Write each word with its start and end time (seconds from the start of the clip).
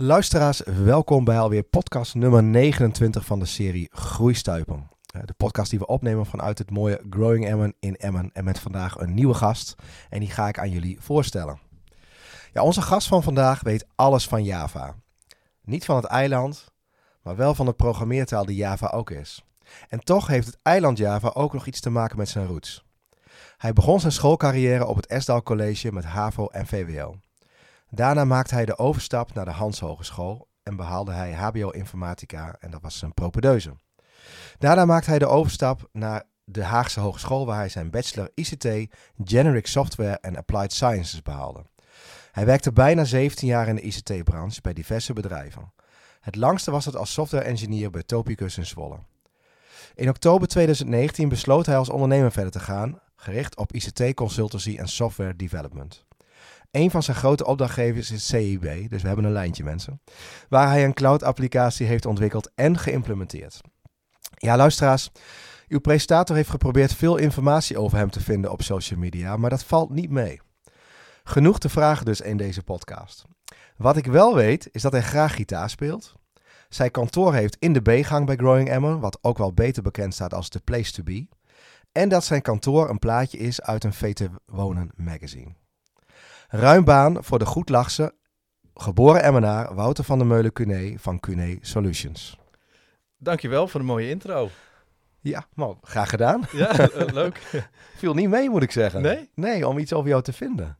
Luisteraars, 0.00 0.62
welkom 0.64 1.24
bij 1.24 1.38
alweer 1.38 1.62
podcast 1.62 2.14
nummer 2.14 2.42
29 2.42 3.24
van 3.24 3.38
de 3.38 3.44
serie 3.44 3.88
Groeistuipen. 3.92 4.88
Eh, 5.14 5.20
De 5.24 5.32
podcast 5.32 5.70
die 5.70 5.78
we 5.78 5.86
opnemen 5.86 6.26
vanuit 6.26 6.58
het 6.58 6.70
mooie 6.70 7.00
Growing 7.10 7.46
Emmen 7.46 7.74
in 7.80 7.96
Emmen. 7.96 8.30
En 8.32 8.44
met 8.44 8.58
vandaag 8.58 8.98
een 8.98 9.14
nieuwe 9.14 9.34
gast. 9.34 9.74
En 10.10 10.20
die 10.20 10.30
ga 10.30 10.48
ik 10.48 10.58
aan 10.58 10.70
jullie 10.70 11.00
voorstellen. 11.00 11.58
Ja, 12.52 12.62
onze 12.62 12.82
gast 12.82 13.08
van 13.08 13.22
vandaag 13.22 13.60
weet 13.62 13.86
alles 13.94 14.28
van 14.28 14.44
Java. 14.44 14.94
Niet 15.62 15.84
van 15.84 15.96
het 15.96 16.04
eiland, 16.04 16.72
maar 17.22 17.36
wel 17.36 17.54
van 17.54 17.66
de 17.66 17.72
programmeertaal 17.72 18.44
die 18.44 18.56
Java 18.56 18.86
ook 18.86 19.10
is. 19.10 19.44
En 19.88 20.00
toch 20.00 20.26
heeft 20.26 20.46
het 20.46 20.58
eiland 20.62 20.98
Java 20.98 21.30
ook 21.34 21.52
nog 21.52 21.66
iets 21.66 21.80
te 21.80 21.90
maken 21.90 22.16
met 22.16 22.28
zijn 22.28 22.46
roots. 22.46 22.84
Hij 23.56 23.72
begon 23.72 24.00
zijn 24.00 24.12
schoolcarrière 24.12 24.86
op 24.86 24.96
het 24.96 25.06
Esdal 25.06 25.42
College 25.42 25.92
met 25.92 26.04
HAVO 26.04 26.46
en 26.46 26.66
VWO. 26.66 27.14
Daarna 27.90 28.24
maakte 28.24 28.54
hij 28.54 28.64
de 28.64 28.78
overstap 28.78 29.34
naar 29.34 29.44
de 29.44 29.50
Hans 29.50 29.80
Hogeschool 29.80 30.48
en 30.62 30.76
behaalde 30.76 31.12
hij 31.12 31.32
HBO 31.32 31.70
Informatica 31.70 32.56
en 32.60 32.70
dat 32.70 32.82
was 32.82 32.98
zijn 32.98 33.14
propedeuse. 33.14 33.72
Daarna 34.58 34.84
maakte 34.84 35.10
hij 35.10 35.18
de 35.18 35.26
overstap 35.26 35.88
naar 35.92 36.22
de 36.44 36.64
Haagse 36.64 37.00
Hogeschool 37.00 37.46
waar 37.46 37.56
hij 37.56 37.68
zijn 37.68 37.90
bachelor 37.90 38.30
ICT, 38.34 38.68
Generic 39.24 39.66
Software 39.66 40.18
en 40.20 40.36
Applied 40.36 40.72
Sciences 40.72 41.22
behaalde. 41.22 41.64
Hij 42.32 42.46
werkte 42.46 42.72
bijna 42.72 43.04
17 43.04 43.48
jaar 43.48 43.68
in 43.68 43.74
de 43.74 43.82
ICT-branche 43.82 44.60
bij 44.60 44.72
diverse 44.72 45.12
bedrijven. 45.12 45.72
Het 46.20 46.36
langste 46.36 46.70
was 46.70 46.84
het 46.84 46.96
als 46.96 47.12
software 47.12 47.44
engineer 47.44 47.90
bij 47.90 48.02
Topicus 48.02 48.58
in 48.58 48.66
Zwolle. 48.66 48.98
In 49.94 50.08
oktober 50.08 50.48
2019 50.48 51.28
besloot 51.28 51.66
hij 51.66 51.76
als 51.76 51.88
ondernemer 51.88 52.32
verder 52.32 52.52
te 52.52 52.60
gaan, 52.60 53.00
gericht 53.16 53.56
op 53.56 53.72
ICT 53.72 54.14
consultancy 54.14 54.76
en 54.78 54.88
software 54.88 55.36
development. 55.36 56.06
Een 56.70 56.90
van 56.90 57.02
zijn 57.02 57.16
grote 57.16 57.46
opdrachtgevers 57.46 58.10
is 58.10 58.26
CIB, 58.26 58.90
dus 58.90 59.02
we 59.02 59.06
hebben 59.06 59.24
een 59.24 59.32
lijntje 59.32 59.64
mensen, 59.64 60.00
waar 60.48 60.68
hij 60.68 60.84
een 60.84 60.94
cloud-applicatie 60.94 61.86
heeft 61.86 62.06
ontwikkeld 62.06 62.50
en 62.54 62.78
geïmplementeerd. 62.78 63.60
Ja, 64.36 64.56
luisteraars, 64.56 65.10
uw 65.68 65.80
presentator 65.80 66.36
heeft 66.36 66.50
geprobeerd 66.50 66.94
veel 66.94 67.16
informatie 67.16 67.78
over 67.78 67.98
hem 67.98 68.10
te 68.10 68.20
vinden 68.20 68.50
op 68.50 68.62
social 68.62 68.98
media, 68.98 69.36
maar 69.36 69.50
dat 69.50 69.64
valt 69.64 69.90
niet 69.90 70.10
mee. 70.10 70.40
Genoeg 71.24 71.58
te 71.58 71.68
vragen 71.68 72.04
dus 72.04 72.20
in 72.20 72.36
deze 72.36 72.62
podcast. 72.62 73.24
Wat 73.76 73.96
ik 73.96 74.06
wel 74.06 74.34
weet, 74.34 74.68
is 74.72 74.82
dat 74.82 74.92
hij 74.92 75.02
graag 75.02 75.34
gitaar 75.34 75.70
speelt. 75.70 76.14
Zijn 76.68 76.90
kantoor 76.90 77.34
heeft 77.34 77.56
in 77.58 77.72
de 77.72 77.80
B-gang 77.80 78.26
bij 78.26 78.36
Growing 78.36 78.68
Emmen, 78.68 79.00
wat 79.00 79.18
ook 79.20 79.38
wel 79.38 79.52
beter 79.52 79.82
bekend 79.82 80.14
staat 80.14 80.34
als 80.34 80.48
The 80.48 80.60
Place 80.60 80.92
to 80.92 81.02
Be. 81.02 81.28
En 81.92 82.08
dat 82.08 82.24
zijn 82.24 82.42
kantoor 82.42 82.90
een 82.90 82.98
plaatje 82.98 83.38
is 83.38 83.62
uit 83.62 83.84
een 83.84 83.92
VT 83.92 84.28
Wonen 84.46 84.90
magazine. 84.96 85.54
Ruim 86.50 86.84
baan 86.84 87.24
voor 87.24 87.38
de 87.38 87.46
goedlachse, 87.46 88.14
geboren 88.74 89.22
Emmenaar 89.22 89.74
Wouter 89.74 90.04
van 90.04 90.18
der 90.18 90.26
Meulen 90.26 90.52
Cuné 90.52 90.98
van 90.98 91.20
Cuné 91.20 91.58
Solutions. 91.60 92.38
Dankjewel 93.16 93.68
voor 93.68 93.80
de 93.80 93.86
mooie 93.86 94.08
intro. 94.08 94.50
Ja, 95.20 95.46
maar 95.54 95.74
graag 95.82 96.08
gedaan. 96.08 96.42
Ja, 96.52 96.68
eh, 96.78 97.12
leuk. 97.12 97.68
Viel 97.96 98.14
niet 98.14 98.28
mee, 98.28 98.50
moet 98.50 98.62
ik 98.62 98.70
zeggen. 98.70 99.02
Nee? 99.02 99.30
Nee, 99.34 99.68
om 99.68 99.78
iets 99.78 99.92
over 99.92 100.08
jou 100.08 100.22
te 100.22 100.32
vinden. 100.32 100.78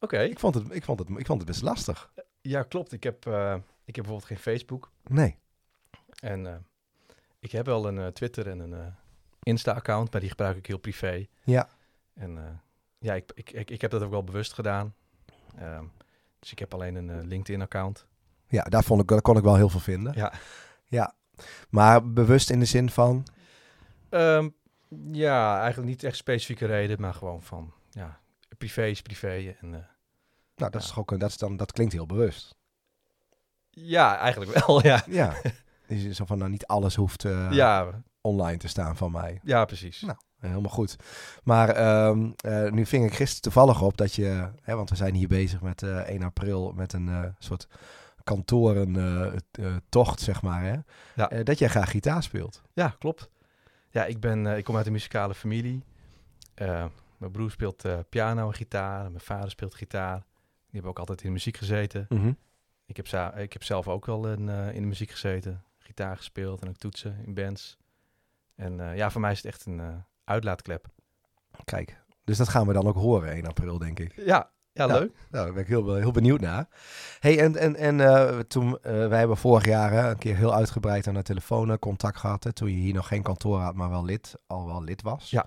Oké. 0.00 0.18
Ik 0.18 0.38
vond 0.38 0.54
het, 0.54 0.64
ik 0.70 0.84
vond 0.84 0.98
het, 0.98 1.08
ik 1.08 1.26
vond 1.26 1.38
het 1.38 1.48
best 1.48 1.62
lastig. 1.62 2.12
Ja, 2.40 2.62
klopt. 2.62 2.92
Ik 2.92 3.02
heb, 3.02 3.26
eh, 3.26 3.54
ik 3.84 3.96
heb 3.96 4.04
bijvoorbeeld 4.04 4.24
geen 4.24 4.38
Facebook. 4.38 4.90
Nee. 5.08 5.36
En 6.20 6.46
eh, 6.46 6.54
ik 7.38 7.52
heb 7.52 7.66
wel 7.66 7.86
een 7.86 8.12
Twitter 8.12 8.48
en 8.48 8.58
een 8.58 8.94
Insta-account, 9.42 10.12
maar 10.12 10.20
die 10.20 10.30
gebruik 10.30 10.56
ik 10.56 10.66
heel 10.66 10.78
privé. 10.78 11.26
Ja. 11.42 11.68
En 12.14 12.62
ja, 13.04 13.14
ik, 13.14 13.30
ik, 13.34 13.50
ik, 13.50 13.70
ik 13.70 13.80
heb 13.80 13.90
dat 13.90 14.02
ook 14.02 14.10
wel 14.10 14.24
bewust 14.24 14.52
gedaan. 14.52 14.94
Ehm, 15.58 15.84
dus 16.38 16.52
ik 16.52 16.58
heb 16.58 16.74
alleen 16.74 16.94
een 16.94 17.10
eh, 17.10 17.26
LinkedIn-account. 17.26 18.06
Ja, 18.48 18.62
daar, 18.62 18.84
vond 18.84 19.00
ik, 19.02 19.08
daar 19.08 19.20
kon 19.22 19.36
ik 19.36 19.42
wel 19.42 19.56
heel 19.56 19.68
veel 19.68 19.80
vinden. 19.80 20.12
Ja. 20.16 20.32
Ja. 20.84 21.14
Maar 21.70 22.12
bewust 22.12 22.50
in 22.50 22.58
de 22.58 22.64
zin 22.64 22.90
van... 22.90 23.24
Ehm, 24.08 24.48
ja, 25.12 25.58
eigenlijk 25.60 25.88
niet 25.88 26.02
echt 26.04 26.16
specifieke 26.16 26.66
reden, 26.66 27.00
maar 27.00 27.14
gewoon 27.14 27.42
van, 27.42 27.72
ja, 27.90 28.20
privé 28.58 28.84
is 28.86 29.02
privé. 29.02 29.56
En, 29.60 29.74
eh, 29.74 29.80
Nou, 30.56 30.70
dat, 30.70 30.74
is 30.82 30.86
toch 30.88 30.98
ook, 30.98 31.10
een- 31.10 31.18
dat, 31.18 31.30
is 31.30 31.36
dan, 31.36 31.56
dat 31.56 31.72
klinkt 31.72 31.92
heel 31.92 32.06
bewust. 32.06 32.54
ja, 33.70 34.18
eigenlijk 34.18 34.66
wel, 34.66 34.82
ja. 34.82 35.02
Ja. 35.20 35.34
Dus 35.86 36.16
zo 36.16 36.24
van, 36.24 36.38
nou, 36.38 36.50
niet 36.50 36.66
alles 36.66 36.94
hoeft 36.94 37.24
eh, 37.24 37.48
Ja, 37.52 38.02
online 38.20 38.56
te 38.58 38.68
staan 38.68 38.96
van 38.96 39.12
mij. 39.12 39.40
ja, 39.42 39.64
precies. 39.64 40.00
Nou. 40.00 40.18
Helemaal 40.48 40.70
goed. 40.70 40.96
Maar 41.42 41.68
ehm, 41.68 42.30
eh, 42.36 42.70
nu 42.70 42.86
ving 42.86 43.04
ik 43.04 43.14
gisteren 43.14 43.42
toevallig 43.42 43.82
op 43.82 43.96
dat 43.96 44.14
je, 44.14 44.48
hè, 44.62 44.74
want 44.76 44.90
we 44.90 44.96
zijn 44.96 45.14
hier 45.14 45.28
bezig 45.28 45.60
met 45.60 45.82
eh 45.82 45.96
1 45.96 46.22
april 46.22 46.72
met 46.72 46.92
een 46.92 47.08
eh, 47.08 47.22
soort 47.38 47.68
kantorentocht, 48.24 50.20
zeg 50.20 50.42
maar. 50.42 50.62
Hè? 50.62 50.76
Ja. 51.14 51.30
Eh, 51.30 51.44
dat 51.44 51.58
jij 51.58 51.68
graag 51.68 51.90
gitaar 51.90 52.22
speelt. 52.22 52.62
Ja, 52.72 52.94
klopt. 52.98 53.30
Ja, 53.90 54.04
ik, 54.04 54.20
ben, 54.20 54.46
eh, 54.46 54.56
ik 54.56 54.64
kom 54.64 54.76
uit 54.76 54.86
een 54.86 54.92
muzikale 54.92 55.34
familie. 55.34 55.84
Eh, 56.54 56.84
mijn 57.16 57.32
broer 57.32 57.50
speelt 57.50 57.84
eh, 57.84 57.98
piano 58.08 58.46
en 58.46 58.54
gitaar. 58.54 59.02
Mijn 59.10 59.20
vader 59.20 59.50
speelt 59.50 59.74
gitaar. 59.74 60.16
Die 60.16 60.82
hebben 60.82 60.90
ook 60.90 60.98
altijd 60.98 61.20
in 61.20 61.26
de 61.26 61.32
muziek 61.32 61.56
gezeten. 61.56 62.06
Ik 62.86 62.96
heb, 62.96 63.34
ik 63.36 63.52
heb 63.52 63.62
zelf 63.62 63.88
ook 63.88 64.06
wel 64.06 64.28
in, 64.28 64.48
eh, 64.48 64.74
in 64.74 64.80
de 64.80 64.88
muziek 64.88 65.10
gezeten. 65.10 65.64
Gitaar 65.78 66.16
gespeeld 66.16 66.62
en 66.62 66.68
ook 66.68 66.76
toetsen 66.76 67.18
in 67.24 67.34
bands. 67.34 67.76
En 68.54 68.80
eh, 68.80 68.96
ja, 68.96 69.10
voor 69.10 69.20
mij 69.20 69.30
is 69.30 69.36
het 69.36 69.46
echt 69.46 69.66
een 69.66 69.80
eh, 69.80 69.94
uitlaatklep. 70.24 70.86
Kijk, 71.64 72.02
dus 72.24 72.38
dat 72.38 72.48
gaan 72.48 72.66
we 72.66 72.72
dan 72.72 72.86
ook 72.86 72.96
horen 72.96 73.30
1 73.30 73.46
april, 73.46 73.78
denk 73.78 73.98
ik. 73.98 74.12
Ja, 74.16 74.50
ja, 74.74 74.86
leuk. 74.86 75.12
Nou, 75.30 75.44
daar 75.44 75.52
ben 75.52 75.62
ik 75.62 75.68
heel, 75.68 75.94
heel 75.94 76.10
benieuwd 76.10 76.40
naar. 76.40 76.68
hey, 77.20 77.38
en, 77.38 77.56
en, 77.56 77.76
en 77.76 78.00
eh, 78.00 78.38
toen, 78.38 78.78
eh, 78.82 79.08
wij 79.08 79.18
hebben 79.18 79.36
vorig 79.36 79.64
jaar 79.64 80.10
een 80.10 80.18
keer 80.18 80.36
heel 80.36 80.54
uitgebreid 80.54 81.06
aan 81.06 81.14
de 81.14 81.22
telefoon 81.22 81.70
eh, 81.70 81.76
contact 81.78 82.18
gehad. 82.18 82.44
Hè, 82.44 82.52
toen 82.52 82.68
je 82.68 82.76
hier 82.76 82.94
nog 82.94 83.08
geen 83.08 83.22
kantoor 83.22 83.58
had, 83.58 83.74
maar 83.74 83.90
wel 83.90 84.04
lid, 84.04 84.34
al 84.46 84.66
wel 84.66 84.84
lid 84.84 85.02
was. 85.02 85.30
Ja. 85.30 85.46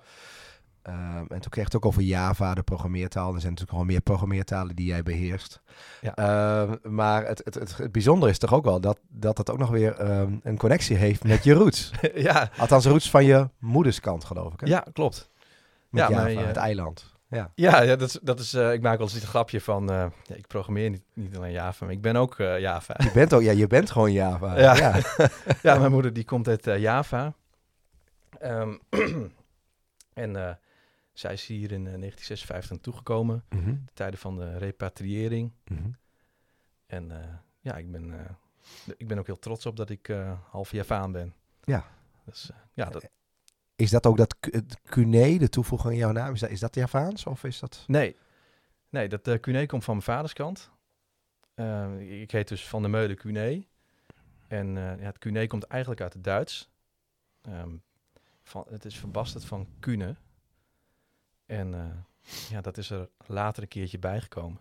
Ehm, 0.88 1.24
en 1.28 1.40
toen 1.40 1.50
kreeg 1.50 1.64
het 1.64 1.76
ook 1.76 1.86
over 1.86 2.02
Java, 2.02 2.54
de 2.54 2.62
programmeertaal. 2.62 3.34
Er 3.34 3.40
zijn 3.40 3.52
natuurlijk 3.52 3.78
wel 3.78 3.86
meer 3.86 4.00
programmeertalen 4.00 4.76
die 4.76 4.86
jij 4.86 5.02
beheerst. 5.02 5.60
Ja. 6.00 6.14
Ehm, 6.14 6.94
maar 6.94 7.26
het, 7.26 7.40
het, 7.44 7.54
het, 7.54 7.76
het 7.76 7.92
bijzondere 7.92 8.30
is 8.30 8.38
toch 8.38 8.54
ook 8.54 8.64
wel 8.64 8.80
dat, 8.80 8.98
dat 9.08 9.38
het 9.38 9.50
ook 9.50 9.58
nog 9.58 9.70
weer 9.70 9.94
ehm, 9.96 10.36
een 10.42 10.56
connectie 10.56 10.96
heeft 10.96 11.24
met 11.24 11.44
je 11.44 11.52
roots. 11.52 11.90
ja, 12.14 12.50
Althans, 12.58 12.84
roots 12.86 13.10
van 13.10 13.24
je 13.24 13.48
moederskant, 13.58 14.24
geloof 14.24 14.52
ik. 14.52 14.60
Hè? 14.60 14.66
ja, 14.66 14.84
klopt. 14.92 15.30
Met 15.90 16.02
ja, 16.02 16.10
Java, 16.10 16.34
maar 16.34 16.46
het 16.46 16.56
eiland. 16.56 17.16
Ja. 17.30 17.52
Ja, 17.54 17.82
ja 17.82 17.96
dat 17.96 18.08
is, 18.08 18.18
dat 18.22 18.40
is, 18.40 18.54
eh, 18.54 18.72
ik 18.72 18.82
maak 18.82 18.98
wel 18.98 19.06
eens 19.06 19.22
een 19.22 19.28
grapje 19.28 19.60
van... 19.60 19.90
eh, 19.90 20.06
ja, 20.22 20.34
ik 20.34 20.46
programmeer 20.46 20.90
niet, 20.90 21.04
niet 21.14 21.36
alleen 21.36 21.52
Java, 21.52 21.84
maar 21.84 21.94
ik 21.94 22.00
ben 22.00 22.16
ook 22.16 22.38
eh, 22.38 22.58
Java. 22.58 22.94
Je 22.98 23.10
bent 23.12 23.34
ook, 23.34 23.42
ja, 23.42 23.52
je 23.52 23.66
bent 23.66 23.90
gewoon 23.90 24.12
Java. 24.12 24.58
Ja. 24.58 24.76
ja. 24.76 25.00
ja, 25.62 25.78
mijn 25.78 25.92
moeder 25.92 26.12
die 26.12 26.24
komt 26.24 26.48
uit 26.48 26.66
eh, 26.66 26.78
Java. 26.78 27.34
En 30.18 30.36
eh, 30.36 30.54
zij 31.18 31.32
is 31.32 31.46
hier 31.46 31.72
in 31.72 31.86
eh, 31.86 31.98
1956 31.98 32.70
naartoe 32.70 32.92
gekomen, 32.96 33.44
Mhm, 33.48 33.70
de 33.84 33.92
tijden 33.94 34.18
van 34.18 34.36
de 34.36 34.58
repatriëring. 34.58 35.52
mhm. 35.64 35.90
En 36.86 37.10
eh, 37.22 37.34
ja, 37.60 37.76
ik 37.76 37.90
ben, 37.90 38.12
eh, 38.20 38.30
ik 38.96 39.08
ben 39.08 39.18
ook 39.18 39.26
heel 39.26 39.38
trots 39.38 39.66
op 39.66 39.76
dat 39.76 39.90
ik 39.90 40.08
eh, 40.08 40.38
half 40.50 40.70
Javaan 40.72 41.12
ben. 41.12 41.34
Ja. 41.64 41.84
Dus, 42.24 42.50
eh, 42.50 42.56
ja, 42.72 42.90
dat, 42.90 43.08
Is 43.76 43.90
dat 43.90 44.06
ook 44.06 44.16
dat 44.16 44.36
Cune, 44.84 45.38
de 45.38 45.48
toevoeging 45.48 45.92
in 45.92 45.98
jouw 45.98 46.12
naam, 46.12 46.32
is 46.34 46.40
dat, 46.40 46.50
is 46.50 46.60
dat 46.60 46.74
Javaans 46.74 47.26
of 47.26 47.44
is 47.44 47.58
dat... 47.58 47.84
nee, 47.86 48.16
nee, 48.88 49.08
dat 49.08 49.28
uh, 49.28 49.34
Cune 49.40 49.66
komt 49.66 49.84
van 49.84 49.94
mijn 49.94 50.06
vaderskant. 50.06 50.70
Eh, 51.54 52.20
ik 52.20 52.30
heet 52.30 52.48
dus 52.48 52.68
Van 52.68 52.82
der 52.82 52.90
Meulen 52.90 53.16
Cune. 53.16 53.66
En 54.48 54.76
eh, 54.76 55.00
ja, 55.00 55.06
het 55.06 55.18
Cune 55.18 55.46
komt 55.46 55.64
eigenlijk 55.64 56.00
uit 56.00 56.12
het 56.12 56.24
Duits. 56.24 56.70
Ehm, 57.40 57.76
van, 58.42 58.64
het 58.68 58.84
is 58.84 58.96
verbasterd 58.98 59.44
van 59.44 59.68
Kune. 59.78 60.16
En 61.48 61.74
eh, 61.74 61.80
ja, 62.50 62.60
dat 62.60 62.76
is 62.78 62.90
er 62.90 63.08
later 63.26 63.62
een 63.62 63.68
keertje 63.68 63.98
bijgekomen. 63.98 64.60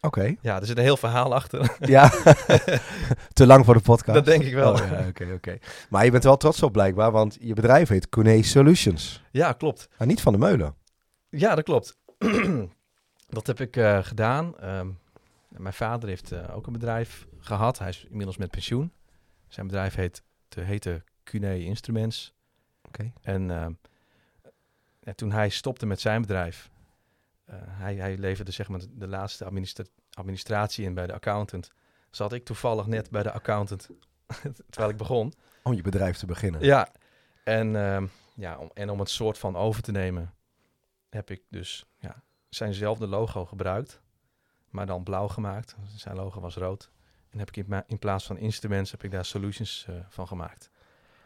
Oké. 0.00 0.36
Ja, 0.40 0.60
er 0.60 0.66
zit 0.66 0.76
een 0.76 0.82
heel 0.82 0.96
verhaal 0.96 1.34
achter. 1.34 1.76
Ja, 1.88 2.08
te 3.32 3.46
lang 3.46 3.64
voor 3.64 3.74
de 3.74 3.80
podcast. 3.80 4.14
Dat 4.14 4.24
denk 4.24 4.42
ik 4.42 4.54
wel. 4.54 4.72
Oh, 4.72 4.78
ja, 4.78 5.06
Oké, 5.08 5.32
oké. 5.32 5.58
Maar 5.90 6.04
je 6.04 6.10
bent 6.10 6.22
er 6.22 6.28
wel 6.28 6.38
trots 6.38 6.62
op 6.62 6.72
blijkbaar, 6.72 7.10
want 7.10 7.36
je 7.40 7.54
bedrijf 7.54 7.88
heet 7.88 8.08
Cune 8.08 8.42
Solutions. 8.42 9.22
Ja, 9.30 9.52
klopt. 9.52 9.88
Maar 9.98 10.06
niet 10.06 10.20
van 10.20 10.32
de 10.32 10.38
Meulen. 10.38 10.74
Ja, 11.28 11.54
dat 11.54 11.64
klopt. 11.64 11.96
dat 13.36 13.46
heb 13.46 13.60
ik 13.60 13.76
eh, 13.76 13.98
gedaan. 14.04 14.58
Ehm, 14.58 14.88
mijn 15.48 15.74
vader 15.74 16.08
heeft 16.08 16.32
eh, 16.32 16.56
ook 16.56 16.66
een 16.66 16.72
bedrijf 16.72 17.26
gehad. 17.38 17.78
Hij 17.78 17.88
is 17.88 18.06
inmiddels 18.08 18.36
met 18.36 18.50
pensioen. 18.50 18.92
Zijn 19.48 19.66
bedrijf 19.66 19.94
heet, 19.94 20.22
te 20.48 20.60
heette 20.60 21.02
Cune 21.24 21.64
Instruments. 21.64 22.34
Oké. 22.82 23.12
En 23.22 23.50
ehm, 23.50 23.72
ja, 25.08 25.14
toen 25.14 25.32
hij 25.32 25.48
stopte 25.48 25.86
met 25.86 26.00
zijn 26.00 26.20
bedrijf, 26.20 26.70
eh, 27.44 27.56
hij, 27.60 27.94
hij 27.94 28.18
leverde 28.18 28.50
zeg 28.50 28.68
maar 28.68 28.80
de 28.90 29.06
laatste 29.06 29.44
administra- 29.44 29.84
administratie 30.12 30.84
in 30.84 30.94
bij 30.94 31.06
de 31.06 31.12
accountant. 31.12 31.70
Zat 32.10 32.32
ik 32.32 32.44
toevallig 32.44 32.86
net 32.86 33.10
bij 33.10 33.22
de 33.22 33.32
accountant 33.32 33.88
terwijl 34.70 34.90
ik 34.90 34.96
begon. 34.96 35.32
Om 35.62 35.72
je 35.72 35.82
bedrijf 35.82 36.16
te 36.16 36.26
beginnen. 36.26 36.64
Ja, 36.64 36.88
en, 37.44 37.76
ehm, 37.76 38.06
ja, 38.34 38.58
om, 38.58 38.70
en 38.74 38.90
om 38.90 38.98
het 38.98 39.10
soort 39.10 39.38
van 39.38 39.56
over 39.56 39.82
te 39.82 39.92
nemen, 39.92 40.34
heb 41.08 41.30
ik 41.30 41.42
dus 41.48 41.86
ja, 41.98 42.22
zijnzelfde 42.48 43.06
logo 43.06 43.46
gebruikt. 43.46 44.00
maar 44.70 44.86
dan 44.86 45.02
blauw 45.02 45.28
gemaakt. 45.28 45.76
Zijn 45.96 46.16
logo 46.16 46.40
was 46.40 46.56
rood. 46.56 46.90
En 47.30 47.38
heb 47.38 47.48
ik 47.48 47.56
in, 47.56 47.84
in 47.86 47.98
plaats 47.98 48.26
van 48.26 48.38
instruments 48.38 48.90
heb 48.90 49.04
ik 49.04 49.10
daar 49.10 49.24
solutions 49.24 49.86
van 50.08 50.26
gemaakt. 50.26 50.70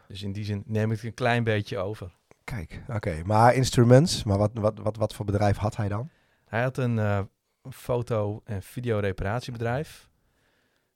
Dus 0.06 0.22
in 0.22 0.32
die 0.32 0.44
zin 0.44 0.62
neem 0.66 0.90
ik 0.90 0.96
het 0.96 1.06
een 1.06 1.14
klein 1.14 1.44
beetje 1.44 1.78
over. 1.78 2.12
Kijk, 2.44 2.82
oké. 2.88 3.22
Maar 3.24 3.54
instruments, 3.54 4.24
maar 4.24 4.38
wat, 4.38 4.50
wat, 4.54 4.78
wat, 4.78 4.96
wat 4.96 5.14
voor 5.14 5.24
bedrijf 5.24 5.56
had 5.56 5.76
hij 5.76 5.88
dan? 5.88 6.10
Hij 6.44 6.62
had 6.62 6.76
een 6.76 7.28
foto- 7.70 8.40
en 8.44 8.62
videoreparatiebedrijf. 8.62 10.10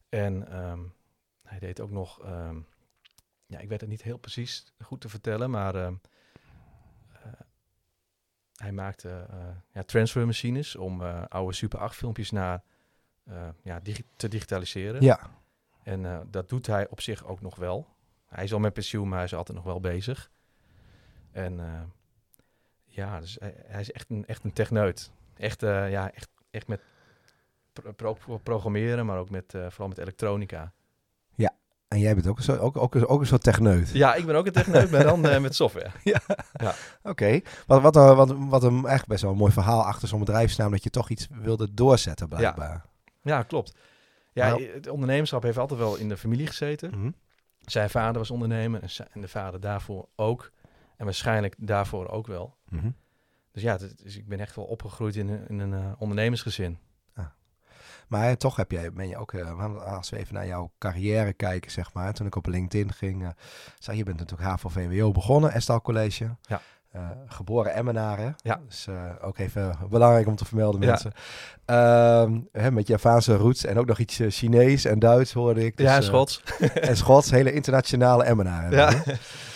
En 0.08 0.48
ehm, 0.48 0.80
hij 1.42 1.58
deed 1.58 1.80
ook 1.80 1.90
nog, 1.90 2.22
ehm, 2.22 2.56
ja, 3.46 3.58
ik 3.58 3.68
weet 3.68 3.80
het 3.80 3.90
niet 3.90 4.02
heel 4.02 4.18
precies 4.18 4.72
goed 4.78 5.00
te 5.00 5.08
vertellen, 5.08 5.50
maar 5.50 5.74
ehm, 5.74 5.94
eh, 7.12 7.32
hij 8.56 8.72
maakte 8.72 9.26
uh, 9.30 9.36
ja, 9.72 9.82
transfermachines 9.82 10.76
om 10.76 11.02
oude 11.28 11.52
Super 11.52 11.78
8 11.78 11.96
filmpjes 11.96 12.30
naar 12.30 12.62
ja, 13.62 13.80
te 14.16 14.28
digitaliseren. 14.28 15.02
Ja. 15.02 15.30
En 15.82 16.26
dat 16.30 16.48
doet 16.48 16.66
hij 16.66 16.88
op 16.88 17.00
zich 17.00 17.24
ook 17.24 17.40
nog 17.40 17.56
wel. 17.56 17.86
Hij 18.26 18.44
is 18.44 18.52
al 18.52 18.58
met 18.58 18.72
pensioen, 18.72 19.08
maar 19.08 19.16
hij 19.16 19.26
is 19.26 19.34
altijd 19.34 19.56
nog 19.56 19.66
wel 19.66 19.80
bezig. 19.80 20.30
En 21.36 21.60
ja, 22.84 23.20
dus 23.20 23.36
hij, 23.40 23.54
hij, 23.66 23.80
is 23.80 23.92
echt 23.92 24.10
een, 24.10 24.26
echt 24.26 24.44
een 24.44 24.52
techneut. 24.52 25.12
Echt, 25.36 25.60
ja, 25.60 26.12
echt, 26.12 26.28
echt 26.50 26.68
met 26.68 26.80
pro 27.96 28.16
programmeren, 28.42 29.06
maar 29.06 29.18
ook 29.18 29.30
met, 29.30 29.44
vooral 29.50 29.88
met 29.88 29.98
elektronica. 29.98 30.72
En 31.88 31.98
jij 31.98 32.14
bent 32.14 32.26
ook, 32.26 32.40
zo, 32.40 32.56
ook, 32.56 32.76
ook, 32.76 33.10
ook 33.10 33.20
een 33.20 33.26
soort 33.26 33.42
techneut. 33.42 33.90
Ja, 33.92 34.14
ik 34.14 34.26
ben 34.26 34.34
ook 34.34 34.46
een 34.46 34.52
techneut, 34.52 34.90
maar 34.90 35.02
dan 35.02 35.26
uh, 35.26 35.38
met 35.38 35.54
software. 35.54 35.90
ja, 36.12 36.20
ja. 36.52 36.74
oké. 37.02 37.40
Wat, 37.66 37.82
wat, 37.82 37.96
uh, 37.96 38.16
wat, 38.16 38.34
wat 38.38 38.62
een 38.62 38.86
echt 38.86 39.06
best 39.06 39.22
wel 39.22 39.30
een 39.30 39.36
mooi 39.36 39.52
verhaal 39.52 39.84
achter 39.84 40.08
zo'n 40.08 40.18
bedrijfsnaam... 40.18 40.70
dat 40.70 40.82
je 40.82 40.90
toch 40.90 41.10
iets 41.10 41.28
wilde 41.30 41.74
doorzetten, 41.74 42.28
blijkbaar. 42.28 42.84
Ja, 43.22 43.36
ja 43.36 43.42
klopt. 43.42 43.74
Ja, 44.32 44.48
nou. 44.48 44.70
het 44.72 44.88
ondernemerschap 44.88 45.42
heeft 45.42 45.58
altijd 45.58 45.80
wel 45.80 45.96
in 45.96 46.08
de 46.08 46.16
familie 46.16 46.46
gezeten. 46.46 46.90
Mm 46.90 47.00
-hmm. 47.00 47.14
Zijn 47.60 47.90
vader 47.90 48.18
was 48.18 48.30
ondernemer 48.30 49.00
en 49.12 49.20
de 49.20 49.28
vader 49.28 49.60
daarvoor 49.60 50.08
ook. 50.16 50.50
En 50.96 51.04
waarschijnlijk 51.04 51.54
daarvoor 51.58 52.08
ook 52.08 52.26
wel. 52.26 52.56
Mm 52.68 52.78
-hmm. 52.78 52.94
Dus 53.52 53.62
ja, 53.62 53.76
dus 53.76 54.16
ik 54.16 54.28
ben 54.28 54.40
echt 54.40 54.56
wel 54.56 54.64
opgegroeid 54.64 55.16
in, 55.16 55.48
in 55.48 55.58
een 55.58 55.72
uh, 55.72 55.92
ondernemersgezin. 55.98 56.78
Maar 58.08 58.36
toch 58.36 58.56
heb 58.56 58.70
jij, 58.70 58.92
ben 58.92 59.08
je 59.08 59.16
ook, 59.16 59.32
uh, 59.32 59.94
als 59.94 60.10
we 60.10 60.18
even 60.18 60.34
naar 60.34 60.46
jouw 60.46 60.70
carrière 60.78 61.32
kijken, 61.32 61.70
zeg 61.70 61.92
maar. 61.92 62.12
Toen 62.12 62.26
ik 62.26 62.36
op 62.36 62.46
LinkedIn 62.46 62.92
ging, 62.92 63.22
uh, 63.22 63.28
zei 63.78 63.96
je 63.96 64.02
bent 64.02 64.18
natuurlijk 64.18 64.48
HAVO-VWO 64.48 65.12
begonnen, 65.12 65.52
Estal 65.52 65.82
College. 65.82 66.36
Ja. 66.42 66.60
Uh, 66.96 67.10
geboren 67.26 67.74
Emmenaren. 67.74 68.34
Ja. 68.36 68.60
Dus 68.66 68.88
ook 69.20 69.38
even 69.38 69.76
belangrijk 69.90 70.26
om 70.26 70.36
te 70.36 70.44
vermelden, 70.44 70.80
mensen. 70.80 71.12
Ehm, 71.64 72.40
hè, 72.52 72.70
met 72.70 72.86
Javaanse 72.86 73.36
roots 73.36 73.64
en 73.64 73.78
ook 73.78 73.86
nog 73.86 73.98
iets 73.98 74.20
Chinees 74.28 74.84
en 74.84 74.98
Duits 74.98 75.32
hoorde 75.32 75.64
ik. 75.64 75.76
Dus, 75.76 75.86
ja, 75.86 75.96
en 75.96 76.02
Schots. 76.02 76.42
en 76.74 76.96
Schots, 76.96 77.30
hele 77.30 77.52
internationale 77.52 78.24
Emmenaren. 78.24 78.70
Ja. 78.70 79.02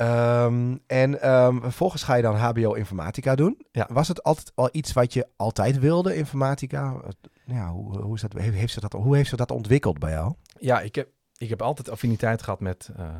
Um, 0.00 0.80
en 0.86 1.30
um, 1.30 1.60
vervolgens 1.60 2.02
ga 2.02 2.14
je 2.14 2.22
dan 2.22 2.36
HBO 2.36 2.72
Informatica 2.72 3.34
doen. 3.34 3.66
Ja. 3.72 3.88
Was 3.90 4.08
het 4.08 4.22
altijd 4.22 4.52
al 4.54 4.68
iets 4.72 4.92
wat 4.92 5.12
je 5.12 5.28
altijd 5.36 5.78
wilde, 5.78 6.16
informatica? 6.16 7.00
Ja, 7.44 7.70
hoe, 7.70 7.98
hoe, 7.98 8.14
is 8.14 8.20
dat, 8.20 8.32
heeft 8.32 8.72
zich 8.72 8.82
dat, 8.82 8.92
hoe 8.92 9.16
heeft 9.16 9.28
zich 9.28 9.38
dat 9.38 9.50
ontwikkeld 9.50 9.98
bij 9.98 10.10
jou? 10.10 10.34
Ja, 10.58 10.80
ik 10.80 10.94
heb, 10.94 11.08
ik 11.36 11.48
heb 11.48 11.62
altijd 11.62 11.90
affiniteit 11.90 12.42
gehad 12.42 12.60
met 12.60 12.90
uh, 12.98 13.14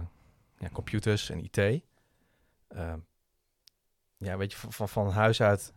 ja, 0.59 0.69
computers 0.73 1.31
en 1.31 1.45
IT. 1.45 1.57
Uh, 1.57 2.93
ja, 4.17 4.37
weet 4.37 4.53
je, 4.53 4.59
van, 4.59 4.89
van 4.89 5.11
huis 5.11 5.43
uit 5.43 5.73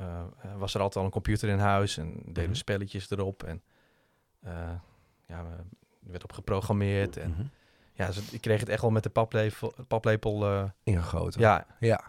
uh, 0.00 0.22
was 0.56 0.74
er 0.74 0.80
altijd 0.80 0.98
al 0.98 1.04
een 1.04 1.10
computer 1.10 1.48
in 1.48 1.58
huis 1.58 1.96
en 1.96 2.12
deden 2.12 2.34
we 2.34 2.40
mm 2.40 2.46
-hmm. 2.46 2.54
spelletjes 2.54 3.10
erop. 3.10 3.42
En 3.42 3.62
ja, 5.26 5.38
er 5.38 5.64
werd 6.00 6.24
op 6.24 6.32
geprogrammeerd. 6.32 7.16
En, 7.16 7.28
mm 7.28 7.36
-hmm. 7.36 7.50
Ja, 7.96 8.06
dus 8.06 8.30
ik 8.30 8.40
kreeg 8.40 8.60
het 8.60 8.68
echt 8.68 8.80
wel 8.80 8.90
met 8.90 9.02
de 9.02 9.10
paplepel, 9.10 9.74
paplepel 9.88 10.52
uh, 10.52 10.64
ingegoten. 10.82 11.40
Ja. 11.40 11.66
ja. 11.80 12.00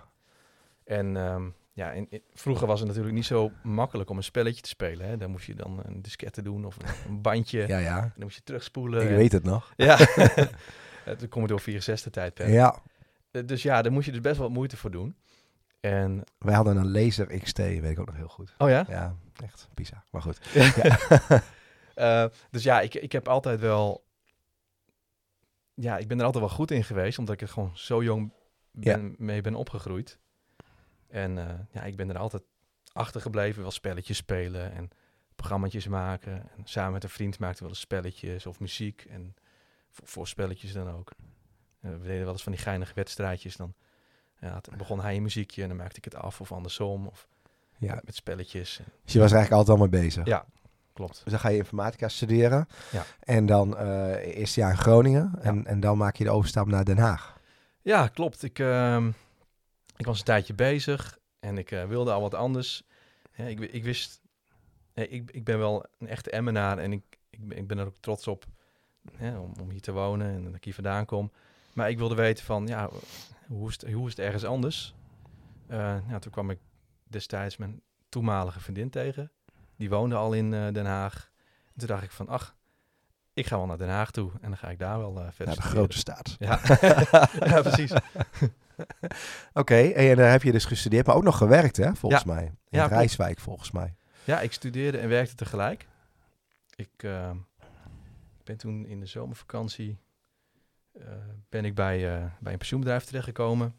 En 0.84 1.16
um, 1.16 1.56
ja, 1.78 1.94
vroeger 2.34 2.68
was 2.68 2.80
het 2.80 2.88
natuurlijk 2.88 3.16
niet 3.16 3.26
zo 3.26 3.52
makkelijk 3.64 4.10
om 4.10 4.18
een 4.18 4.24
spelletje 4.24 4.62
te 4.62 4.70
spelen. 4.70 5.08
Hè. 5.08 5.18
Dan 5.18 5.32
moest 5.32 5.46
je 5.46 5.56
dan 5.56 5.82
een 5.84 6.02
diskette 6.02 6.42
doen 6.42 6.66
of 6.66 6.78
een, 7.08 7.22
bandje. 7.28 7.68
ja, 7.68 7.78
ja. 7.78 8.00
Dan 8.00 8.12
moest 8.24 8.36
je 8.36 8.44
terugspoelen. 8.44 9.02
Ik 9.02 9.10
en, 9.10 9.16
weet 9.16 9.32
het 9.32 9.44
nog. 9.44 9.74
Ja. 11.06 11.16
Toen 11.16 11.30
kom 11.30 11.42
je 11.42 11.48
door 11.48 11.60
64 11.60 12.12
tijdperk. 12.12 12.50
Ja. 12.50 12.76
Dus 13.46 13.64
ja, 13.64 13.82
daar 13.82 13.92
moest 13.92 14.06
je 14.06 14.12
dus 14.12 14.22
best 14.22 14.38
wel 14.38 14.50
moeite 14.50 14.78
voor 14.78 14.92
doen. 14.92 15.16
En... 15.80 16.24
Wij 16.38 16.56
hadden 16.56 16.78
een 16.78 16.92
Laser 16.92 17.40
XT, 17.40 17.58
weet 17.58 17.84
ik 17.84 18.00
ook 18.00 18.06
nog 18.06 18.16
heel 18.16 18.28
goed. 18.28 18.54
Oh 18.58 18.70
ja? 18.70 18.86
Ja, 18.90 19.16
echt 19.44 19.68
bizar. 19.74 20.04
Maar 20.12 20.22
goed. 20.22 20.40
ja. 20.54 22.24
uh, 22.24 22.30
dus 22.52 22.64
ja, 22.64 22.82
ik, 22.82 22.94
ik 22.94 23.12
heb 23.12 23.28
altijd 23.28 23.60
wel 23.60 24.07
ja, 25.80 25.98
ik 25.98 26.08
ben 26.08 26.20
er 26.20 26.26
altijd 26.26 26.44
wel 26.44 26.54
goed 26.54 26.72
in 26.72 26.84
geweest, 26.84 27.20
omdat 27.20 27.36
ik 27.36 27.42
er 27.42 27.48
gewoon 27.48 27.72
zo 27.74 28.04
jong 28.04 28.32
ben, 28.72 29.02
ja. 29.02 29.16
mee 29.18 29.42
ben 29.42 29.56
opgegroeid. 29.56 30.20
En 31.08 31.38
uh, 31.38 31.50
ja, 31.72 31.84
ik 31.84 31.96
ben 31.96 32.10
er 32.10 32.18
altijd 32.18 32.44
achter 32.94 33.22
gebleven, 33.22 33.62
wel 33.62 33.72
spelletjes 33.72 34.18
spelen 34.18 34.74
en 34.74 34.90
programma's 35.36 35.88
maken. 35.88 36.50
En 36.58 36.62
samen 36.64 36.94
met 36.94 37.04
een 37.04 37.10
vriend 37.10 37.40
maakten 37.40 37.58
we 37.58 37.64
wel 37.64 37.70
eens 37.70 37.80
spelletjes 37.80 38.46
of 38.46 38.60
muziek 38.60 39.06
en 39.10 39.36
voor, 39.90 40.08
voor 40.08 40.28
spelletjes 40.28 40.74
dan 40.74 40.90
ook. 40.90 41.12
En 41.80 42.02
we 42.02 42.08
deden 42.08 42.24
wel 42.24 42.34
eens 42.34 42.44
van 42.44 42.52
die 42.52 42.62
geinige 42.62 42.94
wedstrijdjes. 42.94 43.56
Dan 43.56 43.74
ja, 44.40 44.62
begon 44.78 45.02
hij 45.02 45.16
een 45.16 45.22
muziekje 45.22 45.62
en 45.62 45.68
dan 45.68 45.78
maakte 45.78 45.98
ik 45.98 46.04
het 46.04 46.16
af 46.16 46.42
of 46.42 46.52
andersom. 46.52 47.08
Of 47.08 47.28
ja. 47.78 48.02
met 48.04 48.16
spelletjes. 48.16 48.80
Dus 49.04 49.14
je 49.14 49.20
was 49.20 49.32
eigenlijk 49.32 49.52
altijd 49.52 49.80
al 49.80 49.88
mee 49.88 50.02
bezig? 50.02 50.26
Ja, 50.26 50.46
klopt. 50.98 51.22
Dus 51.24 51.32
dan 51.32 51.40
ga 51.42 51.50
je 51.50 51.58
informatica 51.58 52.08
studeren. 52.08 52.68
Ja. 52.92 53.04
En 53.20 53.46
dan 53.46 53.74
uh, 53.82 54.38
eerste 54.38 54.60
jaar 54.60 54.72
in 54.72 54.78
Groningen. 54.78 55.34
En, 55.42 55.56
Ja. 55.56 55.64
en 55.64 55.80
dan 55.80 55.98
maak 55.98 56.16
je 56.16 56.24
de 56.24 56.30
overstap 56.30 56.68
naar 56.68 56.86
Den 56.86 56.98
Haag. 56.98 57.40
Ja, 57.82 58.08
klopt. 58.08 58.44
Ik, 58.44 58.60
ehm, 58.60 59.08
ik 59.98 60.06
was 60.06 60.20
een 60.20 60.26
tijdje 60.26 60.54
bezig 60.54 61.18
en 61.40 61.58
ik 61.58 61.72
eh, 61.72 61.84
wilde 61.86 62.12
al 62.12 62.22
wat 62.22 62.34
anders. 62.34 62.84
Ja, 63.34 63.44
ik, 63.46 63.60
ik 63.60 63.84
wist, 63.84 64.22
eh, 64.94 65.12
ik, 65.12 65.32
ik 65.32 65.44
ben 65.44 65.58
wel 65.58 65.86
een 66.00 66.08
echte 66.08 66.30
Emmenaar 66.32 66.78
en 66.78 66.92
ik, 66.92 67.04
ik, 67.30 67.48
ben- 67.48 67.58
ik 67.58 67.68
ben 67.68 67.78
er 67.78 67.86
ook 67.86 67.98
trots 68.00 68.28
op 68.28 68.46
hè, 69.16 69.38
om, 69.38 69.54
om 69.62 69.70
hier 69.70 69.82
te 69.82 69.92
wonen 69.92 70.28
en 70.34 70.44
dat 70.44 70.56
ik 70.56 70.64
hier 70.64 70.74
vandaan 70.74 71.06
kom. 71.06 71.32
Maar 71.74 71.90
ik 71.90 71.98
wilde 71.98 72.16
weten 72.16 72.46
van, 72.46 72.68
ja, 72.68 72.90
hoe 73.48 73.68
is 73.70 73.74
het, 73.82 73.92
hoe 73.94 74.06
is 74.08 74.16
het 74.16 74.26
ergens 74.26 74.44
anders? 74.46 74.96
Eh, 75.68 75.78
nou, 76.08 76.20
toen 76.20 76.32
kwam 76.32 76.50
ik 76.50 76.60
destijds 77.04 77.58
mijn 77.58 77.82
toenmalige 78.10 78.60
vriendin 78.60 78.90
tegen. 78.90 79.32
Die 79.78 79.90
woonde 79.90 80.16
al 80.16 80.34
in 80.34 80.54
eh, 80.54 80.74
Den 80.74 80.86
Haag. 80.86 81.32
En 81.74 81.80
toen 81.80 81.88
dacht 81.88 82.04
ik 82.04 82.12
van, 82.12 82.28
ach, 82.28 82.56
ik 83.34 83.48
ga 83.48 83.58
wel 83.58 83.66
naar 83.66 83.78
Den 83.78 83.90
Haag 83.90 84.12
toe 84.12 84.32
en 84.42 84.50
dan 84.50 84.58
ga 84.58 84.70
ik 84.70 84.80
daar 84.80 84.98
wel 84.98 85.20
eh, 85.20 85.26
verder 85.32 85.56
Naar 85.56 85.64
de 85.64 85.70
grote 85.70 85.98
staat. 85.98 86.36
Ja. 86.40 86.60
ja, 87.52 87.62
precies. 87.62 87.92
Oké, 89.54 89.76
en 89.76 90.16
daar 90.16 90.32
heb 90.32 90.44
je 90.44 90.52
dus 90.52 90.66
gestudeerd, 90.66 91.06
maar 91.06 91.16
ook 91.16 91.24
nog 91.24 91.38
gewerkt, 91.38 91.78
hè, 91.78 91.96
volgens 91.96 92.24
mij. 92.24 92.44
In 92.46 92.80
Ja. 92.80 92.86
Rijswijk, 92.86 93.40
volgens 93.40 93.72
mij. 93.72 93.96
Ja, 94.24 94.40
ik 94.40 94.54
studeerde 94.54 94.98
en 94.98 95.10
werkte 95.10 95.36
tegelijk. 95.36 95.88
Ik 96.76 97.04
eh, 97.04 97.32
ben 98.44 98.58
toen 98.58 98.86
in 98.86 99.00
de 99.00 99.06
zomervakantie 99.06 99.98
eh, 100.94 101.08
ben 101.50 101.66
ik 101.66 101.76
bij, 101.76 102.16
eh, 102.16 102.26
bij 102.40 102.52
een 102.52 102.58
pensioenbedrijf 102.58 103.04
terechtgekomen. 103.04 103.76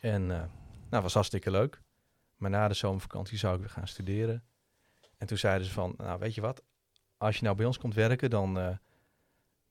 En 0.00 0.30
eh 0.30 0.42
nou, 0.90 1.02
was 1.02 1.14
hartstikke 1.14 1.50
leuk. 1.50 1.82
Maar 2.36 2.50
na 2.50 2.68
de 2.68 2.74
zomervakantie 2.74 3.38
zou 3.38 3.54
ik 3.54 3.60
weer 3.60 3.70
gaan 3.70 3.88
studeren. 3.88 4.44
En 5.20 5.26
toen 5.26 5.38
zeiden 5.38 5.66
ze 5.66 5.72
van, 5.72 5.94
nou 5.96 6.18
weet 6.18 6.34
je 6.34 6.40
wat, 6.40 6.62
als 7.18 7.36
je 7.36 7.44
nou 7.44 7.56
bij 7.56 7.66
ons 7.66 7.78
komt 7.78 7.94
werken, 7.94 8.30
dan, 8.30 8.58
eh, 8.58 8.68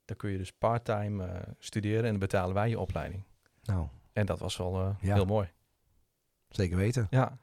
dan 0.05 0.17
kun 0.17 0.29
je 0.31 0.37
dus 0.37 0.51
parttime 0.51 1.25
eh, 1.25 1.41
studeren 1.59 2.03
en 2.03 2.09
dan 2.09 2.19
betalen 2.19 2.53
wij 2.53 2.69
je 2.69 2.79
opleiding. 2.79 3.23
Nou, 3.63 3.87
En 4.13 4.25
dat 4.25 4.39
was 4.39 4.57
wel 4.57 4.79
eh, 4.79 4.89
Ja. 5.01 5.13
heel 5.13 5.25
mooi. 5.25 5.49
zeker 6.49 6.77
weten. 6.77 7.07
Ja. 7.09 7.37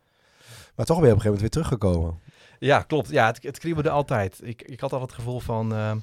Maar 0.75 0.87
toch 0.87 0.99
ben 1.01 1.07
je 1.07 1.13
op 1.15 1.19
een 1.19 1.23
gegeven 1.23 1.25
moment 1.25 1.41
weer 1.41 1.51
teruggekomen. 1.51 2.21
Ja, 2.59 2.83
klopt. 2.83 3.09
Ja, 3.11 3.27
het, 3.27 3.43
het 3.43 3.59
kriebelde 3.59 3.91
altijd. 3.91 4.41
Ik, 4.43 4.63
ik 4.63 4.81
had 4.81 4.93
al 4.93 5.01
het 5.01 5.13
gevoel 5.13 5.41
van... 5.41 5.73
eh, 5.73 5.97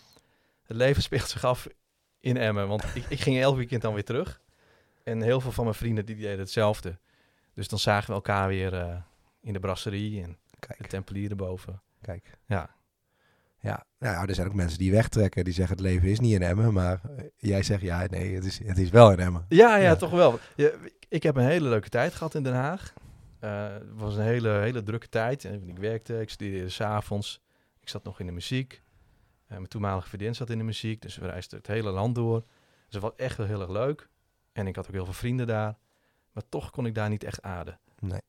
het 0.63 0.77
leven 0.77 1.03
speelt 1.09 1.29
zich 1.29 1.43
af 1.43 1.67
in 2.19 2.37
Emmen. 2.37 2.67
Want 2.67 2.83
ik, 2.95 3.05
ik 3.09 3.19
ging 3.19 3.39
elk 3.39 3.55
weekend 3.55 3.81
dan 3.81 3.93
weer 3.93 4.03
terug. 4.05 4.41
En 5.03 5.21
heel 5.21 5.41
veel 5.41 5.51
van 5.51 5.63
mijn 5.63 5.75
vrienden 5.75 6.05
die 6.05 6.15
deden 6.15 6.39
hetzelfde. 6.39 6.97
Dus 7.53 7.67
dan 7.67 7.79
zagen 7.79 8.07
we 8.07 8.13
elkaar 8.13 8.47
weer 8.47 9.03
in 9.41 9.53
de 9.53 9.59
brasserie 9.59 10.23
en 10.23 10.37
de 10.77 10.87
tempelier 10.87 11.29
erboven. 11.29 11.81
Kijk. 12.03 12.37
Ja. 12.45 12.69
Ja, 13.59 13.85
nou 13.99 14.27
er 14.27 14.35
zijn 14.35 14.47
ook 14.47 14.53
mensen 14.53 14.77
die 14.77 14.91
wegtrekken. 14.91 15.43
Die 15.43 15.53
zeggen 15.53 15.75
het 15.75 15.85
leven 15.85 16.07
is 16.07 16.19
niet 16.19 16.33
in 16.33 16.41
Emmen. 16.41 16.73
Maar 16.73 17.01
eh, 17.17 17.25
jij 17.37 17.63
zegt 17.63 17.81
ja, 17.81 18.05
nee, 18.09 18.35
het 18.35 18.45
is, 18.45 18.63
het 18.63 18.77
is 18.77 18.89
wel 18.89 19.11
in 19.11 19.19
Emmen. 19.19 19.45
Ja, 19.49 19.75
ja, 19.75 19.83
Ja. 19.83 19.95
toch 19.95 20.11
wel. 20.11 20.39
Ik 21.09 21.23
heb 21.23 21.35
een 21.35 21.45
hele 21.45 21.69
leuke 21.69 21.89
tijd 21.89 22.13
gehad 22.13 22.35
in 22.35 22.43
Den 22.43 22.53
Haag. 22.53 22.93
Eh, 23.39 23.73
het 23.73 23.83
was 23.93 24.15
een 24.15 24.23
hele, 24.23 24.49
hele 24.49 24.83
drukke 24.83 25.09
tijd. 25.09 25.45
En 25.45 25.67
Ik 25.67 25.77
werkte, 25.77 26.19
ik 26.21 26.29
studeerde 26.29 26.69
s'avonds. 26.69 27.41
Ik 27.79 27.89
zat 27.89 28.03
nog 28.03 28.19
in 28.19 28.25
de 28.25 28.31
muziek. 28.31 28.81
Eh, 29.45 29.55
mijn 29.57 29.67
toenmalige 29.67 30.07
vriendin 30.07 30.35
zat 30.35 30.49
in 30.49 30.57
de 30.57 30.63
muziek. 30.63 31.01
Dus 31.01 31.17
we 31.17 31.25
reisden 31.27 31.57
het 31.57 31.67
hele 31.67 31.89
land 31.89 32.15
door. 32.15 32.39
Dus 32.85 32.93
het 32.93 33.01
was 33.01 33.15
echt 33.15 33.37
wel 33.37 33.47
heel 33.47 33.61
erg 33.61 33.69
leuk. 33.69 34.09
En 34.51 34.67
ik 34.67 34.75
had 34.75 34.87
ook 34.87 34.93
heel 34.93 35.05
veel 35.05 35.13
vrienden 35.13 35.47
daar. 35.47 35.77
Maar 36.31 36.43
toch 36.49 36.69
kon 36.69 36.85
ik 36.85 36.95
daar 36.95 37.09
niet 37.09 37.23
echt 37.23 37.41
aarden. 37.41 37.79
Nee. 37.99 38.21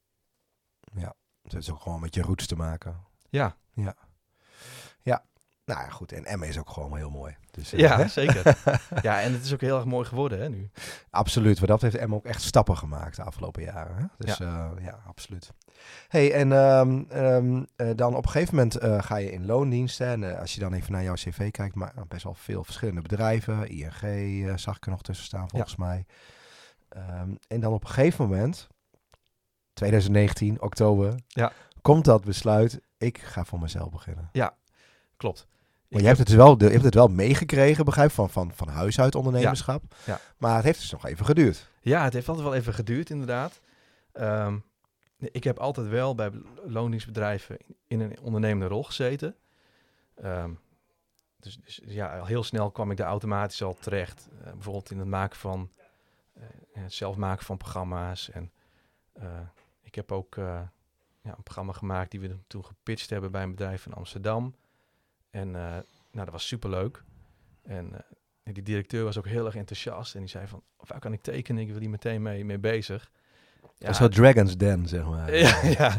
Ja, 0.94 1.14
het 1.42 1.52
heeft 1.52 1.70
ook 1.70 1.80
gewoon 1.80 2.00
met 2.00 2.14
je 2.14 2.22
roots 2.22 2.46
te 2.46 2.56
maken. 2.56 3.04
Ja. 3.34 3.56
Ja. 3.72 3.94
Ja, 5.02 5.24
nou 5.64 5.80
ja, 5.80 5.88
goed. 5.88 6.12
En 6.12 6.24
Emmen 6.24 6.48
is 6.48 6.58
ook 6.58 6.70
gewoon 6.70 6.96
heel 6.96 7.10
mooi. 7.10 7.36
Dus, 7.50 7.74
uh, 7.74 7.80
ja, 7.80 8.08
zeker. 8.08 8.56
ja, 9.02 9.20
en 9.20 9.32
het 9.32 9.44
is 9.44 9.52
ook 9.52 9.60
heel 9.60 9.76
erg 9.76 9.84
mooi 9.84 10.06
geworden 10.06 10.40
hè, 10.40 10.48
nu. 10.48 10.70
Absoluut. 11.10 11.58
Wat 11.58 11.68
dat 11.68 11.82
heeft 11.82 11.94
Emmen 11.94 12.16
ook 12.16 12.24
echt 12.24 12.42
stappen 12.42 12.76
gemaakt 12.76 13.16
de 13.16 13.22
afgelopen 13.22 13.62
jaren. 13.62 13.96
Hè? 13.96 14.04
Dus 14.18 14.36
ja. 14.36 14.72
Uh, 14.76 14.84
ja, 14.84 14.98
absoluut. 15.06 15.52
hey, 16.08 16.32
en 16.32 16.52
um, 16.52 17.06
um, 17.14 17.66
uh, 17.76 17.90
dan 17.96 18.14
op 18.14 18.24
een 18.24 18.30
gegeven 18.30 18.54
moment 18.54 19.04
ga 19.04 19.16
je 19.16 19.32
in 19.32 19.46
loondiensten. 19.46 20.06
En 20.06 20.38
als 20.38 20.54
je 20.54 20.60
dan 20.60 20.72
even 20.72 20.92
naar 20.92 21.02
jouw 21.02 21.14
cv 21.14 21.50
kijkt, 21.50 21.74
maar 21.74 21.92
best 22.08 22.24
wel 22.24 22.34
veel 22.34 22.64
verschillende 22.64 23.02
bedrijven. 23.02 23.68
ING 23.68 24.60
zag 24.60 24.76
ik 24.76 24.84
er 24.84 24.90
nog 24.90 25.02
tussen 25.02 25.26
staan, 25.26 25.48
volgens 25.48 25.74
ja. 25.78 25.84
mij. 25.84 26.06
Um, 26.96 27.38
en 27.48 27.60
dan 27.60 27.72
op 27.72 27.84
een 27.84 27.90
gegeven 27.90 28.28
moment, 28.28 28.68
2019, 29.72 30.62
oktober, 30.62 31.14
ja. 31.26 31.52
komt 31.82 32.04
dat 32.04 32.24
besluit, 32.24 32.80
ik 32.98 33.18
ga 33.18 33.44
voor 33.44 33.58
mezelf 33.58 33.90
beginnen. 33.90 34.28
Ja, 34.32 34.56
klopt. 35.16 35.46
Maar 35.88 36.00
je 36.00 36.06
hebt, 36.06 36.18
het 36.18 36.26
dus 36.26 36.36
wel, 36.36 36.58
je 36.58 36.68
hebt 36.68 36.84
het 36.84 36.94
wel 36.94 37.08
meegekregen, 37.08 37.84
begrijp 37.84 38.10
van, 38.10 38.30
van, 38.30 38.52
van 38.52 38.68
huis 38.68 39.00
uit 39.00 39.14
ondernemerschap. 39.14 39.82
Ja. 40.04 40.12
ja. 40.12 40.20
Maar 40.38 40.54
het 40.54 40.64
heeft 40.64 40.80
dus 40.80 40.90
nog 40.90 41.06
even 41.06 41.26
geduurd. 41.26 41.70
Ja, 41.80 42.04
het 42.04 42.12
heeft 42.12 42.28
altijd 42.28 42.46
wel 42.46 42.54
even 42.54 42.74
geduurd, 42.74 43.10
inderdaad. 43.10 43.60
Um, 44.12 44.64
ik 45.18 45.44
heb 45.44 45.58
altijd 45.58 45.88
wel 45.88 46.14
bij 46.14 46.30
loondienstbedrijven 46.64 47.56
in 47.86 48.00
een 48.00 48.20
ondernemende 48.20 48.66
rol 48.66 48.82
gezeten. 48.82 49.36
Um, 50.24 50.58
dus, 51.36 51.58
dus, 51.64 51.80
ja, 51.84 52.18
al 52.18 52.26
heel 52.26 52.42
snel 52.42 52.70
kwam 52.70 52.90
ik 52.90 52.96
daar 52.96 53.06
automatisch 53.06 53.62
al 53.62 53.74
terecht. 53.74 54.28
Uh, 54.32 54.52
bijvoorbeeld 54.52 54.90
in 54.90 54.98
het 54.98 55.08
maken 55.08 55.38
van, 55.38 55.70
uh, 56.36 56.42
het 56.72 56.92
zelf 56.92 57.16
maken 57.16 57.44
van 57.44 57.56
programma's. 57.56 58.30
En 58.30 58.52
uh, 59.18 59.24
ik 59.82 59.94
heb 59.94 60.12
ook 60.12 60.36
ja, 61.24 61.36
een 61.36 61.42
programma 61.42 61.72
gemaakt 61.72 62.10
die 62.10 62.20
we 62.20 62.36
toen 62.46 62.64
gepitcht 62.64 63.10
hebben 63.10 63.30
bij 63.30 63.42
een 63.42 63.50
bedrijf 63.50 63.86
in 63.86 63.92
Amsterdam. 63.92 64.54
En 65.30 65.48
uh, 65.48 65.54
nou, 65.54 65.84
dat 66.10 66.30
was 66.30 66.46
superleuk. 66.46 67.02
En 67.62 67.90
uh, 67.92 68.54
die 68.54 68.62
directeur 68.62 69.04
was 69.04 69.18
ook 69.18 69.26
heel 69.26 69.46
erg 69.46 69.54
enthousiast. 69.54 70.14
En 70.14 70.20
die 70.20 70.28
zei 70.28 70.46
van, 70.46 70.62
waar 70.76 70.98
kan 71.00 71.12
ik 71.12 71.22
tekenen? 71.22 71.62
Ik 71.62 71.70
wil 71.70 71.80
hier 71.80 71.90
meteen 71.90 72.22
mee, 72.22 72.44
mee 72.44 72.58
bezig. 72.58 73.10
Ja, 73.76 73.92
zo 73.92 74.08
Dragon's 74.08 74.56
Den, 74.56 74.88
zeg 74.88 75.04
maar. 75.04 75.36
ja, 75.78 75.98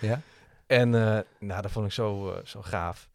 ja. 0.00 0.20
En 0.66 0.92
uh, 0.92 1.18
nou, 1.38 1.62
dat 1.62 1.70
vond 1.70 1.86
ik 1.86 1.92
zo, 1.92 2.40
zo 2.44 2.62
gaaf. 2.62 3.10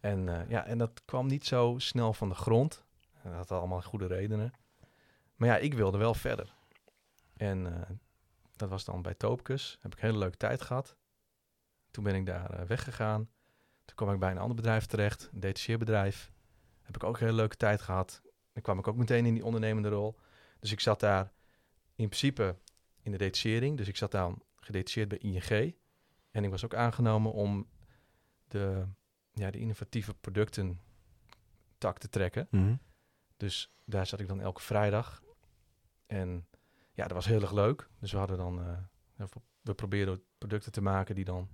En, 0.00 0.46
ja, 0.48 0.66
en 0.66 0.78
dat 0.78 1.02
kwam 1.04 1.26
niet 1.26 1.46
zo 1.46 1.74
snel 1.78 2.12
van 2.12 2.28
de 2.28 2.34
grond. 2.34 2.84
En 3.22 3.30
dat 3.30 3.48
had 3.48 3.58
allemaal 3.58 3.82
goede 3.82 4.06
redenen. 4.06 4.52
Maar 5.36 5.48
ja, 5.48 5.56
ik 5.56 5.74
wilde 5.74 5.98
wel 5.98 6.14
verder. 6.14 6.54
En 7.36 7.66
dat 8.56 8.68
was 8.68 8.84
dan 8.84 9.02
bij 9.02 9.14
Toopkus. 9.14 9.78
Heb 9.80 9.94
ik 9.94 10.00
een 10.00 10.06
hele 10.06 10.18
leuke 10.18 10.36
tijd 10.36 10.62
gehad. 10.62 10.96
Toen 11.90 12.04
ben 12.04 12.14
ik 12.14 12.26
daar 12.26 12.66
weggegaan. 12.66 13.30
Toen 13.84 13.96
kwam 13.96 14.12
ik 14.12 14.18
bij 14.18 14.30
een 14.30 14.38
ander 14.38 14.56
bedrijf 14.56 14.86
terecht, 14.86 15.28
een 15.32 15.40
detacheerbedrijf. 15.40 16.32
Heb 16.82 16.96
ik 16.96 17.04
ook 17.04 17.14
een 17.14 17.24
hele 17.24 17.36
leuke 17.36 17.56
tijd 17.56 17.80
gehad. 17.80 18.22
Dan 18.52 18.62
kwam 18.62 18.78
ik 18.78 18.88
ook 18.88 18.96
meteen 18.96 19.26
in 19.26 19.34
die 19.34 19.44
ondernemende 19.44 19.88
rol. 19.88 20.18
Dus 20.60 20.72
ik 20.72 20.80
zat 20.80 21.00
daar 21.00 21.32
in 21.94 22.08
principe 22.08 22.56
in 23.02 23.12
de 23.12 23.18
detachering. 23.18 23.76
Dus 23.76 23.88
ik 23.88 23.96
zat 23.96 24.10
daar 24.10 24.32
gedetacheerd 24.56 25.08
bij 25.08 25.18
ING. 25.18 25.74
En 26.30 26.44
ik 26.44 26.50
was 26.50 26.64
ook 26.64 26.74
aangenomen 26.74 27.32
om 27.32 27.68
de, 28.48 28.86
ja, 29.32 29.50
de 29.50 29.58
innovatieve 29.58 30.14
producten 30.14 30.80
tak 31.78 31.98
te 31.98 32.08
trekken. 32.08 32.46
Mm 32.50 32.60
-hmm. 32.60 32.80
Dus 33.36 33.72
daar 33.84 34.06
zat 34.06 34.20
ik 34.20 34.28
dan 34.28 34.40
elke 34.40 34.60
vrijdag. 34.60 35.22
En 36.06 36.46
ja, 36.92 37.02
dat 37.02 37.12
was 37.12 37.26
heel 37.26 37.40
erg 37.40 37.52
leuk. 37.52 37.88
Dus 37.98 38.12
we 38.12 38.18
hadden 38.18 38.36
dan, 38.36 38.60
uh, 39.16 39.26
we 39.60 39.74
probeerden 39.74 40.22
producten 40.38 40.72
te 40.72 40.82
maken 40.82 41.14
die 41.14 41.24
dan 41.24 41.48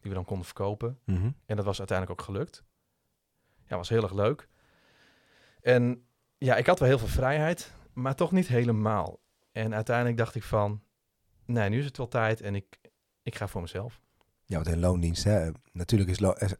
die 0.00 0.10
we 0.10 0.16
dan 0.16 0.24
konden 0.24 0.46
verkopen. 0.46 0.98
Mm 1.04 1.16
-hmm. 1.16 1.34
En 1.46 1.56
dat 1.56 1.64
was 1.64 1.78
uiteindelijk 1.78 2.20
ook 2.20 2.26
gelukt. 2.26 2.64
Ja, 3.66 3.76
was 3.76 3.88
heel 3.88 4.02
erg 4.02 4.12
leuk. 4.12 4.48
En 5.60 6.04
ja, 6.38 6.56
ik 6.56 6.66
had 6.66 6.78
wel 6.78 6.88
heel 6.88 6.98
veel 6.98 7.08
vrijheid, 7.08 7.74
maar 7.92 8.14
toch 8.14 8.32
niet 8.32 8.48
helemaal. 8.48 9.20
En 9.52 9.74
uiteindelijk 9.74 10.16
dacht 10.16 10.34
ik 10.34 10.42
van, 10.42 10.82
nee, 11.44 11.68
nu 11.68 11.78
is 11.78 11.84
het 11.84 11.96
wel 11.96 12.08
tijd 12.08 12.40
en 12.40 12.54
ik, 12.54 12.78
ik 13.22 13.34
ga 13.34 13.48
voor 13.48 13.60
mezelf. 13.60 14.00
Ja, 14.44 14.56
want 14.56 14.68
in 14.68 14.80
loondienst, 14.80 15.24
hè, 15.24 15.50
natuurlijk 15.72 16.10
is... 16.10 16.18
Lo 16.18 16.28
laten 16.28 16.48
we 16.48 16.50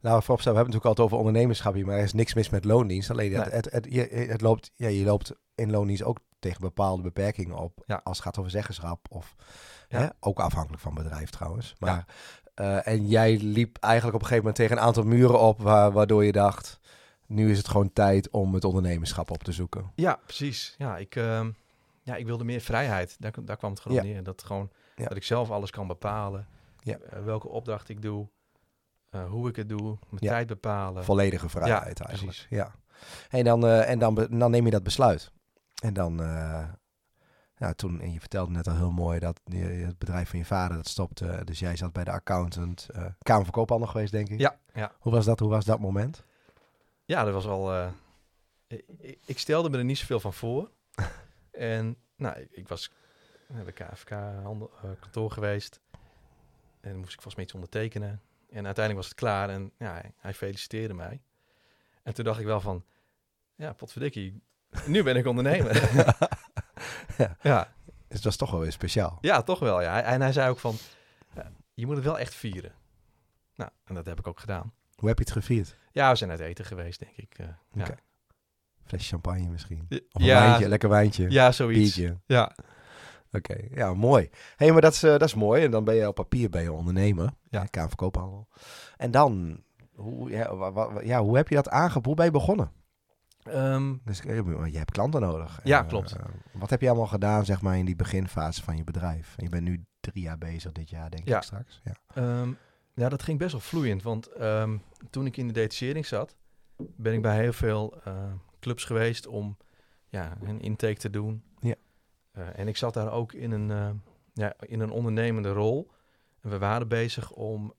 vooropstellen, 0.00 0.28
we 0.28 0.42
hebben 0.42 0.54
het 0.54 0.54
natuurlijk 0.56 0.84
altijd 0.84 1.06
over 1.06 1.18
ondernemerschap 1.18 1.74
hier, 1.74 1.86
maar 1.86 1.96
er 1.96 2.02
is 2.02 2.12
niks 2.12 2.34
mis 2.34 2.50
met 2.50 2.64
loondienst. 2.64 3.10
Alleen 3.10 3.30
nee. 3.30 3.40
het, 3.40 3.52
het, 3.52 3.72
het, 3.72 3.86
je, 3.90 4.00
het 4.00 4.40
loopt, 4.40 4.72
ja, 4.76 4.88
je 4.88 5.04
loopt 5.04 5.32
in 5.54 5.70
loondienst 5.70 6.02
ook 6.02 6.18
tegen 6.40 6.60
bepaalde 6.60 7.02
beperkingen 7.02 7.56
op, 7.56 7.82
ja. 7.86 8.00
als 8.04 8.16
het 8.16 8.26
gaat 8.26 8.38
over 8.38 8.50
zeggenschap 8.50 9.06
of 9.10 9.34
ja. 9.88 9.98
hè, 9.98 10.06
ook 10.20 10.40
afhankelijk 10.40 10.82
van 10.82 10.94
bedrijf 10.94 11.30
trouwens. 11.30 11.74
Maar. 11.78 12.06
Uh, 12.60 12.86
en 12.86 13.08
jij 13.08 13.36
liep 13.38 13.76
eigenlijk 13.80 14.14
op 14.14 14.20
een 14.20 14.26
gegeven 14.28 14.36
moment 14.48 14.56
tegen 14.56 14.76
een 14.76 14.82
aantal 14.82 15.02
muren 15.04 15.40
op, 15.40 15.60
waar, 15.60 15.92
waardoor 15.92 16.24
je 16.24 16.32
dacht, 16.32 16.80
nu 17.26 17.50
is 17.50 17.58
het 17.58 17.68
gewoon 17.68 17.92
tijd 17.92 18.30
om 18.30 18.54
het 18.54 18.64
ondernemerschap 18.64 19.30
op 19.30 19.42
te 19.42 19.52
zoeken. 19.52 19.92
Ja, 19.94 20.20
precies. 20.24 20.74
Ja, 20.78 20.96
ik, 20.96 21.16
uh, 21.16 21.46
ja, 22.02 22.16
ik 22.16 22.26
wilde 22.26 22.44
meer 22.44 22.60
vrijheid. 22.60 23.16
Daar, 23.18 23.32
daar 23.44 23.56
kwam 23.56 23.70
het 23.70 23.80
gewoon 23.80 23.96
Ja. 23.96 24.02
neer. 24.02 24.22
Dat, 24.22 24.42
gewoon, 24.42 24.70
Ja. 24.96 25.06
dat 25.08 25.16
ik 25.16 25.22
zelf 25.24 25.50
alles 25.50 25.70
kan 25.70 25.86
bepalen. 25.86 26.46
Ja. 26.80 26.96
Eh, 26.98 27.24
welke 27.24 27.48
opdracht 27.48 27.88
ik 27.88 28.02
doe. 28.02 28.28
eh, 29.10 29.24
hoe 29.30 29.48
ik 29.48 29.56
het 29.56 29.68
doe. 29.68 29.98
Mijn 30.08 30.22
tijd 30.22 30.46
bepalen. 30.46 31.04
Volledige 31.04 31.48
vrijheid 31.48 32.00
eigenlijk. 32.00 32.36
precies. 32.36 32.46
Ja. 32.50 32.72
En, 33.30 33.44
dan, 33.44 33.66
eh, 33.66 33.90
en 33.90 33.98
dan, 33.98 34.14
dan 34.30 34.50
neem 34.50 34.64
je 34.64 34.70
dat 34.70 34.82
besluit. 34.82 35.32
En 35.80 35.92
dan, 35.94 36.22
eh, 36.22 36.68
ja, 37.56 37.72
toen, 37.72 38.00
en 38.00 38.12
je 38.12 38.20
vertelde 38.20 38.52
net 38.52 38.68
al 38.68 38.76
heel 38.76 38.90
mooi 38.90 39.18
dat 39.18 39.40
je, 39.44 39.58
het 39.64 39.98
bedrijf 39.98 40.28
van 40.28 40.38
je 40.38 40.44
vader 40.44 40.76
dat 40.76 40.88
stopte. 40.88 41.40
Dus 41.44 41.58
jij 41.58 41.76
zat 41.76 41.92
bij 41.92 42.04
de 42.04 42.10
accountant, 42.10 42.88
eh 42.92 43.06
Kamer 43.18 43.44
van 43.44 43.52
Koophandel 43.52 43.88
geweest, 43.88 44.12
denk 44.12 44.28
ik. 44.28 44.40
Ja, 44.40 44.58
ja. 44.74 44.92
Hoe 44.98 45.12
was 45.12 45.24
dat? 45.24 45.38
Hoe 45.38 45.48
was 45.50 45.64
dat 45.64 45.80
moment? 45.80 46.24
Ja, 47.04 47.24
dat 47.24 47.32
was 47.32 47.46
al. 47.46 47.72
eh, 47.74 47.88
ik, 48.98 49.18
ik 49.24 49.38
stelde 49.38 49.70
me 49.70 49.78
er 49.78 49.84
niet 49.84 49.98
zoveel 49.98 50.20
van 50.20 50.32
voor. 50.32 50.70
en 51.50 51.96
nou, 52.16 52.38
ik, 52.40 52.50
ik 52.50 52.68
was 52.68 52.92
de 53.64 53.72
KFK 53.72 54.10
handel, 54.42 54.70
kantoor 55.00 55.30
geweest. 55.30 55.80
En 56.80 56.90
dan 56.90 56.96
moest 56.98 57.12
ik 57.12 57.20
volgens 57.20 57.34
mij 57.34 57.44
iets 57.44 57.54
ondertekenen. 57.54 58.20
En 58.50 58.64
uiteindelijk 58.64 58.96
was 58.96 59.08
het 59.08 59.14
klaar 59.14 59.48
en 59.50 59.72
ja, 59.78 60.02
hij 60.16 60.34
feliciteerde 60.34 60.94
mij. 60.94 61.20
En 62.02 62.14
toen 62.14 62.24
dacht 62.24 62.40
ik 62.40 62.46
wel 62.46 62.60
van, 62.60 62.84
ja, 63.54 63.72
potverdikkie, 63.72 64.42
nu 64.86 65.02
ben 65.02 65.16
ik 65.16 65.26
ondernemer. 65.26 65.82
Ja. 67.16 67.36
ja, 67.42 67.72
Dus 68.08 68.16
het 68.16 68.24
was 68.24 68.36
toch 68.36 68.50
wel 68.50 68.60
weer 68.60 68.72
speciaal. 68.72 69.18
ja, 69.20 69.42
toch 69.42 69.58
wel. 69.58 69.80
Ja. 69.82 70.02
En 70.02 70.20
hij 70.20 70.32
zei 70.32 70.50
ook 70.50 70.58
van, 70.58 70.74
je 71.74 71.86
moet 71.86 71.96
het 71.96 72.04
wel 72.04 72.18
echt 72.18 72.34
vieren. 72.34 72.72
Nou, 73.54 73.70
en 73.84 73.94
dat 73.94 74.06
heb 74.06 74.18
ik 74.18 74.26
ook 74.26 74.40
gedaan. 74.40 74.72
Hoe 74.94 75.08
heb 75.08 75.18
je 75.18 75.24
het 75.24 75.32
gevierd? 75.32 75.76
Ja, 75.92 76.10
we 76.10 76.16
zijn 76.16 76.30
uit 76.30 76.40
eten 76.40 76.64
geweest, 76.64 76.98
denk 77.00 77.16
ik. 77.16 77.34
eh, 77.38 77.46
ja. 77.72 77.86
Flesje 78.84 79.08
champagne 79.08 79.48
misschien. 79.48 79.86
Ja, 79.88 79.96
Of 80.12 80.20
een 80.20 80.26
ja, 80.26 80.40
wijntje, 80.46 80.68
lekker 80.68 80.88
wijntje. 80.88 81.30
ja, 81.30 81.52
zoiets. 81.52 81.94
Biertje. 81.96 82.18
Ja, 82.26 82.54
Oké, 83.32 83.56
ja, 83.74 83.94
mooi. 83.94 84.30
hey, 84.56 84.72
maar 84.72 84.80
dat 84.80 84.92
is, 84.92 85.02
eh, 85.02 85.10
dat 85.10 85.22
is 85.22 85.34
mooi. 85.34 85.64
En 85.64 85.70
dan 85.70 85.84
ben 85.84 85.94
je 85.94 86.08
op 86.08 86.14
papier 86.14 86.50
ben 86.50 86.62
je 86.62 86.72
ondernemer. 86.72 87.24
Ja. 87.24 87.60
Ja. 87.60 87.64
Kamer 87.66 87.88
van 87.88 87.98
Koophandel. 87.98 88.48
En 88.96 89.10
dan, 89.10 89.62
hoe, 89.94 90.30
ja, 90.30 90.50
ja, 91.02 91.20
hoe 91.22 91.36
heb 91.36 91.48
je 91.48 91.54
dat 91.54 91.68
aangepakt? 91.68 92.06
Hoe 92.06 92.14
ben 92.14 92.24
je 92.24 92.30
begonnen? 92.30 92.72
Ehm, 93.42 93.94
Dus 94.04 94.20
eh, 94.20 94.36
je 94.72 94.78
hebt 94.78 94.90
klanten 94.90 95.20
nodig. 95.20 95.60
Ja, 95.64 95.80
En, 95.82 95.86
klopt. 95.86 96.12
eh, 96.16 96.24
wat 96.52 96.70
heb 96.70 96.80
je 96.80 96.88
allemaal 96.88 97.06
gedaan, 97.06 97.44
zeg 97.44 97.60
maar, 97.62 97.78
in 97.78 97.84
die 97.84 97.96
beginfase 97.96 98.62
van 98.62 98.76
je 98.76 98.84
bedrijf? 98.84 99.34
En 99.36 99.44
je 99.44 99.50
bent 99.50 99.62
nu 99.62 99.84
drie 100.00 100.22
jaar 100.22 100.38
bezig 100.38 100.72
dit 100.72 100.90
jaar, 100.90 101.10
denk 101.10 101.28
Ja. 101.28 101.36
ik 101.36 101.42
straks. 101.42 101.80
Ja. 101.84 101.92
Ehm, 102.14 102.52
ja, 102.94 103.08
dat 103.08 103.22
ging 103.22 103.38
best 103.38 103.52
wel 103.52 103.60
vloeiend. 103.60 104.02
Want 104.02 104.26
ehm, 104.26 104.76
toen 105.10 105.26
ik 105.26 105.36
in 105.36 105.46
de 105.46 105.52
detachering 105.52 106.06
zat, 106.06 106.36
ben 106.76 107.12
ik 107.14 107.22
bij 107.22 107.40
heel 107.42 107.52
veel 107.52 108.00
eh, 108.04 108.32
clubs 108.60 108.84
geweest 108.84 109.26
om 109.26 109.56
ja, 110.08 110.36
een 110.42 110.60
intake 110.60 110.98
te 110.98 111.10
doen. 111.10 111.42
Ja. 111.60 111.74
Eh, 112.32 112.58
en 112.58 112.68
ik 112.68 112.76
zat 112.76 112.94
daar 112.94 113.12
ook 113.12 113.32
in 113.32 113.50
een, 113.50 113.70
eh, 113.70 113.90
ja, 114.32 114.54
in 114.60 114.80
een 114.80 114.90
ondernemende 114.90 115.52
rol. 115.52 115.90
En 116.40 116.50
we 116.50 116.58
waren 116.58 116.88
bezig 116.88 117.30
om, 117.32 117.74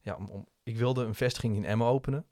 ja, 0.00 0.14
om, 0.14 0.26
om... 0.28 0.46
Ik 0.62 0.76
wilde 0.76 1.04
een 1.04 1.14
vestiging 1.14 1.56
in 1.56 1.64
Emmen 1.64 1.86
openen. 1.86 2.24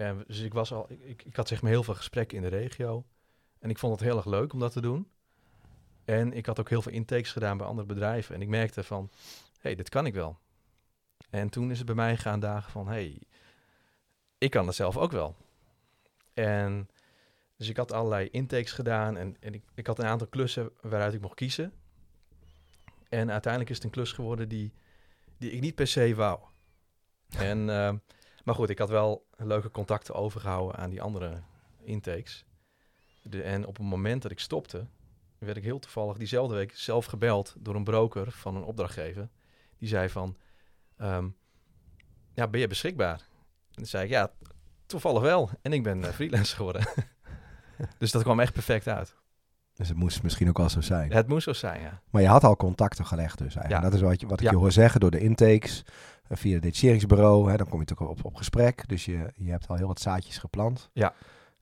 En 0.00 0.24
dus 0.26 0.38
ik, 0.40 0.52
was 0.52 0.72
al, 0.72 0.86
ik- 0.90 1.24
ik, 1.24 1.36
had 1.36 1.48
zeg 1.48 1.62
maar 1.62 1.70
heel 1.70 1.82
veel 1.82 1.94
gesprekken 1.94 2.36
in 2.36 2.42
de 2.42 2.48
regio. 2.48 3.04
En 3.58 3.70
ik 3.70 3.78
vond 3.78 3.92
het 3.92 4.02
heel 4.02 4.16
erg 4.16 4.26
leuk 4.26 4.52
om 4.52 4.58
dat 4.58 4.72
te 4.72 4.80
doen. 4.80 5.10
En 6.04 6.32
ik 6.32 6.46
had 6.46 6.60
ook 6.60 6.68
heel 6.68 6.82
veel 6.82 6.92
intakes 6.92 7.32
gedaan 7.32 7.56
bij 7.56 7.66
andere 7.66 7.86
bedrijven. 7.86 8.34
En 8.34 8.42
ik 8.42 8.48
merkte 8.48 8.82
van, 8.82 9.10
hé, 9.54 9.60
hey, 9.60 9.74
dit 9.74 9.88
kan 9.88 10.06
ik 10.06 10.14
wel. 10.14 10.38
En 11.30 11.48
toen 11.48 11.70
is 11.70 11.76
het 11.76 11.86
bij 11.86 11.94
mij 11.94 12.16
gaan 12.16 12.40
dagen 12.40 12.70
van, 12.70 12.86
hé, 12.86 12.92
hey, 12.92 13.22
ik 14.38 14.50
kan 14.50 14.64
dat 14.66 14.74
zelf 14.74 14.96
ook 14.96 15.12
wel. 15.12 15.36
En 16.34 16.88
dus 17.56 17.68
ik 17.68 17.76
had 17.76 17.92
allerlei 17.92 18.28
intakes 18.30 18.72
gedaan 18.72 19.16
en, 19.16 19.36
en 19.40 19.54
ik, 19.54 19.62
ik 19.74 19.86
had 19.86 19.98
een 19.98 20.06
aantal 20.06 20.26
klussen 20.26 20.70
waaruit 20.80 21.14
ik 21.14 21.20
mocht 21.20 21.34
kiezen. 21.34 21.72
En 23.08 23.30
uiteindelijk 23.30 23.70
is 23.70 23.76
het 23.76 23.84
een 23.84 23.92
klus 23.92 24.12
geworden 24.12 24.48
die, 24.48 24.72
die 25.38 25.50
ik 25.50 25.60
niet 25.60 25.74
per 25.74 25.86
se 25.86 26.14
wou. 26.14 26.40
En, 27.38 27.70
ehm, 27.70 27.96
maar 28.44 28.54
goed, 28.54 28.70
ik 28.70 28.78
had 28.78 28.88
wel 28.88 29.26
leuke 29.36 29.70
contacten 29.70 30.14
overgehouden 30.14 30.76
aan 30.76 30.90
die 30.90 31.02
andere 31.02 31.42
intakes. 31.82 32.44
De, 33.22 33.42
en 33.42 33.66
op 33.66 33.76
het 33.76 33.86
moment 33.86 34.22
dat 34.22 34.30
ik 34.30 34.38
stopte, 34.38 34.86
werd 35.38 35.56
ik 35.56 35.62
heel 35.62 35.78
toevallig 35.78 36.16
diezelfde 36.16 36.54
week 36.54 36.76
zelf 36.76 37.04
gebeld 37.04 37.54
door 37.58 37.74
een 37.74 37.84
broker 37.84 38.30
van 38.30 38.56
een 38.56 38.64
opdrachtgever. 38.64 39.28
Die 39.78 39.88
zei 39.88 40.08
van, 40.08 40.36
ehm, 40.96 41.28
ja, 42.34 42.48
ben 42.48 42.60
je 42.60 42.66
beschikbaar? 42.66 43.18
En 43.68 43.76
toen 43.76 43.86
zei 43.86 44.04
ik, 44.04 44.10
ja, 44.10 44.32
toevallig 44.86 45.22
wel. 45.22 45.50
En 45.62 45.72
ik 45.72 45.82
ben 45.82 45.98
uh, 45.98 46.08
freelancer 46.08 46.56
geworden. 46.56 46.88
dus 47.98 48.10
dat 48.10 48.22
kwam 48.22 48.40
echt 48.40 48.52
perfect 48.52 48.88
uit. 48.88 49.14
Dus 49.74 49.88
het 49.88 49.96
moest 49.96 50.22
misschien 50.22 50.48
ook 50.48 50.58
wel 50.58 50.68
zo 50.68 50.80
zijn. 50.80 51.12
het 51.12 51.28
moest 51.28 51.44
zo 51.44 51.52
zijn, 51.52 51.80
ja. 51.80 52.00
Maar 52.10 52.22
je 52.22 52.28
had 52.28 52.44
al 52.44 52.56
contacten 52.56 53.06
gelegd 53.06 53.38
dus 53.38 53.54
eigenlijk. 53.54 53.84
Ja. 53.84 53.90
Dat 53.90 53.94
is 53.94 54.00
wat, 54.00 54.20
je, 54.20 54.26
wat 54.26 54.40
ik 54.40 54.50
je 54.50 54.56
hoor 54.56 54.72
zeggen 54.72 55.00
door 55.00 55.10
de 55.10 55.18
intakes, 55.18 55.84
via 56.30 56.54
het 56.54 56.62
detacheringsbureau. 56.62 57.50
Hè, 57.50 57.56
dan 57.56 57.68
kom 57.68 57.80
je 57.80 57.86
natuurlijk 57.88 58.18
op, 58.18 58.24
op 58.24 58.34
gesprek. 58.34 58.88
Dus 58.88 59.04
je, 59.04 59.32
je 59.34 59.50
hebt 59.50 59.68
al 59.68 59.76
heel 59.76 59.86
wat 59.86 60.00
zaadjes 60.00 60.38
geplant. 60.38 60.90
Ja. 60.92 61.14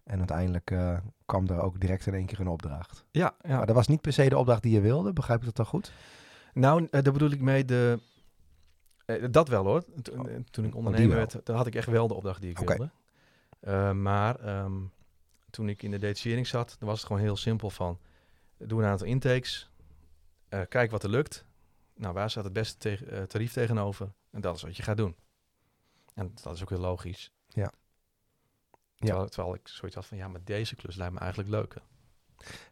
En 0.04 0.18
uiteindelijk 0.18 0.70
uh, 0.70 0.98
kwam 1.26 1.46
er 1.46 1.60
ook 1.60 1.80
direct 1.80 2.06
in 2.06 2.14
één 2.14 2.26
keer 2.26 2.40
een 2.40 2.48
opdracht. 2.48 3.04
Ja, 3.10 3.34
ja. 3.42 3.56
Maar 3.56 3.66
dat 3.66 3.74
was 3.74 3.86
niet 3.86 4.00
per 4.00 4.12
se 4.12 4.28
de 4.28 4.38
opdracht 4.38 4.62
die 4.62 4.72
je 4.72 4.80
wilde. 4.80 5.12
Begrijp 5.12 5.38
ik 5.38 5.44
dat 5.44 5.56
dan 5.56 5.66
goed? 5.66 5.92
Nou, 6.52 6.86
daar 6.90 7.02
bedoel 7.02 7.30
ik 7.30 7.40
mee 7.40 7.64
de... 7.64 8.00
dat 9.30 9.48
wel 9.48 9.64
hoor. 9.64 9.84
Toen, 10.02 10.20
oh. 10.20 10.34
toen 10.50 10.64
ik 10.64 10.74
ondernemer 10.74 11.16
werd, 11.16 11.40
dan 11.44 11.56
had 11.56 11.66
ik 11.66 11.74
echt 11.74 11.88
wel 11.88 12.08
de 12.08 12.14
opdracht 12.14 12.40
die 12.40 12.50
ik 12.50 12.60
okay. 12.60 12.76
wilde. 12.76 12.92
Uh, 13.60 13.92
maar 13.92 14.62
um, 14.64 14.92
toen 15.50 15.68
ik 15.68 15.82
in 15.82 15.90
de 15.90 15.98
detachering 15.98 16.46
zat, 16.46 16.76
dan 16.78 16.88
was 16.88 16.98
het 16.98 17.06
gewoon 17.06 17.22
heel 17.22 17.36
simpel 17.36 17.70
van... 17.70 17.98
Doe 18.56 18.82
een 18.82 18.88
aantal 18.88 19.06
intakes. 19.06 19.70
Uh, 20.50 20.60
kijk 20.68 20.90
wat 20.90 21.02
er 21.02 21.10
lukt. 21.10 21.44
Nou, 21.94 22.14
waar 22.14 22.30
staat 22.30 22.44
het 22.44 22.52
beste 22.52 22.78
te 22.78 23.06
uh, 23.10 23.22
tarief 23.22 23.52
tegenover? 23.52 24.12
En 24.30 24.40
dat 24.40 24.56
is 24.56 24.62
wat 24.62 24.76
je 24.76 24.82
gaat 24.82 24.96
doen. 24.96 25.16
En 26.14 26.32
dat 26.42 26.54
is 26.54 26.62
ook 26.62 26.68
heel 26.68 26.78
logisch. 26.78 27.32
Ja. 27.48 27.70
Terwijl, 28.94 29.22
ja. 29.22 29.28
terwijl 29.28 29.54
ik 29.54 29.68
zoiets 29.68 29.96
had 29.96 30.06
van, 30.06 30.16
ja, 30.16 30.28
maar 30.28 30.40
deze 30.44 30.76
klus 30.76 30.96
lijkt 30.96 31.14
me 31.14 31.20
eigenlijk 31.20 31.50
leuker. 31.50 31.82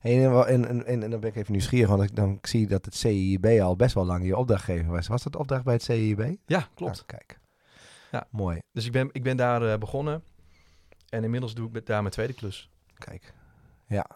En, 0.01 0.47
en, 0.47 0.67
en, 0.87 1.03
en, 1.03 1.11
dan 1.11 1.21
ben 1.21 1.31
ik 1.31 1.37
even 1.37 1.53
nieuwsgierig, 1.53 1.89
want 1.89 2.03
ik, 2.03 2.17
dan 2.17 2.39
zie 2.43 2.67
dat 2.67 2.85
het 2.85 2.95
CIB 2.95 3.47
al 3.47 3.77
best 3.77 3.95
wel 3.95 4.05
lang 4.05 4.27
je 4.27 4.37
opdrachtgever 4.37 4.91
was. 4.91 5.07
Was 5.07 5.23
dat 5.23 5.37
opdracht 5.37 5.65
bij 5.65 5.73
het 5.73 5.83
CIB? 5.83 6.37
Ja, 6.47 6.69
klopt. 6.75 7.01
Ah, 7.01 7.07
kijk. 7.07 7.39
Ja. 8.11 8.27
Mooi. 8.31 8.59
Dus 8.73 8.87
ik 8.87 8.93
ben, 8.93 9.09
ik 9.13 9.23
ben 9.23 9.37
daar 9.37 9.63
uh, 9.63 9.77
begonnen 9.77 10.23
en 11.09 11.25
inmiddels 11.25 11.55
doe 11.55 11.71
ik 11.73 11.87
daar 11.87 12.01
mijn 12.01 12.15
tweede 12.15 12.33
klus. 12.33 12.71
Kijk, 12.95 13.35
ja. 13.87 14.07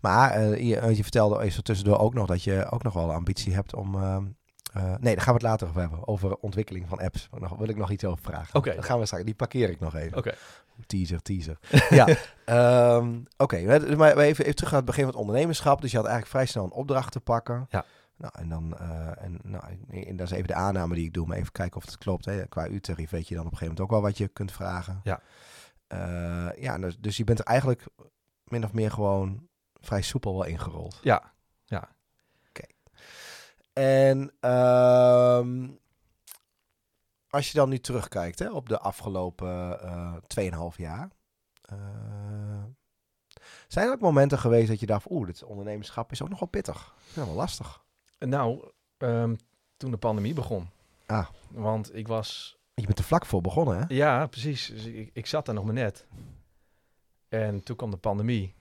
Maar 0.00 0.40
uh, 0.40 0.56
je, 0.56 0.94
je, 0.96 1.02
vertelde 1.02 1.40
even 1.40 1.64
tussendoor 1.64 1.98
ook 1.98 2.14
nog 2.14 2.26
dat 2.26 2.42
je 2.42 2.70
ook 2.70 2.82
nog 2.82 2.94
wel 2.94 3.12
ambitie 3.12 3.54
hebt 3.54 3.74
om... 3.74 3.94
Uh, 3.94 4.18
nee, 4.72 5.14
daar 5.14 5.24
gaan 5.24 5.34
we 5.34 5.40
het 5.40 5.42
later 5.42 5.68
over 5.68 5.80
hebben. 5.80 6.08
Over 6.08 6.36
ontwikkeling 6.36 6.88
van 6.88 7.00
apps. 7.00 7.28
Daar 7.40 7.58
wil 7.58 7.68
ik 7.68 7.76
nog 7.76 7.90
iets 7.90 8.04
over 8.04 8.24
vragen. 8.24 8.54
Oké. 8.54 8.68
Okay. 8.68 8.82
gaan 8.82 8.98
we 8.98 9.06
straks. 9.06 9.24
Die 9.24 9.34
parkeer 9.34 9.70
ik 9.70 9.80
nog 9.80 9.94
even. 9.94 10.18
Oké. 10.18 10.34
Teaser, 10.86 11.22
teaser. 11.22 11.58
ja. 11.90 12.08
Um, 12.96 13.26
Oké, 13.36 13.54
okay. 13.54 13.94
maar 13.94 14.16
even, 14.16 14.44
even 14.44 14.54
terug 14.54 14.70
naar 14.70 14.80
het 14.80 14.84
begin 14.84 15.04
van 15.04 15.12
het 15.12 15.20
ondernemerschap. 15.20 15.80
Dus 15.80 15.90
je 15.90 15.96
had 15.96 16.06
eigenlijk 16.06 16.36
vrij 16.36 16.46
snel 16.46 16.64
een 16.64 16.72
opdracht 16.72 17.12
te 17.12 17.20
pakken. 17.20 17.66
Ja. 17.70 17.84
Nou, 18.16 18.34
en 18.36 18.48
dan, 18.48 18.76
uh, 18.80 19.24
en, 19.24 19.38
nou, 19.42 19.64
en 19.88 20.16
dat 20.16 20.26
is 20.26 20.32
even 20.32 20.46
de 20.46 20.54
aanname 20.54 20.94
die 20.94 21.04
ik 21.04 21.12
doe, 21.12 21.26
maar 21.26 21.36
even 21.36 21.52
kijken 21.52 21.76
of 21.76 21.84
het 21.84 21.98
klopt. 21.98 22.24
Hè. 22.24 22.46
Qua 22.46 22.68
U-tarief 22.68 23.10
weet 23.10 23.28
je 23.28 23.34
dan 23.34 23.46
op 23.46 23.52
een 23.52 23.58
gegeven 23.58 23.74
moment 23.74 23.80
ook 23.80 24.00
wel 24.00 24.10
wat 24.10 24.18
je 24.18 24.28
kunt 24.28 24.52
vragen. 24.52 25.00
Ja. 25.04 25.20
Uh, 25.88 26.62
ja, 26.62 26.78
dus, 26.78 26.98
dus 26.98 27.16
je 27.16 27.24
bent 27.24 27.38
er 27.38 27.44
eigenlijk 27.44 27.84
min 28.44 28.64
of 28.64 28.72
meer 28.72 28.90
gewoon 28.90 29.48
vrij 29.80 30.02
soepel 30.02 30.32
wel 30.32 30.44
ingerold. 30.44 30.98
Ja. 31.02 31.32
En 33.72 34.50
um, 34.50 35.80
als 37.28 37.50
je 37.50 37.58
dan 37.58 37.68
nu 37.68 37.78
terugkijkt 37.78 38.38
hè, 38.38 38.50
op 38.50 38.68
de 38.68 38.78
afgelopen 38.78 39.78
uh, 39.84 40.14
2,5 40.72 40.76
jaar. 40.76 41.10
Uh, 41.72 41.78
zijn 43.68 43.86
er 43.86 43.92
ook 43.92 44.00
momenten 44.00 44.38
geweest 44.38 44.68
dat 44.68 44.80
je 44.80 44.86
dacht, 44.86 45.10
oeh, 45.10 45.26
dit 45.26 45.42
ondernemerschap 45.42 46.12
is 46.12 46.22
ook 46.22 46.28
nog 46.28 46.38
wel 46.38 46.48
pittig. 46.48 46.94
Ja, 47.14 47.24
wel 47.24 47.34
lastig. 47.34 47.84
Nou, 48.18 48.70
um, 48.98 49.36
toen 49.76 49.90
de 49.90 49.96
pandemie 49.96 50.34
begon. 50.34 50.68
Ah. 51.06 51.28
Want 51.50 51.94
ik 51.94 52.08
was... 52.08 52.58
Je 52.74 52.86
bent 52.86 52.98
er 52.98 53.04
vlak 53.04 53.26
voor 53.26 53.40
begonnen, 53.40 53.78
hè? 53.78 53.84
Ja, 53.88 54.26
precies. 54.26 54.66
Dus 54.66 54.84
ik, 54.84 55.10
ik 55.12 55.26
zat 55.26 55.48
er 55.48 55.54
nog 55.54 55.64
maar 55.64 55.74
net. 55.74 56.06
En 57.28 57.62
toen 57.62 57.76
kwam 57.76 57.90
de 57.90 57.96
pandemie. 57.96 58.54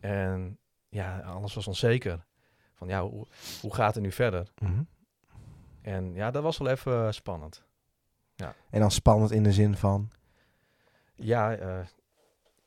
En 0.00 0.58
ja, 0.88 1.20
alles 1.20 1.54
was 1.54 1.66
onzeker. 1.66 2.24
Van 2.72 2.88
ja, 2.88 3.02
hoe, 3.02 3.26
hoe 3.60 3.74
gaat 3.74 3.94
het 3.94 4.02
nu 4.02 4.12
verder? 4.12 4.52
Mm 4.58 4.68
-hmm. 4.68 4.86
En 5.82 6.14
ja, 6.14 6.30
dat 6.30 6.42
was 6.42 6.58
wel 6.58 6.68
even 6.68 7.14
spannend. 7.14 7.64
Ja. 8.34 8.54
En 8.70 8.80
dan 8.80 8.90
spannend 8.90 9.30
in 9.30 9.42
de 9.42 9.52
zin 9.52 9.76
van? 9.76 10.10
Ja, 11.14 11.58
uh, 11.58 11.86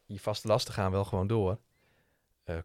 je 0.06 0.20
vaste 0.20 0.48
lasten 0.48 0.74
gaan 0.74 0.92
wel 0.92 1.06
gewoon 1.06 1.28
door. 1.28 1.60
Uh, 2.46 2.58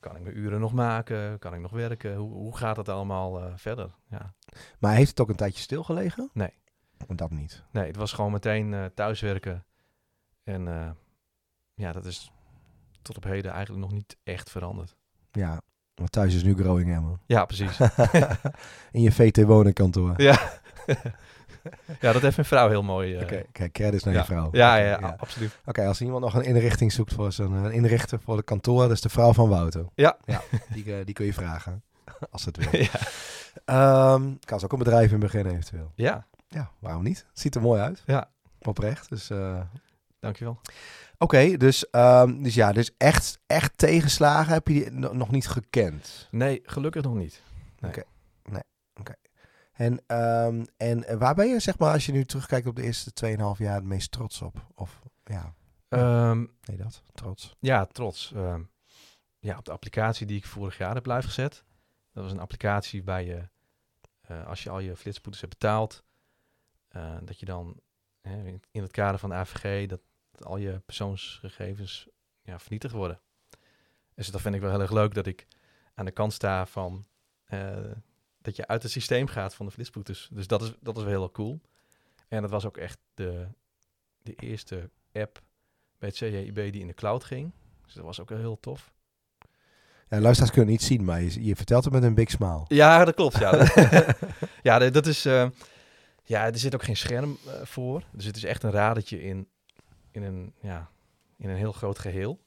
kan 0.00 0.16
ik 0.16 0.22
mijn 0.22 0.38
uren 0.38 0.60
nog 0.60 0.72
maken? 0.72 1.38
Kan 1.38 1.54
ik 1.54 1.60
nog 1.60 1.70
werken? 1.70 2.16
Hoe, 2.16 2.32
hoe 2.32 2.56
gaat 2.56 2.76
het 2.76 2.88
allemaal 2.88 3.42
uh, 3.42 3.52
verder? 3.56 3.94
Ja. 4.08 4.34
Maar 4.78 4.94
heeft 4.94 5.10
het 5.10 5.20
ook 5.20 5.28
een 5.28 5.36
tijdje 5.36 5.62
stilgelegen? 5.62 6.30
Nee. 6.32 6.52
Dat 7.06 7.30
niet? 7.30 7.64
Nee, 7.70 7.86
het 7.86 7.96
was 7.96 8.12
gewoon 8.12 8.32
meteen 8.32 8.90
thuiswerken. 8.94 9.64
En 10.42 10.96
ja, 11.74 11.92
dat 11.92 12.04
is 12.04 12.32
tot 13.02 13.16
op 13.16 13.24
heden 13.24 13.52
eigenlijk 13.52 13.84
nog 13.84 13.92
niet 13.92 14.16
echt 14.22 14.50
veranderd. 14.50 14.96
Ja, 15.30 15.60
want 15.94 16.12
thuis 16.12 16.34
is 16.34 16.42
nu 16.42 16.54
Growing 16.54 16.94
Emmen. 16.94 17.20
Ja, 17.26 17.44
precies. 17.44 17.78
in 18.92 19.02
je 19.02 19.12
VT 19.12 19.42
wonenkantoor. 19.42 20.14
Ja. 20.16 20.38
ja, 22.00 22.12
dat 22.12 22.22
heeft 22.22 22.36
mijn 22.36 22.48
vrouw 22.48 22.68
heel 22.68 22.82
mooi. 22.82 23.14
Uh... 23.14 23.22
Oké, 23.22 23.24
okay, 23.24 23.46
kijk, 23.52 23.72
credits 23.72 24.04
naar 24.04 24.14
ja. 24.14 24.20
je 24.20 24.26
vrouw. 24.26 24.48
Ja, 24.52 24.76
ja, 24.76 24.98
ja, 25.00 25.16
absoluut. 25.18 25.50
Oké, 25.60 25.68
okay, 25.68 25.86
als 25.86 26.00
iemand 26.00 26.24
nog 26.24 26.34
een 26.34 26.44
inrichting 26.44 26.92
zoekt 26.92 27.12
voor 27.12 27.32
zijn 27.32 27.52
een 27.52 27.72
inrichter 27.72 28.20
voor 28.20 28.36
de 28.36 28.42
kantoor, 28.42 28.82
dat 28.82 28.90
is 28.90 29.00
de 29.00 29.08
vrouw 29.08 29.32
van 29.32 29.48
Wouter. 29.48 29.86
Ja. 29.94 30.16
ja 30.24 30.42
die, 30.68 30.84
uh, 30.84 31.04
die 31.04 31.14
kun 31.14 31.26
je 31.26 31.34
vragen, 31.34 31.82
als 32.30 32.44
het 32.44 32.56
wil. 32.56 32.80
ja. 32.80 34.12
Um, 34.14 34.38
kan 34.44 34.58
ze 34.58 34.64
ook 34.64 34.72
een 34.72 34.78
bedrijf 34.78 35.12
in 35.12 35.18
beginnen 35.18 35.52
eventueel. 35.52 35.92
Ja. 35.94 36.26
Ja, 36.48 36.70
waarom 36.78 37.02
niet? 37.02 37.26
Het 37.28 37.40
ziet 37.40 37.54
er 37.54 37.60
mooi 37.60 37.80
uit. 37.80 38.02
Ja. 38.06 38.30
Oprecht, 38.62 39.08
dus... 39.08 39.30
Uh... 39.30 39.60
Dankjewel. 40.20 40.60
Oké, 41.24 41.36
okay, 41.36 41.56
dus, 41.56 41.86
um, 41.90 42.42
dus 42.42 42.54
ja, 42.54 42.72
dus 42.72 42.90
echt, 42.96 43.40
echt 43.46 43.78
tegenslagen 43.78 44.52
heb 44.52 44.68
je 44.68 44.74
die 44.74 44.90
nog 44.90 45.30
niet 45.30 45.48
gekend? 45.48 46.28
Nee, 46.30 46.60
gelukkig 46.64 47.02
nog 47.02 47.14
niet. 47.14 47.42
Nee. 47.80 47.90
Oké, 47.90 48.00
okay. 48.00 48.04
nee, 48.52 48.62
oké. 48.94 49.00
Okay. 49.00 49.16
En, 49.72 50.18
um, 50.46 50.66
en 50.76 51.18
waar 51.18 51.34
ben 51.34 51.48
je, 51.48 51.60
zeg 51.60 51.78
maar, 51.78 51.92
als 51.92 52.06
je 52.06 52.12
nu 52.12 52.24
terugkijkt 52.24 52.66
op 52.66 52.76
de 52.76 52.82
eerste 52.82 53.36
2,5 53.56 53.58
jaar 53.58 53.74
het 53.74 53.84
meest 53.84 54.10
trots 54.10 54.42
op? 54.42 54.66
Of 54.74 55.00
ja, 55.24 55.54
um, 55.88 56.56
nee 56.64 56.76
dat, 56.76 57.02
trots. 57.14 57.56
Ja, 57.58 57.84
trots. 57.84 58.32
ja, 59.38 59.58
op 59.58 59.64
de 59.64 59.72
applicatie 59.72 60.26
die 60.26 60.36
ik 60.36 60.46
vorig 60.46 60.78
jaar 60.78 60.94
heb 60.94 61.06
live 61.06 61.22
gezet. 61.22 61.64
Dat 62.12 62.22
was 62.22 62.32
een 62.32 62.40
applicatie 62.40 63.02
bij 63.02 63.24
je, 63.24 63.48
uh, 64.30 64.46
als 64.46 64.62
je 64.62 64.70
al 64.70 64.78
je 64.80 64.96
flitsboetes 64.96 65.40
hebt 65.40 65.58
betaald, 65.58 66.04
uh, 66.96 67.16
dat 67.22 67.38
je 67.38 67.46
dan 67.46 67.80
uh, 68.22 68.46
in 68.70 68.82
het 68.82 68.92
kader 68.92 69.18
van 69.18 69.28
de 69.28 69.34
AVG, 69.34 69.88
dat 69.88 70.00
dat 70.36 70.46
al 70.46 70.56
je 70.56 70.80
persoonsgegevens 70.86 72.08
ja, 72.42 72.58
vernietigd 72.58 72.94
worden. 72.94 73.20
Dus 74.14 74.30
dat 74.30 74.40
vind 74.40 74.54
ik 74.54 74.60
wel 74.60 74.70
heel 74.70 74.80
erg 74.80 74.92
leuk 74.92 75.14
dat 75.14 75.26
ik 75.26 75.46
aan 75.94 76.04
de 76.04 76.10
kant 76.10 76.32
sta 76.32 76.66
van 76.66 77.06
uh, 77.48 77.76
dat 78.38 78.56
je 78.56 78.66
uit 78.66 78.82
het 78.82 78.92
systeem 78.92 79.26
gaat 79.26 79.54
van 79.54 79.66
de 79.66 79.72
flitsboetes. 79.72 80.28
Dus 80.32 80.46
dat 80.46 80.62
is, 80.62 80.72
dat 80.80 80.96
is 80.96 81.02
wel 81.02 81.12
heel 81.12 81.30
cool. 81.30 81.60
En 82.28 82.42
dat 82.42 82.50
was 82.50 82.66
ook 82.66 82.76
echt 82.76 82.98
de, 83.14 83.46
de 84.22 84.34
eerste 84.34 84.90
app 85.12 85.42
bij 85.98 86.08
het 86.08 86.18
CJIB 86.18 86.54
die 86.72 86.80
in 86.80 86.86
de 86.86 86.94
cloud 86.94 87.24
ging. 87.24 87.52
Dus 87.84 87.94
dat 87.94 88.04
was 88.04 88.20
ook 88.20 88.28
heel 88.28 88.60
tof. 88.60 88.92
Ja, 90.08 90.20
luisteraars 90.20 90.52
kunnen 90.52 90.70
niet 90.70 90.82
zien, 90.82 91.04
maar 91.04 91.22
je, 91.22 91.44
je, 91.44 91.56
vertelt 91.56 91.84
het 91.84 91.92
met 91.92 92.02
een 92.02 92.14
big 92.14 92.30
smile. 92.30 92.64
Ja, 92.68 93.04
dat 93.04 93.14
klopt. 93.14 93.38
Ja, 93.38 93.66
ja 94.62 94.90
dat 94.90 95.06
is... 95.06 95.26
Uh, 95.26 95.48
ja, 96.26 96.46
er 96.46 96.58
zit 96.58 96.74
ook 96.74 96.82
geen 96.82 96.96
scherm 96.96 97.38
uh, 97.46 97.52
voor. 97.62 98.02
Dus 98.12 98.24
het 98.24 98.36
is 98.36 98.44
echt 98.44 98.62
een 98.62 98.70
radertje 98.70 99.22
in 99.22 99.48
in 100.14 100.22
een, 100.22 100.54
ja, 100.60 100.90
in 101.36 101.48
een 101.48 101.56
heel 101.56 101.72
groot 101.72 101.98
geheel. 101.98 102.44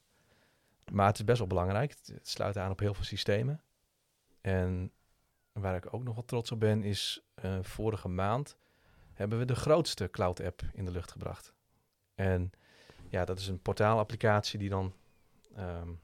Maar 0.91 1.08
het 1.08 1.17
is 1.17 1.23
best 1.23 1.38
wel 1.38 1.47
belangrijk. 1.47 1.95
Het 2.06 2.27
sluit 2.27 2.58
aan 2.58 2.71
op 2.71 2.80
heel 2.80 2.93
veel 2.93 3.03
systemen. 3.03 3.62
En 4.41 4.91
waar 5.51 5.75
ik 5.75 5.93
ook 5.93 6.03
nog 6.03 6.15
wel 6.15 6.25
trots 6.25 6.51
op 6.51 6.60
ben, 6.60 6.84
is 6.84 7.21
uh, 7.43 7.58
vorige 7.62 8.08
maand 8.08 8.58
hebben 9.13 9.39
we 9.39 9.45
de 9.45 9.56
grootste 9.56 10.10
cloud-app 10.10 10.62
in 10.73 10.86
de 10.86 10.91
lucht 10.91 11.12
gebracht. 11.12 11.53
En 12.15 12.51
ja, 13.10 13.25
dat 13.25 13.39
is 13.39 13.47
een 13.47 13.62
portaalapplicatie 13.62 14.60
die 14.60 14.69
dan... 14.69 14.93
Um, 15.58 15.99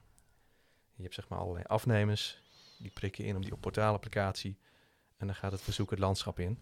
je 0.94 1.02
hebt 1.02 1.14
zeg 1.14 1.28
maar 1.28 1.38
allerlei 1.38 1.64
afnemers, 1.64 2.42
die 2.78 2.90
prikken 2.90 3.24
in 3.24 3.36
op 3.36 3.42
die 3.42 3.56
portaalapplicatie. 3.56 4.58
En 5.16 5.26
dan 5.26 5.36
gaat 5.36 5.52
het 5.52 5.60
verzoek 5.60 5.90
het 5.90 5.98
landschap 5.98 6.38
in. 6.38 6.58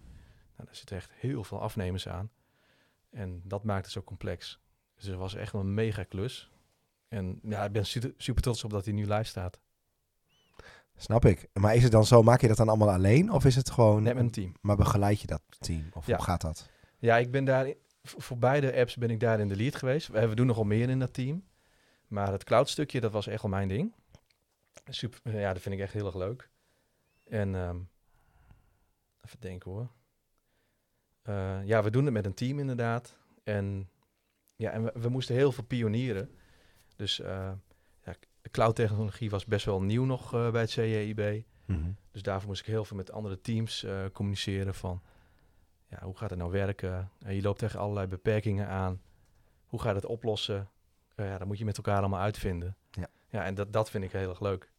Nou, 0.57 0.67
daar 0.67 0.77
zitten 0.77 0.97
echt 0.97 1.11
heel 1.13 1.45
veel 1.45 1.61
afnemers 1.61 2.09
aan. 2.09 2.31
En 3.11 3.43
dat 3.45 3.65
maakt 3.65 3.85
het 3.85 3.93
zo 3.93 4.03
complex. 4.03 4.61
Dus 5.03 5.11
het 5.11 5.21
was 5.21 5.35
echt 5.35 5.53
een 5.53 5.75
mega 5.75 6.05
klus. 6.05 6.51
En 7.09 7.41
ja, 7.43 7.65
ik 7.65 7.73
ben 7.73 7.87
super, 8.17 8.43
trots 8.43 8.65
op 8.65 8.71
dat 8.71 8.85
hij 8.85 8.95
nu 8.95 9.07
live 9.07 9.25
staat. 9.25 9.61
Snap 10.97 11.25
ik. 11.25 11.49
Maar 11.53 11.75
is 11.75 11.83
het 11.83 11.93
dan 11.93 12.07
zo, 12.07 12.23
maak 12.23 12.41
je 12.41 12.49
dat 12.49 12.57
dan 12.57 12.69
allemaal 12.69 12.91
alleen? 12.91 13.33
Of 13.33 13.45
is 13.45 13.57
het 13.57 13.71
gewoon... 13.71 14.03
Net 14.03 14.15
met 14.15 14.23
een 14.23 14.31
team. 14.31 14.55
Maar 14.61 14.77
begeleid 14.77 15.21
je 15.21 15.27
dat 15.27 15.43
team? 15.59 15.89
Of 15.93 16.07
ja. 16.07 16.17
hoe 16.17 16.25
gaat 16.25 16.41
dat? 16.41 16.71
Ja, 16.99 17.17
ik 17.17 17.31
ben 17.31 17.45
daar... 17.45 17.73
Voor 18.03 18.39
beide 18.39 18.77
apps 18.77 18.97
ben 18.97 19.11
ik 19.11 19.21
daar 19.21 19.41
in 19.41 19.49
de 19.49 19.57
lead 19.57 19.75
geweest. 19.75 20.09
We, 20.09 20.35
doen 20.35 20.47
nogal 20.47 20.65
meer 20.65 20.89
in 20.89 20.99
dat 20.99 21.15
team. 21.15 21.45
Maar 22.07 22.33
het 22.33 22.45
cloud 22.45 22.69
stukje, 22.69 23.01
dat 23.01 23.13
was 23.13 23.27
echt 23.27 23.43
wel 23.43 23.51
mijn 23.51 23.69
ding. 23.69 23.95
Super, 24.89 25.39
ja, 25.39 25.53
dat 25.53 25.63
vind 25.63 25.75
ik 25.75 25.81
echt 25.81 25.93
heel 25.93 26.07
erg 26.07 26.15
leuk. 26.15 26.51
En 27.25 27.55
um, 27.55 27.89
even 29.25 29.41
denken 29.41 29.71
hoor. 29.71 29.89
Uh, 31.25 31.65
ja, 31.65 31.83
we 31.83 31.91
doen 31.91 32.05
het 32.05 32.13
met 32.13 32.27
een 32.27 32.35
team 32.35 32.59
inderdaad. 32.59 33.19
En, 33.45 33.89
ja, 34.57 34.71
en 34.71 34.85
we, 34.85 34.93
we 34.95 35.09
moesten 35.09 35.35
heel 35.35 35.53
veel 35.53 35.65
pionieren. 35.65 36.31
Dus 36.97 37.21
uh, 37.21 37.53
ja, 38.05 38.15
de 38.43 38.51
cloud-technologie 38.51 39.31
was 39.31 39.45
best 39.45 39.65
wel 39.65 39.83
nieuw 39.83 40.05
nog 40.05 40.35
uh, 40.35 40.51
bij 40.51 40.61
het 40.61 40.71
CEIB. 40.71 41.45
Mm 41.67 41.97
Dus 42.11 42.23
daarvoor 42.23 42.49
moest 42.49 42.61
ik 42.61 42.67
heel 42.67 42.85
veel 42.85 42.97
met 42.97 43.13
andere 43.13 43.41
teams 43.41 43.87
communiceren 44.13 44.75
van... 44.75 45.03
Ja, 45.89 46.03
hoe 46.03 46.17
gaat 46.17 46.31
het 46.31 46.39
nou 46.39 46.51
werken? 46.51 47.11
je 47.19 47.43
loopt 47.43 47.59
tegen 47.59 47.81
allerlei 47.81 48.07
beperkingen 48.07 48.69
aan. 48.69 49.03
Hoe 49.67 49.81
ga 49.81 49.89
je 49.89 49.95
het 49.95 50.07
oplossen? 50.07 50.71
ja, 51.17 51.39
dat 51.39 51.47
moet 51.47 51.59
je 51.59 51.65
met 51.65 51.77
elkaar 51.77 51.99
allemaal 51.99 52.21
uitvinden. 52.21 52.77
Ja, 52.91 53.07
ja 53.29 53.45
en 53.45 53.55
dat, 53.55 53.73
dat 53.73 53.91
vind 53.91 54.05
ik 54.05 54.13
heel 54.13 54.29
erg 54.29 54.41
leuk. 54.41 54.73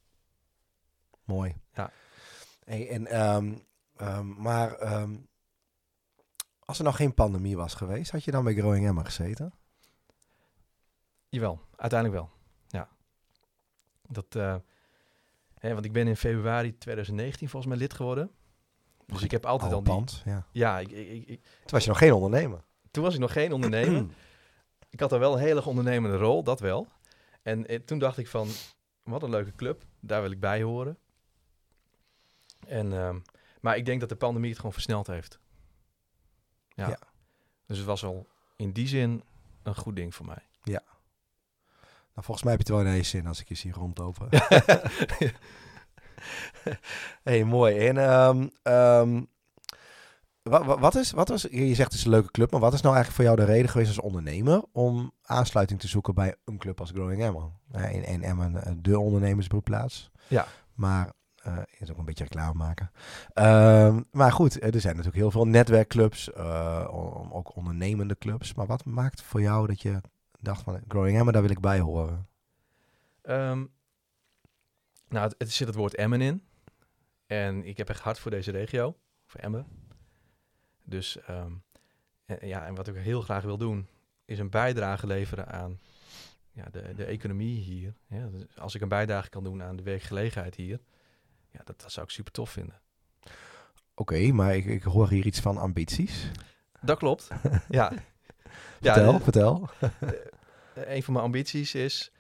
Mooi. 1.24 1.56
Ja. 1.74 1.92
Hey, 2.64 2.90
en, 2.90 3.22
um, 3.36 3.66
um, 4.02 4.42
maar 4.42 4.94
um, 5.02 5.28
als 6.60 6.78
er 6.78 6.84
nog 6.84 6.96
geen 6.96 7.14
pandemie 7.14 7.58
was 7.58 7.74
geweest, 7.74 8.12
had 8.12 8.24
je 8.24 8.32
dan 8.32 8.44
bij 8.44 8.54
Growing 8.54 8.88
Emma 8.88 9.04
gezeten? 9.04 9.54
Jawel, 11.34 11.60
uiteindelijk 11.76 12.20
wel. 12.20 12.32
Ja. 12.68 12.90
Dat, 14.08 14.36
uh, 14.36 14.56
hè, 15.58 15.74
want 15.74 15.86
ik 15.86 15.92
ben 15.92 16.08
in 16.08 16.16
februari 16.16 16.78
2019 16.78 17.50
volgens 17.50 17.72
mij 17.72 17.82
lid 17.82 17.94
geworden. 17.94 18.32
Dus 19.06 19.22
ik 19.22 19.32
heb 19.32 19.46
altijd 19.46 19.72
al, 19.74 19.84
al 19.86 20.06
die... 20.06 20.22
ja. 20.26 20.48
Ja, 20.52 20.80
ik, 20.80 20.92
ik, 20.92 21.28
ik, 21.28 21.42
Toen 21.44 21.72
was 21.72 21.84
je 21.84 21.90
nog 21.90 21.98
geen 21.98 22.14
ondernemer. 22.14 22.64
Toen 22.92 23.04
was 23.04 23.14
ik 23.14 23.20
nog 23.20 23.32
geen 23.32 23.54
ondernemer. 23.58 24.06
ik 24.90 25.00
had 25.00 25.12
er 25.12 25.20
wel 25.20 25.34
een 25.34 25.40
hele 25.40 25.66
ondernemende 25.66 26.18
rol, 26.18 26.44
dat 26.44 26.60
wel. 26.60 26.88
En 27.42 27.68
eh, 27.68 27.80
toen 27.80 28.00
dacht 28.00 28.18
ik 28.18 28.28
van, 28.28 28.48
wat 29.04 29.24
een 29.24 29.30
leuke 29.30 29.56
club, 29.56 29.84
daar 30.00 30.22
wil 30.22 30.32
ik 30.32 30.40
bij 30.40 30.62
horen. 30.62 30.98
En, 32.68 32.92
uh, 32.92 33.16
maar 33.62 33.78
ik 33.78 33.86
denk 33.86 34.00
dat 34.00 34.10
de 34.10 34.16
pandemie 34.16 34.50
het 34.50 34.58
gewoon 34.58 34.74
versneld 34.74 35.08
heeft. 35.08 35.40
Ja. 36.70 36.88
ja. 36.88 37.00
Dus 37.66 37.78
het 37.78 37.88
was 37.88 38.04
al 38.04 38.28
in 38.56 38.72
die 38.72 38.88
zin 38.88 39.24
een 39.64 39.76
goed 39.76 39.96
ding 39.96 40.16
voor 40.16 40.26
mij. 40.26 40.44
Ja. 40.64 40.82
Nou, 42.14 42.26
volgens 42.26 42.44
mij 42.44 42.54
heb 42.54 42.68
je 42.68 42.74
het 42.74 42.82
wel 42.82 42.92
in 42.92 42.98
één 42.98 43.06
zin 43.06 43.28
als 43.28 43.42
ik 43.42 43.48
je 43.48 43.56
zie 43.56 43.72
rondlopen. 43.72 44.28
hey, 47.24 47.44
mooi. 47.44 47.88
En 47.88 47.98
um, 47.98 48.52
um, 48.64 49.28
wat, 50.44 50.80
wat, 50.80 50.96
is, 50.96 51.12
wat 51.12 51.30
was, 51.30 51.42
je 51.42 51.76
zegt 51.76 51.92
het 51.92 51.94
is 51.94 52.06
een 52.06 52.12
leuke 52.12 52.32
club, 52.32 52.52
maar 52.52 52.60
wat 52.60 52.74
is 52.74 52.82
nou 52.82 52.96
eigenlijk 52.96 53.24
voor 53.24 53.36
jou 53.36 53.48
de 53.48 53.54
reden 53.54 53.70
geweest 53.72 53.90
als 53.90 54.06
ondernemer 54.06 54.64
om 54.72 55.12
aansluiting 55.22 55.80
te 55.80 55.88
zoeken 55.88 56.14
bij 56.14 56.36
een 56.46 56.58
club 56.58 56.80
als 56.80 56.92
Growing 56.92 57.22
Emmen? 57.22 57.52
In, 57.72 58.06
in 58.06 58.24
Emmen 58.24 58.64
eh, 58.64 58.74
de 58.78 59.00
ondernemersbroedplaats. 59.00 60.12
Ja. 60.28 60.48
Maar 60.74 61.12
uh, 61.48 61.58
is 61.80 61.92
ook 61.92 61.98
een 61.98 62.06
beetje 62.06 62.24
reclame 62.24 62.54
maken. 62.54 62.92
Uh, 63.34 63.98
maar 64.12 64.32
goed, 64.32 64.64
er 64.64 64.82
zijn 64.82 64.96
natuurlijk 64.96 65.16
heel 65.16 65.32
veel 65.32 65.48
netwerkclubs, 65.48 66.30
uh, 66.38 66.88
ook 67.30 67.56
ondernemende 67.56 68.18
clubs. 68.18 68.54
Maar 68.54 68.66
wat 68.66 68.86
maakt 68.86 69.22
voor 69.22 69.42
jou 69.42 69.68
dat 69.68 69.82
je 69.82 70.02
dacht 70.44 70.62
van 70.62 70.82
Growing 70.88 71.18
Emmen, 71.18 71.34
daar 71.34 71.42
wil 71.42 71.52
ik 71.52 71.60
bij 71.60 71.80
horen? 71.80 72.28
Um, 73.24 73.72
nou, 75.08 75.28
het, 75.28 75.36
het, 75.38 75.52
zit 75.52 75.68
het 75.68 75.76
woord 75.76 75.96
Emmen 75.96 76.22
in. 76.22 76.44
En 77.26 77.66
ik 77.66 77.78
heb 77.78 77.90
echt 77.90 78.00
hard 78.00 78.20
voor 78.20 78.32
deze 78.32 78.52
regio, 78.52 78.98
voor 79.26 79.40
Emmen. 79.40 79.66
Dus 80.84 81.18
um, 81.30 81.64
en, 82.26 82.48
ja, 82.48 82.66
en 82.66 82.76
wat 82.76 82.88
ik 82.88 82.96
heel 82.96 83.22
graag 83.22 83.44
wil 83.44 83.58
doen, 83.58 83.88
is 84.26 84.40
een 84.40 84.50
bijdrage 84.50 85.08
leveren 85.08 85.48
aan 85.48 85.80
ja, 86.52 86.66
de, 86.72 86.94
de 86.96 87.06
economie 87.06 87.60
hier. 87.60 87.94
Ja, 88.08 88.28
dus 88.28 88.58
als 88.58 88.76
ik 88.76 88.82
een 88.82 88.88
bijdrage 88.88 89.30
kan 89.30 89.44
doen 89.44 89.64
aan 89.64 89.76
de 89.76 89.84
werkgelegenheid 89.84 90.56
hier, 90.56 90.80
ja, 91.50 91.62
dat, 91.64 91.82
dat 91.82 91.92
zou 91.92 92.06
ik 92.06 92.12
super 92.12 92.32
tof 92.32 92.50
vinden. 92.50 92.82
Oké, 93.96 94.32
maar 94.32 94.56
ik, 94.56 94.66
ik 94.66 94.84
hoor 94.84 95.10
hier 95.10 95.26
iets 95.26 95.40
van 95.40 95.58
ambities. 95.58 96.32
Dat 96.82 96.98
klopt, 96.98 97.28
ja. 97.70 97.92
vertel, 98.82 99.20
vertel. 99.20 99.70
een 100.76 101.04
van 101.04 101.14
mijn 101.14 101.26
ambities 101.26 101.76
is 101.76 102.12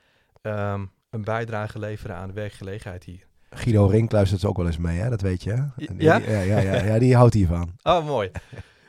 um, 0.41 0.91
een 1.09 1.23
bijdrage 1.23 1.79
leveren 1.79 2.15
aan 2.15 2.27
de 2.27 2.33
werkgelegenheid 2.33 3.03
hier. 3.03 3.25
Guido 3.49 3.85
Rink 3.85 4.11
luistert 4.11 4.45
ook 4.45 4.57
wel 4.57 4.65
eens 4.65 4.77
mee, 4.77 4.99
hè? 4.99 5.09
dat 5.09 5.21
weet 5.21 5.43
je. 5.43 5.69
Die, 5.75 5.89
ja? 5.97 6.17
ja? 6.17 6.39
Ja, 6.39 6.59
ja, 6.59 6.83
ja, 6.83 6.99
die 6.99 7.15
houdt 7.15 7.33
hiervan. 7.33 7.71
Oh, 7.83 8.05
mooi. 8.05 8.31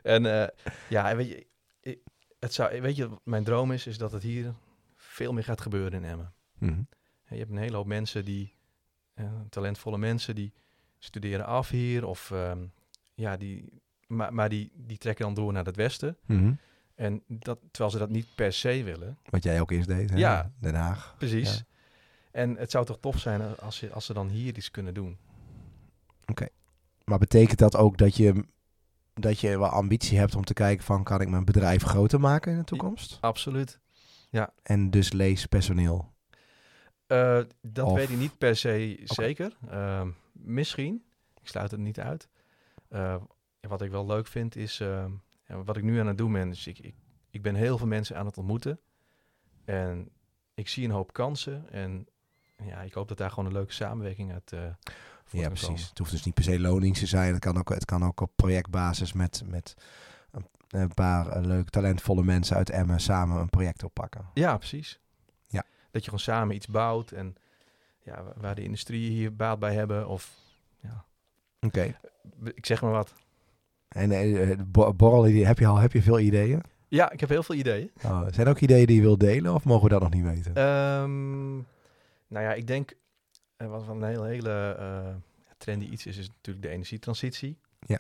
En 0.03 0.25
uh, 0.25 0.47
ja, 0.89 1.17
weet 1.17 1.29
je, 1.29 1.47
het 2.39 2.55
zou, 2.55 2.81
weet 2.81 2.97
je, 2.97 3.09
mijn 3.25 3.45
droom 3.45 3.73
is, 3.73 3.87
is 3.87 3.99
dat 3.99 4.13
het 4.13 4.23
hier 4.23 4.55
veel 4.97 5.33
meer 5.33 5.45
gaat 5.45 5.61
gebeuren 5.61 5.93
in 5.93 6.11
Emmen. 6.11 6.33
Mm 6.59 6.69
-hmm. 6.69 6.89
Je 7.29 7.39
hebt 7.39 7.51
een 7.51 7.59
hele 7.59 7.77
hoop 7.77 7.87
mensen 7.87 8.25
die 8.25 8.55
talentvolle 9.49 9.99
mensen 9.99 10.35
die 10.35 10.53
studeren 10.99 11.47
af 11.47 11.69
hier 11.69 12.07
of 12.07 12.31
um, 12.31 12.73
ja, 13.15 13.37
die, 13.37 13.83
maar, 14.07 14.35
maar 14.35 14.49
die, 14.49 14.73
die 14.75 14.99
trekken 14.99 15.25
dan 15.25 15.35
door 15.35 15.53
naar 15.53 15.65
het 15.65 15.77
westen. 15.77 16.17
Mm 16.27 16.39
-hmm. 16.39 16.59
En 16.95 17.23
dat, 17.27 17.59
terwijl 17.71 17.91
ze 17.91 17.99
dat 17.99 18.09
niet 18.09 18.27
per 18.35 18.53
se 18.53 18.83
willen. 18.83 19.19
Wat 19.31 19.43
jij 19.43 19.61
ook 19.61 19.71
eerst 19.71 19.89
deed, 19.89 20.11
hè? 20.11 20.17
Ja. 20.17 20.53
Den 20.61 20.75
Haag. 20.75 21.15
Precies. 21.19 21.57
Ja. 21.57 21.63
En 22.31 22.57
het 22.57 22.71
zou 22.71 22.85
toch 22.85 22.99
tof 23.01 23.19
zijn 23.19 23.59
als, 23.59 23.81
je, 23.81 23.93
als 23.93 24.07
ze 24.07 24.13
dan 24.13 24.29
hier 24.29 24.57
iets 24.57 24.71
kunnen 24.71 24.95
doen. 24.95 25.19
Oké. 26.21 26.31
Okay. 26.31 26.49
Maar 27.05 27.19
betekent 27.19 27.59
dat 27.59 27.77
ook 27.77 27.99
dat 27.99 28.17
je, 28.17 28.45
dat 29.15 29.41
je 29.41 29.59
wel 29.59 29.69
ambitie 29.69 30.19
hebt 30.19 30.35
om 30.35 30.45
te 30.45 30.55
kijken 30.55 30.85
van... 30.85 31.05
kan 31.05 31.21
ik 31.21 31.29
mijn 31.29 31.45
bedrijf 31.45 31.83
groter 31.83 32.21
maken 32.21 32.53
in 32.53 32.59
de 32.59 32.65
toekomst? 32.65 33.11
Ja, 33.11 33.19
absoluut. 33.21 33.79
Ja. 34.31 34.53
En 34.63 34.91
dus 34.91 35.13
lees 35.13 35.47
personeel. 35.47 36.13
Uh, 37.09 37.41
dat 37.61 37.87
of... 37.87 37.95
weet 37.95 38.11
ik 38.11 38.19
niet 38.19 38.39
per 38.39 38.57
se 38.57 38.69
okay. 38.69 39.27
zeker. 39.27 39.57
Uh, 39.71 40.07
misschien. 40.33 41.05
Ik 41.41 41.49
sluit 41.49 41.71
het 41.71 41.81
niet 41.81 42.01
uit. 42.01 42.29
Uh, 42.91 43.17
wat 43.61 43.83
ik 43.83 43.91
wel 43.91 44.07
leuk 44.07 44.27
vind 44.27 44.57
is, 44.57 44.83
uh, 45.49 45.61
wat 45.65 45.77
ik 45.77 45.83
nu 45.83 46.01
aan 46.01 46.07
het 46.07 46.19
doen 46.19 46.33
ben, 46.33 46.51
is 46.51 46.67
ik, 46.67 46.79
ik, 46.79 46.95
ik 47.31 47.43
ben 47.43 47.55
heel 47.55 47.79
veel 47.79 47.87
mensen 47.87 48.17
aan 48.17 48.27
het 48.27 48.39
ontmoeten. 48.39 48.81
En 49.65 50.11
ik 50.55 50.69
zie 50.69 50.85
een 50.85 50.91
hoop 50.91 51.13
kansen. 51.13 51.71
En 51.71 52.07
ja, 52.63 52.81
ik 52.81 52.93
hoop 52.93 53.09
dat 53.09 53.19
daar 53.19 53.31
gewoon 53.31 53.47
een 53.47 53.53
leuke 53.53 53.73
samenwerking 53.73 54.33
uit 54.33 54.53
uh, 54.53 54.61
Ja, 55.31 55.49
precies. 55.49 55.67
Komen. 55.67 55.83
Het 55.89 55.99
hoeft 55.99 56.11
dus 56.11 56.25
niet 56.25 56.35
per 56.35 56.45
se 56.45 56.61
loning 56.61 56.97
te 56.97 57.07
zijn. 57.07 57.33
Het 57.33 57.43
kan 57.43 57.59
ook, 57.59 57.69
het 57.69 57.85
kan 57.85 58.05
ook 58.05 58.21
op 58.21 58.33
projectbasis 58.37 59.13
met, 59.13 59.43
met 59.47 59.75
een, 60.31 60.47
een 60.69 60.95
paar 60.95 61.37
uh, 61.37 61.45
leuk 61.45 61.71
talentvolle 61.71 62.23
mensen 62.23 62.57
uit 62.57 62.71
Emmen 62.71 63.01
samen 63.01 63.41
een 63.41 63.51
project 63.51 63.85
oppakken. 63.85 64.31
Ja, 64.35 64.57
precies. 64.57 65.01
Ja. 65.47 65.65
Dat 65.91 66.01
je 66.05 66.11
gewoon 66.11 66.19
samen 66.19 66.55
iets 66.55 66.67
bouwt 66.67 67.11
en 67.11 67.37
ja, 68.03 68.25
waar 68.37 68.55
de 68.55 68.63
industrie 68.63 69.11
hier 69.11 69.37
baat 69.37 69.59
bij 69.59 69.75
hebben 69.75 70.09
of 70.09 70.31
ja. 70.81 71.05
Oké. 71.61 71.67
Okay. 71.67 71.97
Ik 72.55 72.67
zeg 72.67 72.83
maar 72.83 72.91
wat. 72.91 73.15
En 73.95 74.11
uh, 74.11 74.59
borrel, 74.97 75.25
heb 75.25 75.59
je 75.59 75.67
al 75.67 75.77
heb 75.77 75.93
je 75.93 76.03
veel 76.03 76.19
ideeën? 76.19 76.63
Ja, 76.89 77.11
ik 77.11 77.21
heb 77.21 77.29
heel 77.29 77.43
veel 77.43 77.55
ideeën. 77.55 77.91
Oh, 78.05 78.23
zijn 78.31 78.47
er 78.47 78.53
ook 78.53 78.61
ideeën 78.61 78.87
die 78.87 78.97
je 78.97 79.03
wilt 79.03 79.21
delen 79.21 79.55
of 79.55 79.65
mogen 79.65 79.83
we 79.83 79.89
dat 79.89 80.01
nog 80.01 80.11
niet 80.11 80.25
weten? 80.25 80.63
Um, 80.63 81.67
nou 82.27 82.45
ja, 82.45 82.53
ik 82.53 82.67
denk 82.67 82.93
uh, 83.59 83.69
wat 83.69 83.85
van 83.85 84.03
een 84.03 84.09
hele, 84.09 84.27
hele 84.27 84.77
uh, 84.79 85.15
trendy 85.59 85.85
iets 85.85 86.07
is, 86.07 86.17
is 86.17 86.29
natuurlijk 86.29 86.67
de 86.67 86.71
energietransitie. 86.73 87.59
Ja. 87.87 87.99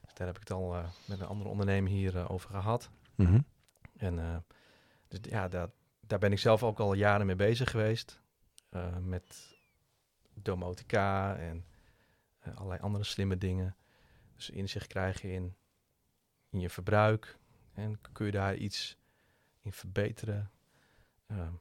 Dus 0.00 0.14
daar 0.14 0.26
heb 0.26 0.36
ik 0.36 0.42
het 0.48 0.52
al 0.52 0.74
uh, 0.74 0.84
met 1.04 1.20
een 1.20 1.26
andere 1.26 1.50
ondernemer 1.50 1.90
hier 1.90 2.28
over 2.30 2.50
gehad. 2.50 2.90
Mm 3.14 3.26
-hmm. 3.26 3.44
En 3.96 4.44
dus 5.08 5.18
ja, 5.22 5.48
daar, 5.48 5.68
daar 6.06 6.18
ben 6.18 6.32
ik 6.32 6.38
zelf 6.38 6.62
ook 6.62 6.78
al 6.78 6.94
jaren 6.94 7.26
mee 7.26 7.36
bezig 7.36 7.70
geweest. 7.70 8.20
met 9.00 9.56
domotica 10.34 11.36
en 11.36 11.64
allerlei 12.54 12.80
andere 12.80 13.04
slimme 13.04 13.38
dingen. 13.38 13.76
Dus 14.38 14.50
inzicht 14.50 14.86
krijgen 14.86 15.30
in, 15.30 15.56
in 16.50 16.60
je 16.60 16.70
verbruik. 16.70 17.38
En 17.72 18.00
kun 18.12 18.26
je 18.26 18.32
daar 18.32 18.56
iets 18.56 18.96
in 19.60 19.72
verbeteren. 19.72 20.50
Ehm, 21.26 21.52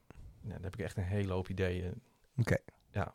ja, 0.42 0.50
daar 0.50 0.62
heb 0.62 0.74
ik 0.74 0.80
echt 0.80 0.98
een 0.98 1.04
hele 1.04 1.34
hoop 1.34 1.50
ideeën. 1.50 2.02
Oké. 2.38 2.40
Okay. 2.40 2.64
Ja. 2.92 3.14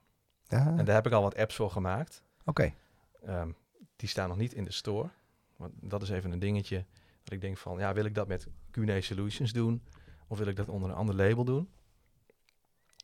ja. 0.48 0.66
En 0.66 0.84
daar 0.84 0.94
heb 0.94 1.06
ik 1.06 1.12
al 1.12 1.22
wat 1.22 1.36
apps 1.36 1.54
voor 1.54 1.70
gemaakt. 1.70 2.22
Oké. 2.44 2.72
Okay. 3.20 3.40
Um, 3.40 3.56
die 3.96 4.08
staan 4.08 4.28
nog 4.28 4.38
niet 4.38 4.52
in 4.52 4.64
de 4.64 4.72
store. 4.72 5.10
Want 5.56 5.72
dat 5.80 6.02
is 6.02 6.10
even 6.10 6.32
een 6.32 6.38
dingetje 6.38 6.84
dat 7.22 7.32
ik 7.32 7.40
denk 7.40 7.56
van, 7.56 7.78
ja, 7.78 7.92
wil 7.92 8.04
ik 8.04 8.14
dat 8.14 8.28
met 8.28 8.48
Q&A 8.70 9.00
Solutions 9.00 9.52
doen? 9.52 9.82
Of 10.26 10.38
wil 10.38 10.46
ik 10.46 10.56
dat 10.56 10.68
onder 10.68 10.90
een 10.90 10.96
ander 10.96 11.14
label 11.14 11.44
doen? 11.44 11.68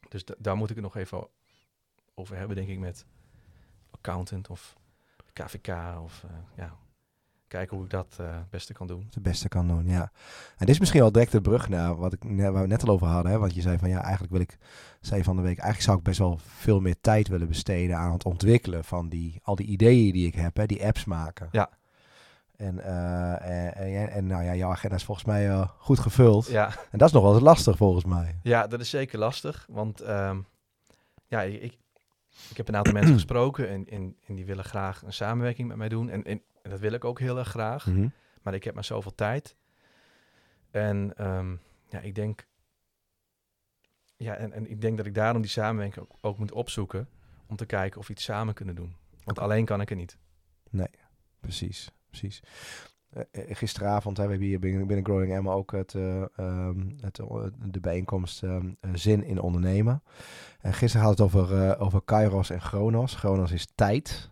Dus 0.08 0.24
daar 0.38 0.56
moet 0.56 0.70
ik 0.70 0.74
het 0.76 0.84
nog 0.84 0.96
even 0.96 1.28
over 2.14 2.36
hebben, 2.36 2.56
denk 2.56 2.68
ik, 2.68 2.78
met 2.78 3.06
accountant 3.90 4.48
of 4.48 4.76
KVK 5.44 5.68
of 6.02 6.22
uh, 6.24 6.30
ja, 6.56 6.76
kijken 7.48 7.76
hoe 7.76 7.84
ik 7.84 7.90
dat 7.90 8.16
uh, 8.20 8.26
het 8.30 8.50
beste 8.50 8.72
kan 8.72 8.86
doen. 8.86 9.06
Het 9.10 9.22
beste 9.22 9.48
kan 9.48 9.68
doen, 9.68 9.86
ja. 9.86 10.10
En 10.56 10.66
dit 10.66 10.68
is 10.68 10.78
misschien 10.78 11.00
wel 11.00 11.12
direct 11.12 11.32
de 11.32 11.40
brug 11.40 11.68
naar 11.68 11.96
wat 11.96 12.12
ik 12.12 12.22
waar 12.22 12.60
we 12.60 12.66
net 12.66 12.82
al 12.82 12.94
over 12.94 13.06
hadden. 13.06 13.32
Hè? 13.32 13.38
Want 13.38 13.54
je 13.54 13.60
zei 13.60 13.78
van 13.78 13.88
ja, 13.88 14.02
eigenlijk 14.02 14.32
wil 14.32 14.40
ik, 14.40 14.58
zei 15.00 15.22
van 15.22 15.36
de 15.36 15.42
week, 15.42 15.58
eigenlijk 15.58 15.84
zou 15.84 15.98
ik 15.98 16.02
best 16.02 16.18
wel 16.18 16.38
veel 16.42 16.80
meer 16.80 17.00
tijd 17.00 17.28
willen 17.28 17.48
besteden 17.48 17.96
aan 17.96 18.12
het 18.12 18.24
ontwikkelen 18.24 18.84
van 18.84 19.08
die, 19.08 19.40
al 19.42 19.54
die 19.54 19.66
ideeën 19.66 20.12
die 20.12 20.26
ik 20.26 20.34
heb, 20.34 20.56
hè? 20.56 20.66
die 20.66 20.86
apps 20.86 21.04
maken. 21.04 21.48
Ja. 21.52 21.70
En, 22.56 22.74
uh, 22.76 23.48
en, 23.48 23.74
en, 23.74 24.10
en, 24.10 24.26
nou 24.26 24.44
ja, 24.44 24.54
jouw 24.54 24.70
agenda 24.70 24.96
is 24.96 25.04
volgens 25.04 25.26
mij 25.26 25.48
uh, 25.48 25.68
goed 25.78 25.98
gevuld. 25.98 26.46
Ja. 26.46 26.66
En 26.90 26.98
dat 26.98 27.08
is 27.08 27.14
nog 27.14 27.22
wel 27.22 27.34
eens 27.34 27.42
lastig 27.42 27.76
volgens 27.76 28.04
mij. 28.04 28.38
Ja, 28.42 28.66
dat 28.66 28.80
is 28.80 28.90
zeker 28.90 29.18
lastig. 29.18 29.66
Want 29.68 30.08
um, 30.08 30.46
ja, 31.26 31.42
ik, 31.42 31.78
ik 32.50 32.56
heb 32.56 32.68
een 32.68 32.76
aantal 32.76 32.92
mensen 32.92 33.14
gesproken 33.22 33.68
en, 33.68 33.88
en, 33.88 34.16
en, 34.26 34.34
die 34.34 34.46
willen 34.46 34.64
graag 34.64 35.02
een 35.02 35.12
samenwerking 35.12 35.68
met 35.68 35.76
mij 35.76 35.88
doen. 35.88 36.10
En, 36.10 36.24
en, 36.24 36.42
en 36.62 36.70
dat 36.70 36.80
wil 36.80 36.92
ik 36.92 37.04
ook 37.04 37.18
heel 37.18 37.38
erg 37.38 37.48
graag. 37.48 37.86
Mm 37.86 37.94
-hmm. 37.94 38.12
maar 38.42 38.54
ik 38.54 38.64
heb 38.64 38.74
maar 38.74 38.84
zoveel 38.84 39.14
tijd. 39.14 39.56
En 40.70 41.12
ehm, 41.16 41.56
ja, 41.88 42.00
ik 42.00 42.14
denk, 42.14 42.46
ja, 44.16 44.34
en, 44.34 44.52
en 44.52 44.70
ik 44.70 44.80
denk 44.80 44.96
dat 44.96 45.06
ik 45.06 45.14
daarom 45.14 45.42
die 45.42 45.50
samenwerking 45.50 46.06
ook, 46.06 46.18
ook 46.20 46.38
moet 46.38 46.52
opzoeken 46.52 47.08
om 47.46 47.56
te 47.56 47.66
kijken 47.66 48.00
of 48.00 48.06
we 48.06 48.12
iets 48.12 48.24
samen 48.24 48.54
kunnen 48.54 48.74
doen. 48.74 48.96
Want 49.24 49.38
alleen 49.38 49.64
kan 49.64 49.80
ik 49.80 49.90
er 49.90 49.96
niet. 49.96 50.18
Nee, 50.70 50.90
precies, 51.40 51.90
precies. 52.08 52.42
Uh, 53.16 53.22
gisteravond 53.48 54.16
hè, 54.16 54.22
we 54.22 54.30
hebben 54.30 54.48
hier 54.48 54.58
binnen, 54.86 55.04
Growing 55.04 55.32
Emma 55.32 55.52
ook 55.52 55.72
het, 55.72 55.94
uh, 55.94 56.22
um, 56.36 56.96
het, 57.00 57.20
de 57.64 57.80
bijeenkomst 57.80 58.42
um, 58.42 58.76
Zin 58.92 59.24
in 59.24 59.40
Ondernemen. 59.40 60.02
En 60.60 60.72
gisteren 60.72 61.06
had 61.06 61.18
het 61.18 61.26
over, 61.26 61.78
over 61.78 62.02
Kairos 62.02 62.50
en 62.50 62.60
Chronos. 62.60 63.14
Chronos 63.14 63.52
is 63.52 63.68
tijd. 63.74 64.30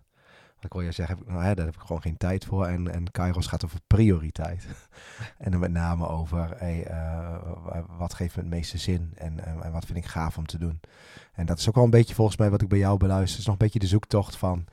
Ik 0.61 0.73
wil 0.73 0.83
je 0.83 0.93
zeggen, 0.93 1.19
nou, 1.27 1.55
daar 1.55 1.65
heb 1.67 1.75
ik 1.75 1.81
gewoon 1.81 2.03
geen 2.03 2.17
tijd 2.17 2.45
voor. 2.45 2.67
En, 2.67 2.93
en 2.93 3.11
Kairos 3.11 3.47
gaat 3.47 3.65
over 3.65 3.81
prioriteit. 3.87 4.67
en 5.39 5.51
dan 5.51 5.61
met 5.61 5.73
name 5.73 6.09
over 6.09 6.57
wat 7.99 8.15
geeft 8.15 8.37
me 8.37 8.43
het 8.43 8.51
meeste 8.51 8.79
zin 8.79 9.13
en, 9.15 9.45
en, 9.45 9.73
wat 9.73 9.85
vind 9.85 9.99
ik 9.99 10.05
gaaf 10.05 10.39
om 10.39 10.47
te 10.47 10.59
doen. 10.59 10.81
En 11.33 11.47
dat 11.47 11.59
is 11.59 11.69
ook 11.69 11.75
wel 11.75 11.85
een 11.85 11.91
beetje 11.91 12.15
volgens 12.15 12.37
mij 12.37 12.51
wat 12.51 12.63
ik 12.63 12.69
bij 12.69 12.79
jou 12.79 12.97
beluister. 12.97 13.31
Het 13.31 13.39
is 13.39 13.45
nog 13.45 13.55
een 13.55 13.65
beetje 13.65 13.79
de 13.79 13.87
zoektocht 13.87 14.37
van 14.37 14.67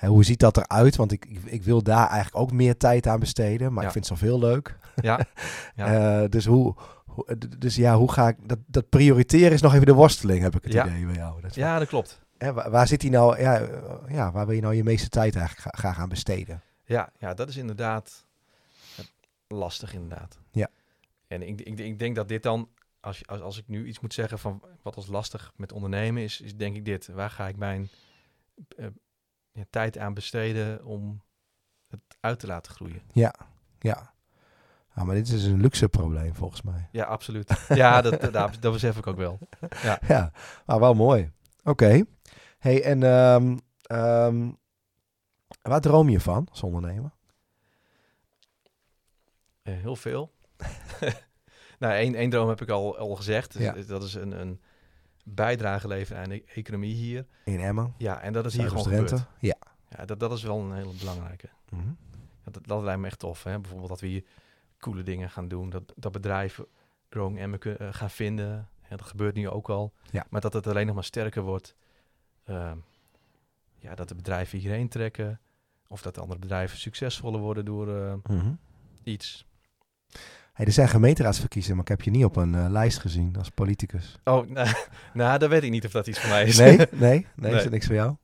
hè, 0.00 0.08
hoe 0.08 0.24
ziet 0.24 0.38
dat 0.40 0.56
eruit? 0.56 0.96
Want 0.96 1.12
ik, 1.12 1.24
ik, 1.26 1.38
ik, 1.44 1.62
wil 1.62 1.82
daar 1.82 2.08
eigenlijk 2.08 2.36
ook 2.36 2.52
meer 2.52 2.76
tijd 2.76 3.06
aan 3.06 3.20
besteden. 3.20 3.72
Maar 3.72 3.82
Ja. 3.82 3.86
ik 3.88 3.92
vind 3.92 4.08
het 4.08 4.18
zoveel 4.18 4.38
leuk. 4.38 4.78
Ja, 4.94 5.20
ja. 5.76 6.22
Eh, 6.22 6.28
dus 6.28 6.44
hoe, 6.46 6.74
hoe- 7.04 7.38
dus 7.58 7.76
ja, 7.76 7.96
hoe 7.96 8.12
ga 8.12 8.28
ik 8.28 8.48
dat, 8.48 8.58
dat 8.66 8.88
prioriteren 8.88 9.52
is 9.52 9.60
nog 9.60 9.74
even 9.74 9.86
de 9.86 9.94
worsteling, 9.94 10.42
heb 10.42 10.56
ik 10.56 10.62
het 10.64 10.72
Ja. 10.72 10.86
idee 10.86 11.06
bij 11.06 11.14
jou. 11.14 11.40
Dat 11.40 11.54
ja, 11.54 11.78
dat 11.78 11.88
klopt. 11.88 12.20
Hè, 12.38 12.52
waar, 12.52 12.70
waar 12.70 12.86
zit 12.86 13.02
hij 13.02 13.10
nou? 13.10 13.40
Ja, 13.40 13.58
eh, 13.60 14.14
ja, 14.14 14.32
waar 14.32 14.46
wil 14.46 14.54
je 14.54 14.60
nou 14.62 14.74
je 14.74 14.84
meeste 14.84 15.08
tijd 15.08 15.36
eigenlijk 15.36 15.66
gra- 15.68 15.78
graag 15.80 15.98
aan 15.98 16.08
besteden? 16.08 16.62
Ja, 16.84 17.12
ja, 17.18 17.34
dat 17.34 17.48
is 17.48 17.56
inderdaad 17.56 18.24
eh, 18.96 19.04
lastig 19.48 19.94
inderdaad. 19.94 20.38
Ja. 20.50 20.68
En 21.28 21.42
ik, 21.48 21.60
ik, 21.60 21.78
ik 21.78 21.98
denk 21.98 22.16
dat 22.16 22.28
dit 22.28 22.42
dan, 22.42 22.68
als, 23.00 23.26
als, 23.26 23.40
als 23.40 23.58
ik 23.58 23.64
nu 23.68 23.86
iets 23.86 24.00
moet 24.00 24.14
zeggen 24.14 24.38
van 24.38 24.62
wat 24.82 24.96
als 24.96 25.06
lastig 25.06 25.52
met 25.56 25.72
ondernemen 25.72 26.22
is, 26.22 26.40
is 26.40 26.56
denk 26.56 26.76
ik 26.76 26.84
dit. 26.84 27.06
Waar 27.06 27.30
ga 27.30 27.48
ik 27.48 27.56
mijn 27.56 27.90
ja, 29.52 29.64
tijd 29.70 29.98
aan 29.98 30.14
besteden 30.14 30.84
om 30.84 31.22
het 31.88 32.00
uit 32.20 32.38
te 32.38 32.46
laten 32.46 32.72
groeien? 32.72 33.02
Ja, 33.12 33.34
ja. 33.78 34.14
Ah, 34.94 35.04
maar 35.04 35.14
dit 35.14 35.28
is 35.28 35.44
een 35.44 35.60
luxe 35.60 35.88
probleem 35.88 36.34
volgens 36.34 36.62
mij. 36.62 36.88
Ja, 36.92 37.04
absoluut. 37.04 37.66
Ja, 37.68 38.00
dat, 38.02 38.20
dat, 38.20 38.56
dat 38.60 38.72
besef 38.72 38.96
ik 38.96 39.06
ook 39.06 39.16
wel. 39.16 39.38
Ja, 40.06 40.32
maar 40.66 40.80
wel 40.80 40.94
mooi. 40.94 41.30
Oké. 41.64 42.04
Hey, 42.58 42.82
en 42.82 43.02
ehm, 43.82 44.50
waar 45.62 45.80
droom 45.80 46.08
je 46.08 46.20
van 46.20 46.46
als 46.50 46.62
ondernemer? 46.62 47.10
Eh, 49.62 49.74
heel 49.74 49.96
veel. 49.96 50.32
nou, 51.78 51.94
één, 51.94 52.14
één 52.14 52.30
droom 52.30 52.48
heb 52.48 52.60
ik 52.60 52.68
al, 52.68 52.98
al 52.98 53.14
gezegd. 53.14 53.52
Dus 53.52 53.62
Ja. 53.62 53.74
Dat 53.86 54.02
is 54.02 54.14
een, 54.14 54.40
een 54.40 54.60
bijdrage 55.34 55.88
leveren 55.88 56.22
aan 56.22 56.28
de 56.28 56.44
economie 56.44 56.94
hier. 56.94 57.26
In 57.44 57.60
Emmen? 57.60 57.94
Ja, 57.98 58.20
en 58.20 58.32
dat 58.32 58.46
is 58.46 58.56
hier 58.56 58.68
gewoon 58.68 58.84
gebeurd. 58.84 59.26
Ja. 59.40 59.56
Ja, 59.96 60.04
dat, 60.04 60.20
dat 60.20 60.32
is 60.32 60.42
wel 60.42 60.58
een 60.60 60.72
hele 60.74 60.92
belangrijke. 60.98 61.48
Mhm. 61.68 61.88
Ja, 62.44 62.50
Dat, 62.50 62.66
dat 62.66 62.82
lijkt 62.82 63.00
me 63.00 63.06
echt 63.06 63.18
tof. 63.18 63.42
Hè? 63.44 63.58
Bijvoorbeeld 63.58 63.88
dat 63.90 64.00
we 64.00 64.06
hier 64.06 64.24
coole 64.78 65.02
dingen 65.02 65.30
gaan 65.30 65.48
doen. 65.48 65.70
Dat, 65.70 65.92
dat 65.96 66.12
bedrijven 66.12 66.66
Growing 67.08 67.38
Emmen 67.38 67.60
eh, 67.60 67.88
gaan 67.90 68.10
vinden. 68.10 68.68
Ja, 68.88 68.96
dat 68.96 69.06
gebeurt 69.06 69.34
nu 69.34 69.48
ook 69.48 69.68
al. 69.68 69.92
Ja. 70.10 70.26
Maar 70.30 70.40
dat 70.40 70.52
het 70.52 70.66
alleen 70.66 70.86
nog 70.86 70.94
maar 70.94 71.04
sterker 71.04 71.42
wordt. 71.42 71.74
Ehm, 72.44 72.76
ja, 73.78 73.94
dat 73.94 74.08
de 74.08 74.14
bedrijven 74.14 74.58
hierheen 74.58 74.88
trekken. 74.88 75.40
Of 75.88 76.02
dat 76.02 76.18
andere 76.18 76.38
bedrijven 76.38 76.78
succesvoller 76.78 77.40
worden 77.40 77.64
door 77.64 77.96
eh, 77.96 78.14
Mhm. 78.22 78.52
iets. 79.02 79.46
Hey, 80.60 80.68
er 80.68 80.74
zijn 80.74 80.88
gemeenteraadsverkiezingen, 80.88 81.76
maar 81.76 81.84
ik 81.84 81.90
heb 81.90 82.02
je 82.02 82.10
niet 82.10 82.24
op 82.24 82.36
een 82.36 82.54
eh, 82.54 82.66
lijst 82.68 82.98
gezien 82.98 83.36
als 83.38 83.48
politicus. 83.50 84.18
Oh, 84.24 84.46
nou, 84.50 84.68
nou, 85.12 85.38
dan 85.38 85.48
weet 85.48 85.62
ik 85.62 85.70
niet 85.70 85.84
of 85.84 85.90
dat 85.92 86.06
iets 86.06 86.20
voor 86.20 86.28
mij 86.30 86.44
is. 86.44 86.58
Nee? 86.58 86.76
Nee? 86.76 86.86
Nee, 86.94 87.26
Nee. 87.34 87.54
is 87.54 87.68
niks 87.68 87.86
voor 87.86 87.94
jou? 87.94 88.16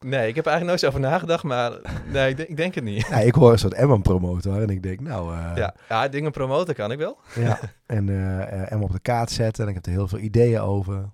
nee, 0.00 0.28
ik 0.28 0.34
heb 0.34 0.46
er 0.46 0.50
eigenlijk 0.50 0.64
nooit 0.64 0.80
zo 0.80 0.86
over 0.86 1.00
nagedacht. 1.00 1.42
Maar 1.42 1.70
nee, 2.06 2.30
ik, 2.30 2.36
denk- 2.36 2.48
ik 2.48 2.56
denk 2.56 2.74
het 2.74 2.84
niet. 2.84 3.06
Ja, 3.06 3.16
ik 3.16 3.34
hoor 3.34 3.52
een 3.52 3.58
soort 3.58 3.72
Emmen 3.74 4.02
promotor 4.02 4.62
en 4.62 4.68
ik 4.70 4.82
denk, 4.82 5.00
nou... 5.00 5.34
eh, 5.36 5.52
Ja, 5.56 5.74
ja, 5.88 6.08
dingen 6.08 6.30
promoten 6.32 6.74
kan 6.74 6.90
ik 6.92 6.98
wel. 6.98 7.18
ja. 7.34 7.58
En 7.86 8.08
Emmen 8.68 8.86
op 8.88 8.92
de 8.92 9.00
kaart 9.00 9.30
zetten 9.30 9.62
en 9.62 9.68
ik 9.68 9.74
heb 9.74 9.86
er 9.86 9.92
heel 9.92 10.08
veel 10.08 10.18
ideeën 10.18 10.60
over. 10.60 11.10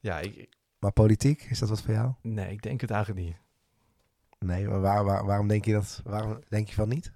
Ja, 0.00 0.18
ik, 0.18 0.36
ik- 0.36 0.54
Maar 0.78 0.92
politiek, 0.92 1.46
is 1.50 1.58
dat 1.58 1.68
wat 1.68 1.82
voor 1.82 1.94
jou? 1.94 2.12
nee, 2.22 2.50
ik 2.50 2.62
denk 2.62 2.80
het 2.80 2.90
eigenlijk 2.90 3.24
niet. 3.26 3.36
Nee, 4.38 4.68
maar 4.68 4.80
waar, 4.80 5.04
waar- 5.04 5.24
waarom 5.26 5.48
denk 5.48 5.64
je 5.64 5.72
dat? 5.72 6.00
Waarom 6.04 6.38
denk 6.48 6.68
je 6.68 6.74
van 6.74 6.88
niet? 6.88 7.12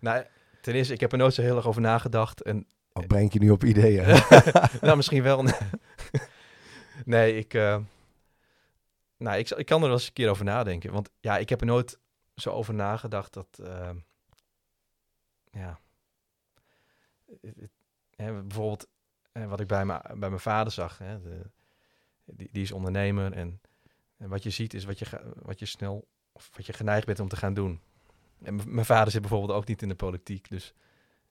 Nou, 0.00 0.24
ten 0.60 0.74
eerste, 0.74 0.92
ik 0.92 1.00
heb 1.00 1.12
er 1.12 1.18
nooit 1.18 1.34
zo 1.34 1.42
heel 1.42 1.56
erg 1.56 1.66
over 1.66 1.80
nagedacht. 1.80 2.42
En 2.42 2.66
Of 2.92 3.06
breng 3.06 3.26
ik 3.26 3.32
je 3.32 3.38
nu 3.38 3.50
op 3.50 3.64
ideeën? 3.64 4.04
nou, 4.80 4.96
misschien 4.96 5.22
wel. 5.22 5.44
nee, 7.04 7.36
ik, 7.36 7.54
eh, 7.54 7.78
nou, 9.16 9.38
ik, 9.38 9.66
kan 9.66 9.80
er 9.80 9.86
wel 9.88 9.96
eens 9.96 10.06
een 10.06 10.12
keer 10.12 10.30
over 10.30 10.44
nadenken. 10.44 10.92
Want 10.92 11.10
ja, 11.20 11.38
ik 11.38 11.48
heb 11.48 11.60
er 11.60 11.66
nooit 11.66 11.98
zo 12.34 12.50
over 12.50 12.74
nagedacht 12.74 13.32
dat, 13.32 13.58
eh, 13.64 13.90
ja, 15.50 15.78
het- 17.40 17.56
het- 17.60 17.70
hè, 18.16 18.42
bijvoorbeeld 18.42 18.86
wat 19.32 19.60
ik 19.60 19.66
bij, 19.66 19.84
mijn 19.84 20.00
bij 20.08 20.28
mijn 20.28 20.40
vader 20.40 20.72
zag. 20.72 20.98
Hè, 20.98 21.20
de, 21.20 21.40
die, 22.24 22.48
die 22.52 22.62
is 22.62 22.72
ondernemer 22.72 23.32
en, 23.32 23.60
en 24.16 24.28
wat 24.28 24.42
je 24.42 24.50
ziet 24.50 24.74
is 24.74 24.84
wat 24.84 24.98
je, 24.98 25.32
wat 25.34 25.58
je 25.58 25.66
snel, 25.66 26.06
of 26.32 26.50
wat 26.56 26.66
je 26.66 26.72
geneigd 26.72 27.06
bent 27.06 27.20
om 27.20 27.28
te 27.28 27.36
gaan 27.36 27.54
doen. 27.54 27.80
En 28.42 28.60
mijn 28.66 28.86
vader 28.86 29.12
zit 29.12 29.20
bijvoorbeeld 29.20 29.52
ook 29.52 29.66
niet 29.66 29.82
in 29.82 29.88
de 29.88 29.94
politiek, 29.94 30.48
dus 30.48 30.74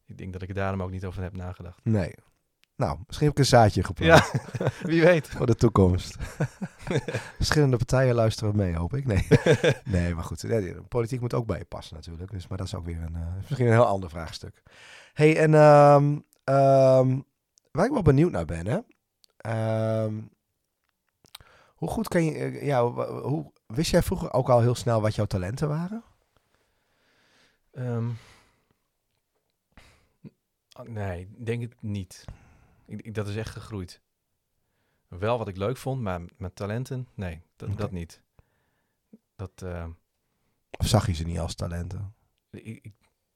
ik 0.06 0.17
denk 0.17 0.34
dat 0.34 0.41
ik 0.41 0.56
daarom 0.56 0.82
ook 0.82 0.91
niet 0.91 1.06
over 1.06 1.22
heb 1.22 1.36
nagedacht. 1.36 1.80
Nee. 1.84 2.13
Nou, 2.76 2.98
misschien 3.06 3.28
heb 3.28 3.36
ik 3.38 3.43
een 3.43 3.50
zaadje 3.50 3.84
geplant 3.84 4.32
Ja, 4.32 4.39
wie 4.89 5.02
weet. 5.02 5.28
voor 5.38 5.45
de 5.45 5.56
toekomst. 5.56 6.15
Verschillende 7.36 7.78
partijen 7.78 8.15
luisteren 8.15 8.56
mee, 8.56 8.76
hoop 8.76 8.93
ik. 8.93 9.06
Nee, 9.06 9.28
nee 9.84 10.15
maar 10.15 10.24
goed. 10.24 10.45
Politiek 10.88 11.22
moet 11.22 11.34
ook 11.34 11.45
bij 11.45 11.58
je 11.58 11.65
passen 11.65 11.95
natuurlijk. 11.95 12.32
Dus, 12.32 12.48
maar 12.48 12.58
dat 12.58 12.67
is 12.67 12.76
ook 12.76 12.86
weer 12.86 13.02
een, 13.02 13.15
eh, 13.15 13.36
misschien 13.48 13.65
een 13.65 13.72
heel 13.72 13.86
ander 13.86 14.10
vraagstuk. 14.10 14.63
hey, 15.13 15.38
en 15.38 15.54
ehm, 15.54 16.19
ehm, 16.43 17.19
waar 17.72 17.86
ik 17.86 17.91
wel 17.91 18.02
benieuwd 18.02 18.32
naar 18.32 18.45
ben, 18.45 18.67
hè. 18.67 18.80
Ehm, 19.38 20.13
hoe 21.76 21.89
goed 21.89 22.08
kan 22.08 22.24
je... 22.24 22.32
eh, 22.32 22.65
ja, 22.65 22.91
hoe, 23.22 23.52
wist 23.65 23.91
jij 23.91 24.04
vroeger 24.04 24.34
ook 24.34 24.50
al 24.50 24.62
heel 24.62 24.76
snel 24.76 25.02
wat 25.02 25.15
jouw 25.15 25.26
talenten 25.26 25.67
waren? 25.67 26.04
Ehm, 27.71 28.10
oh, 30.79 30.86
nee, 30.88 31.29
denk 31.43 31.62
het 31.62 31.82
niet. 31.82 32.25
Ik, 32.86 33.01
ik- 33.01 33.13
dat 33.15 33.27
is 33.27 33.36
echt 33.36 33.49
gegroeid. 33.49 34.01
Wel 35.08 35.38
wat 35.38 35.47
ik 35.47 35.58
leuk 35.58 35.77
vond, 35.77 36.01
maar 36.01 36.21
met 36.38 36.55
talenten, 36.55 37.08
nee, 37.13 37.41
dat, 37.55 37.77
dat 37.77 37.91
niet. 37.91 38.21
Dat, 39.36 39.62
ehm, 39.62 39.91
Of 40.77 40.88
zag 40.88 41.05
je 41.08 41.13
ze 41.13 41.23
niet 41.23 41.39
als 41.39 41.55
talenten? 41.55 42.13
ik, 42.51 42.63
ik- 42.86 42.93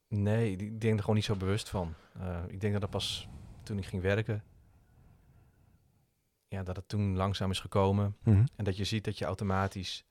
nee, 0.08 0.50
ik 0.52 0.60
ik 0.60 0.80
denk 0.80 0.94
er 0.94 1.00
gewoon 1.00 1.14
niet 1.16 1.24
zo 1.24 1.36
bewust 1.36 1.68
van. 1.68 1.94
Eh, 2.18 2.42
ik 2.48 2.60
denk 2.60 2.72
dat 2.72 2.82
dat 2.82 2.90
pas 2.90 3.28
toen 3.62 3.78
ik 3.78 3.86
ging 3.86 4.02
werken, 4.02 4.44
ja, 6.48 6.62
dat 6.62 6.76
het 6.76 6.88
toen 6.88 7.16
langzaam 7.16 7.50
is 7.50 7.60
gekomen. 7.60 8.16
Mhm. 8.22 8.44
En 8.56 8.64
dat 8.64 8.76
je 8.76 8.84
ziet 8.84 9.04
dat 9.04 9.18
je 9.18 9.24
automatisch 9.24 10.04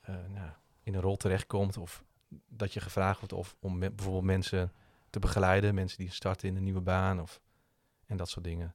eh, 0.00 0.14
nou, 0.28 0.50
in 0.82 0.94
een 0.94 1.00
rol 1.00 1.16
terechtkomt. 1.16 1.76
Of 1.76 2.04
dat 2.48 2.72
je 2.72 2.80
gevraagd 2.80 3.18
wordt 3.18 3.34
of, 3.34 3.56
om 3.60 3.78
me- 3.78 3.90
bijvoorbeeld 3.90 4.24
mensen 4.24 4.72
te 5.10 5.18
begeleiden. 5.18 5.74
Mensen 5.74 5.98
die 5.98 6.10
starten 6.12 6.48
in 6.48 6.56
een 6.56 6.62
nieuwe 6.64 6.80
baan. 6.80 7.20
Of, 7.20 7.40
en 8.06 8.16
dat 8.16 8.28
soort 8.28 8.44
dingen. 8.44 8.74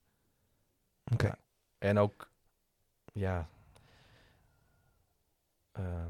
Oké. 1.13 1.25
Ja. 1.27 1.37
En 1.77 1.97
ook, 1.97 2.29
ja... 3.13 3.47
ehm, 5.71 6.09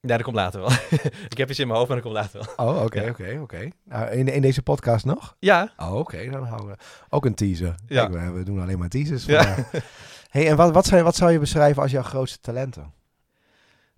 ja, 0.00 0.08
dat 0.16 0.22
komt 0.22 0.36
later 0.36 0.60
wel. 0.60 0.70
ik 1.30 1.36
heb 1.36 1.50
iets 1.50 1.58
in 1.58 1.66
mijn 1.66 1.78
hoofd, 1.78 1.90
maar 1.92 2.02
dat 2.02 2.12
komt 2.12 2.18
later 2.34 2.54
wel. 2.56 2.66
Oh, 2.74 2.82
oké, 2.84 3.08
oké, 3.08 3.38
oké. 3.42 3.68
Nou, 3.84 4.10
in, 4.10 4.28
in 4.28 4.42
deze 4.42 4.62
podcast 4.62 5.04
nog? 5.04 5.36
Ja, 5.38 5.72
Oh, 5.76 5.94
oké. 5.94 6.30
Dan 6.30 6.44
houden 6.44 6.68
we 6.76 6.76
ook 7.08 7.24
een 7.24 7.34
teaser. 7.34 7.74
Ja. 7.86 8.06
Kijk, 8.06 8.22
we, 8.24 8.30
we 8.30 8.42
doen 8.42 8.60
alleen 8.60 8.78
maar 8.78 8.88
teasers. 8.88 9.24
Ja. 9.24 9.56
hey, 10.30 10.48
en 10.48 10.56
wat, 10.56 10.72
wat, 10.74 10.86
zijn, 10.86 11.04
wat 11.04 11.16
zou 11.16 11.30
je 11.32 11.38
beschrijven 11.38 11.82
als 11.82 11.90
jouw 11.90 12.02
grootste 12.02 12.40
talenten? 12.40 12.92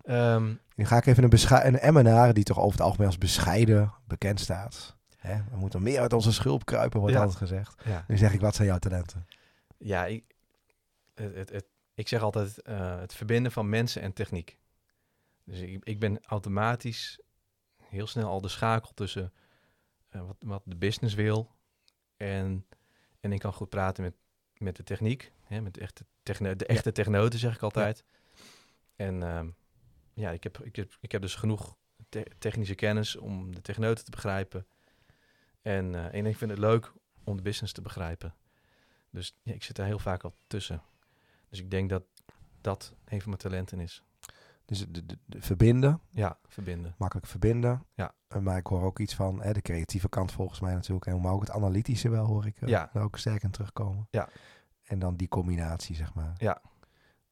Ehm, 0.03 0.53
Nu 0.75 0.85
ga 0.85 0.97
ik 0.97 1.05
even 1.05 1.23
een, 1.23 1.65
een 1.65 1.79
Emmenaar 1.79 2.33
die 2.33 2.43
toch 2.43 2.57
over 2.59 2.71
het 2.71 2.81
algemeen 2.81 3.07
als 3.07 3.17
bescheiden 3.17 3.93
bekend 4.07 4.39
staat. 4.39 4.95
Hè? 5.17 5.43
We 5.49 5.57
moeten 5.57 5.83
meer 5.83 5.99
uit 5.99 6.13
onze 6.13 6.33
schulp 6.33 6.65
kruipen, 6.65 6.99
wordt 6.99 7.15
Ja. 7.15 7.21
altijd 7.21 7.37
gezegd. 7.39 7.75
ja. 7.85 8.05
Nu 8.07 8.17
zeg 8.17 8.33
ik, 8.33 8.41
wat 8.41 8.55
zijn 8.55 8.67
jouw 8.67 8.77
talenten? 8.77 9.27
Ja, 9.77 10.05
ik, 10.05 10.23
het, 11.13 11.35
het, 11.35 11.49
het- 11.49 11.65
ik 11.95 12.07
zeg 12.07 12.21
altijd 12.21 12.61
eh, 12.61 12.99
het 12.99 13.13
verbinden 13.13 13.51
van 13.51 13.69
mensen 13.69 14.01
en 14.01 14.13
techniek. 14.13 14.57
Dus 15.45 15.59
ik, 15.59 15.83
ik 15.83 15.99
ben 15.99 16.19
automatisch 16.25 17.19
heel 17.81 18.07
snel 18.07 18.29
al 18.29 18.41
de 18.41 18.47
schakel 18.47 18.91
tussen 18.93 19.33
eh, 20.09 20.21
wat, 20.25 20.35
wat 20.39 20.61
de 20.65 20.75
business 20.75 21.15
wil 21.15 21.51
en, 22.17 22.65
en 23.19 23.31
ik 23.31 23.39
kan 23.39 23.53
goed 23.53 23.69
praten 23.69 24.03
met, 24.03 24.13
met 24.57 24.75
de 24.75 24.83
techniek, 24.83 25.31
hè, 25.45 25.61
met 25.61 25.73
de 25.73 25.81
echte, 25.81 26.05
techne, 26.23 26.55
de 26.55 26.65
echte 26.65 26.91
techneuten 26.91 27.39
zeg 27.39 27.55
ik 27.55 27.61
altijd. 27.61 28.03
En 28.95 29.23
ehm, 29.23 29.47
ja, 30.13 30.31
ik 30.31 30.43
heb, 30.43 30.59
ik, 30.59 30.75
heb, 30.75 30.97
ik 30.99 31.11
heb 31.11 31.21
dus 31.21 31.35
genoeg 31.35 31.75
technische 32.37 32.75
kennis 32.75 33.15
om 33.15 33.55
de 33.55 33.61
techneuten 33.61 34.05
te 34.05 34.11
begrijpen. 34.11 34.67
En, 35.61 35.93
uh, 35.93 36.13
en 36.13 36.25
ik 36.25 36.37
vind 36.37 36.51
het 36.51 36.59
leuk 36.59 36.93
om 37.23 37.35
de 37.35 37.41
business 37.41 37.73
te 37.73 37.81
begrijpen. 37.81 38.33
Dus 39.09 39.37
ja, 39.43 39.53
ik 39.53 39.63
zit 39.63 39.75
daar 39.75 39.85
heel 39.85 39.99
vaak 39.99 40.23
al 40.23 40.35
tussen. 40.47 40.81
Dus 41.49 41.59
ik 41.59 41.71
denk 41.71 41.89
dat 41.89 42.03
dat 42.61 42.93
een 43.05 43.21
van 43.21 43.29
mijn 43.29 43.41
talenten 43.41 43.79
is. 43.79 44.03
Dus 44.65 44.85
de, 44.89 45.05
de, 45.05 45.41
verbinden. 45.41 46.01
Ja, 46.09 46.37
verbinden. 46.47 46.95
Makkelijk 46.97 47.27
verbinden. 47.27 47.85
Ja. 47.93 48.13
maar 48.41 48.57
ik 48.57 48.67
hoor 48.67 48.81
ook 48.81 48.99
iets 48.99 49.15
van 49.15 49.41
hè, 49.41 49.53
de 49.53 49.61
creatieve 49.61 50.09
kant 50.09 50.31
volgens 50.31 50.59
mij 50.59 50.73
natuurlijk. 50.73 51.05
En 51.05 51.21
maar 51.21 51.33
ook 51.33 51.41
het 51.41 51.51
analytische 51.51 52.09
wel 52.09 52.25
hoor 52.25 52.45
ik 52.45 52.61
uh, 52.61 52.69
ja. 52.69 52.89
ook 52.93 53.17
sterk 53.17 53.43
in 53.43 53.51
terugkomen. 53.51 54.07
Ja. 54.11 54.29
En 54.83 54.99
dan 54.99 55.15
die 55.15 55.27
combinatie, 55.27 55.95
zeg 55.95 56.13
maar. 56.13 56.33
Ja. 56.37 56.61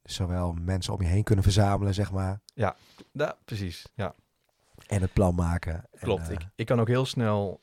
Zowel 0.02 0.52
mensen 0.52 0.92
om 0.92 1.02
je 1.02 1.08
heen 1.08 1.22
kunnen 1.22 1.44
verzamelen, 1.44 1.94
zeg 1.94 2.12
maar. 2.12 2.40
Ja, 2.54 2.76
ja 3.12 3.38
precies. 3.44 3.86
Ja. 3.94 4.14
En 4.86 5.00
het 5.00 5.12
plan 5.12 5.34
maken. 5.34 5.88
Klopt. 6.00 6.30
ik, 6.30 6.40
ik 6.54 6.66
kan 6.66 6.80
ook 6.80 6.88
heel 6.88 7.04
snel... 7.04 7.60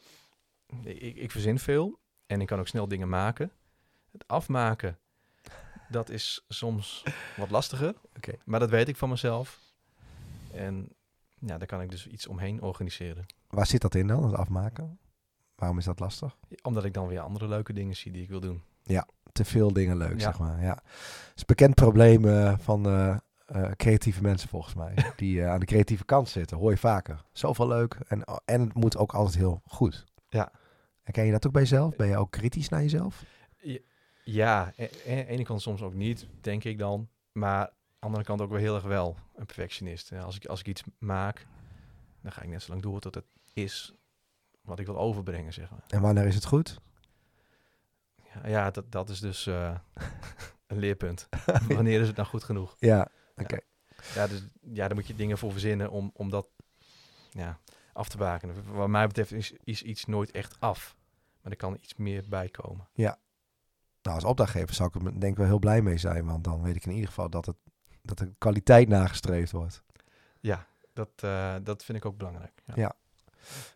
Ik, 0.84 1.15
ik 1.15 1.32
verzin 1.32 1.60
veel. 1.60 1.99
En 2.25 2.41
ik 2.41 2.47
kan 2.47 2.60
ook 2.60 2.67
snel 2.67 2.88
dingen 2.88 3.10
maken. 3.10 3.52
Het 4.12 4.28
afmaken, 4.28 4.99
dat 5.89 6.10
is 6.10 6.45
soms 6.47 7.04
wat 7.38 7.49
lastiger. 7.49 7.95
Oké. 8.15 8.34
Maar 8.45 8.60
dat 8.60 8.69
weet 8.69 8.88
ik 8.88 8.97
van 8.97 9.10
mezelf. 9.10 9.60
En 10.54 10.89
ja, 11.39 11.58
daar 11.58 11.67
kan 11.67 11.82
ik 11.82 11.89
dus 11.89 12.08
iets 12.08 12.28
omheen 12.28 12.62
organiseren. 12.62 13.25
Waar 13.47 13.65
zit 13.65 13.82
dat 13.82 13.95
in 13.95 14.08
dan, 14.08 14.23
het 14.23 14.36
afmaken? 14.36 14.99
Waarom 15.56 15.78
is 15.78 15.86
dat 15.86 15.99
lastig? 15.99 16.38
Omdat 16.62 16.86
ik 16.86 16.93
dan 16.93 17.08
weer 17.08 17.19
andere 17.19 17.47
leuke 17.47 17.73
dingen 17.73 17.95
zie 17.95 18.12
die 18.12 18.21
ik 18.21 18.30
wil 18.30 18.39
doen. 18.39 18.63
Ja, 18.84 19.08
te 19.32 19.46
veel 19.46 19.74
dingen 19.74 19.98
leuk, 19.98 20.22
zeg 20.22 20.39
maar. 20.39 20.62
Ja. 20.62 20.80
Het 20.84 21.36
is 21.36 21.42
een 21.42 21.44
bekend 21.46 21.76
probleem 21.76 22.26
uh, 22.26 22.58
van 22.58 22.88
uh, 22.88 23.18
uh, 23.56 23.72
creatieve 23.72 24.22
mensen 24.22 24.50
volgens 24.50 24.74
mij. 24.74 24.94
die 25.15 25.46
aan 25.46 25.60
de 25.60 25.65
creatieve 25.65 26.06
kant 26.06 26.30
zitten, 26.30 26.58
hoor 26.58 26.72
je 26.72 26.78
vaker. 26.78 27.26
Zoveel 27.32 27.68
leuk 27.68 27.98
en, 28.08 28.24
en 28.46 28.62
het 28.62 28.74
moet 28.74 28.98
ook 28.98 29.13
altijd 29.13 29.36
heel 29.36 29.62
goed. 29.65 30.06
Ja. 30.30 30.52
En 31.04 31.13
ken 31.13 31.26
je 31.26 31.32
dat 31.32 31.46
ook 31.46 31.54
bij 31.54 31.62
jezelf? 31.62 31.96
Ben 31.96 32.08
je 32.08 32.18
ook 32.18 32.32
kritisch 32.32 32.70
naar 32.70 32.82
jezelf? 32.82 33.24
Ja, 34.24 34.63
aan 34.63 34.74
de 35.06 35.26
ene 35.26 35.44
kant 35.44 35.62
soms 35.62 35.82
ook 35.82 35.94
niet, 35.94 36.28
denk 36.42 36.63
ik 36.63 36.78
dan. 36.78 37.10
Maar 37.32 37.62
aan 37.62 37.70
de 38.00 38.06
andere 38.06 38.24
kant 38.24 38.42
ook 38.42 38.50
wel 38.50 38.60
heel 38.60 38.76
erg 38.76 38.84
wel 38.84 39.15
een 39.36 39.46
perfectionist. 39.46 40.12
Als 40.12 40.36
ik, 40.36 40.46
als 40.46 40.60
ik 40.60 40.68
iets 40.68 40.84
maak, 40.98 41.46
dan 42.22 42.32
ga 42.32 42.42
ik 42.42 42.50
net 42.50 42.62
zo 42.62 42.72
lang 42.72 42.84
door 42.84 43.00
tot 43.00 43.15
het 43.15 43.26
is 43.54 43.94
wat 44.62 44.80
ik 44.80 44.86
wil 44.86 44.98
overbrengen, 44.98 45.54
zeg 45.54 45.72
maar. 45.72 45.84
En 45.88 46.02
wanneer 46.02 46.26
is 46.26 46.36
het 46.36 46.46
goed? 46.46 46.80
Ja, 48.45 48.71
dat, 48.71 48.91
dat 48.91 49.10
is 49.10 49.19
dus 49.19 49.47
uh, 49.47 49.75
een 50.67 50.80
leerpunt. 50.80 51.30
wanneer 51.67 52.02
is 52.02 52.08
het 52.08 52.15
nou 52.15 52.28
goed 52.28 52.43
genoeg? 52.43 52.75
Ja, 52.80 53.08
oké. 53.36 53.60
Ja. 54.13 54.28
dus, 54.28 54.47
ja, 54.62 54.88
daar 54.88 54.95
moet 54.95 55.08
je 55.08 55.15
dingen 55.15 55.38
voor 55.38 55.52
verzinnen 55.52 55.89
om, 55.89 56.12
om 56.13 56.30
dat 56.30 56.47
ja, 57.30 57.60
af 57.93 58.10
te 58.10 58.17
bakenen. 58.17 58.73
Wat 58.73 58.88
mij 58.88 59.08
betreft 59.08 59.32
is, 59.32 59.54
is 59.63 59.84
iets 59.84 60.06
nooit 60.06 60.32
echt 60.32 60.60
af. 60.60 60.95
Maar 61.41 61.52
er 61.52 61.58
kan 61.58 61.78
iets 61.82 61.95
meer 61.95 62.23
bij 62.28 62.49
komen. 62.49 62.88
Ja, 62.93 63.19
nou, 64.02 64.15
als 64.15 64.23
opdrachtgever 64.23 64.75
zou 64.75 64.89
ik 64.93 64.95
er 64.95 65.19
denk 65.19 65.32
ik 65.32 65.38
wel 65.38 65.47
heel 65.47 65.60
blij 65.60 65.82
mee 65.82 65.97
zijn. 65.97 66.25
Want 66.25 66.43
dan 66.43 66.62
weet 66.62 66.75
ik 66.75 66.86
in 66.86 66.91
ieder 66.91 67.08
geval 67.08 67.30
dat, 67.30 67.45
het, 67.45 67.56
dat 68.02 68.17
de 68.17 68.34
kwaliteit 68.38 68.88
nagestreefd 68.88 69.52
wordt. 69.52 69.84
Ja, 70.39 70.67
dat, 70.93 71.10
uh, 71.23 71.56
dat 71.63 71.84
vind 71.84 71.97
ik 71.97 72.06
ook 72.06 72.17
belangrijk. 72.17 72.62
Ja. 72.65 72.73
ja. 72.75 72.95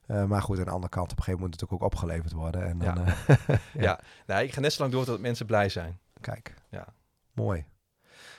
Uh, 0.07 0.25
maar 0.25 0.41
goed, 0.41 0.57
aan 0.57 0.63
de 0.65 0.71
andere 0.71 0.89
kant, 0.89 1.11
op 1.11 1.17
een 1.17 1.23
gegeven 1.23 1.41
moment 1.41 1.61
moet 1.61 1.69
het 1.69 1.79
ook 1.79 1.91
opgeleverd 1.91 2.31
worden. 2.31 2.65
En 2.65 2.77
dan, 2.77 2.95
ja. 2.95 3.27
Uh, 3.29 3.37
ja. 3.47 3.57
ja. 3.73 3.99
Nou, 4.25 4.43
ik 4.43 4.53
ga 4.53 4.59
net 4.59 4.73
zo 4.73 4.81
lang 4.81 4.93
door 4.93 5.05
tot 5.05 5.19
mensen 5.19 5.45
blij 5.45 5.69
zijn. 5.69 5.99
Kijk. 6.21 6.53
Ja. 6.69 6.87
Mooi. 7.31 7.65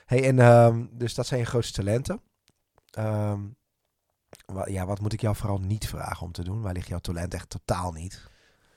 Hey, 0.07 0.25
en 0.25 0.38
um, 0.38 0.88
dus 0.92 1.14
dat 1.14 1.27
zijn 1.27 1.40
je 1.40 1.47
grootste 1.47 1.83
talenten. 1.83 2.20
Um, 2.99 3.57
wa 4.47 4.66
ja, 4.66 4.87
wat 4.87 5.01
moet 5.01 5.12
ik 5.12 5.20
jou 5.20 5.37
vooral 5.37 5.59
niet 5.59 5.88
vragen 5.88 6.27
om 6.27 6.33
te 6.33 6.44
doen? 6.44 6.62
Waar 6.62 6.73
ligt 6.73 6.88
jouw 6.88 6.99
talent 6.99 7.35
echt 7.35 7.51
totaal 7.51 7.92
niet? 7.92 8.23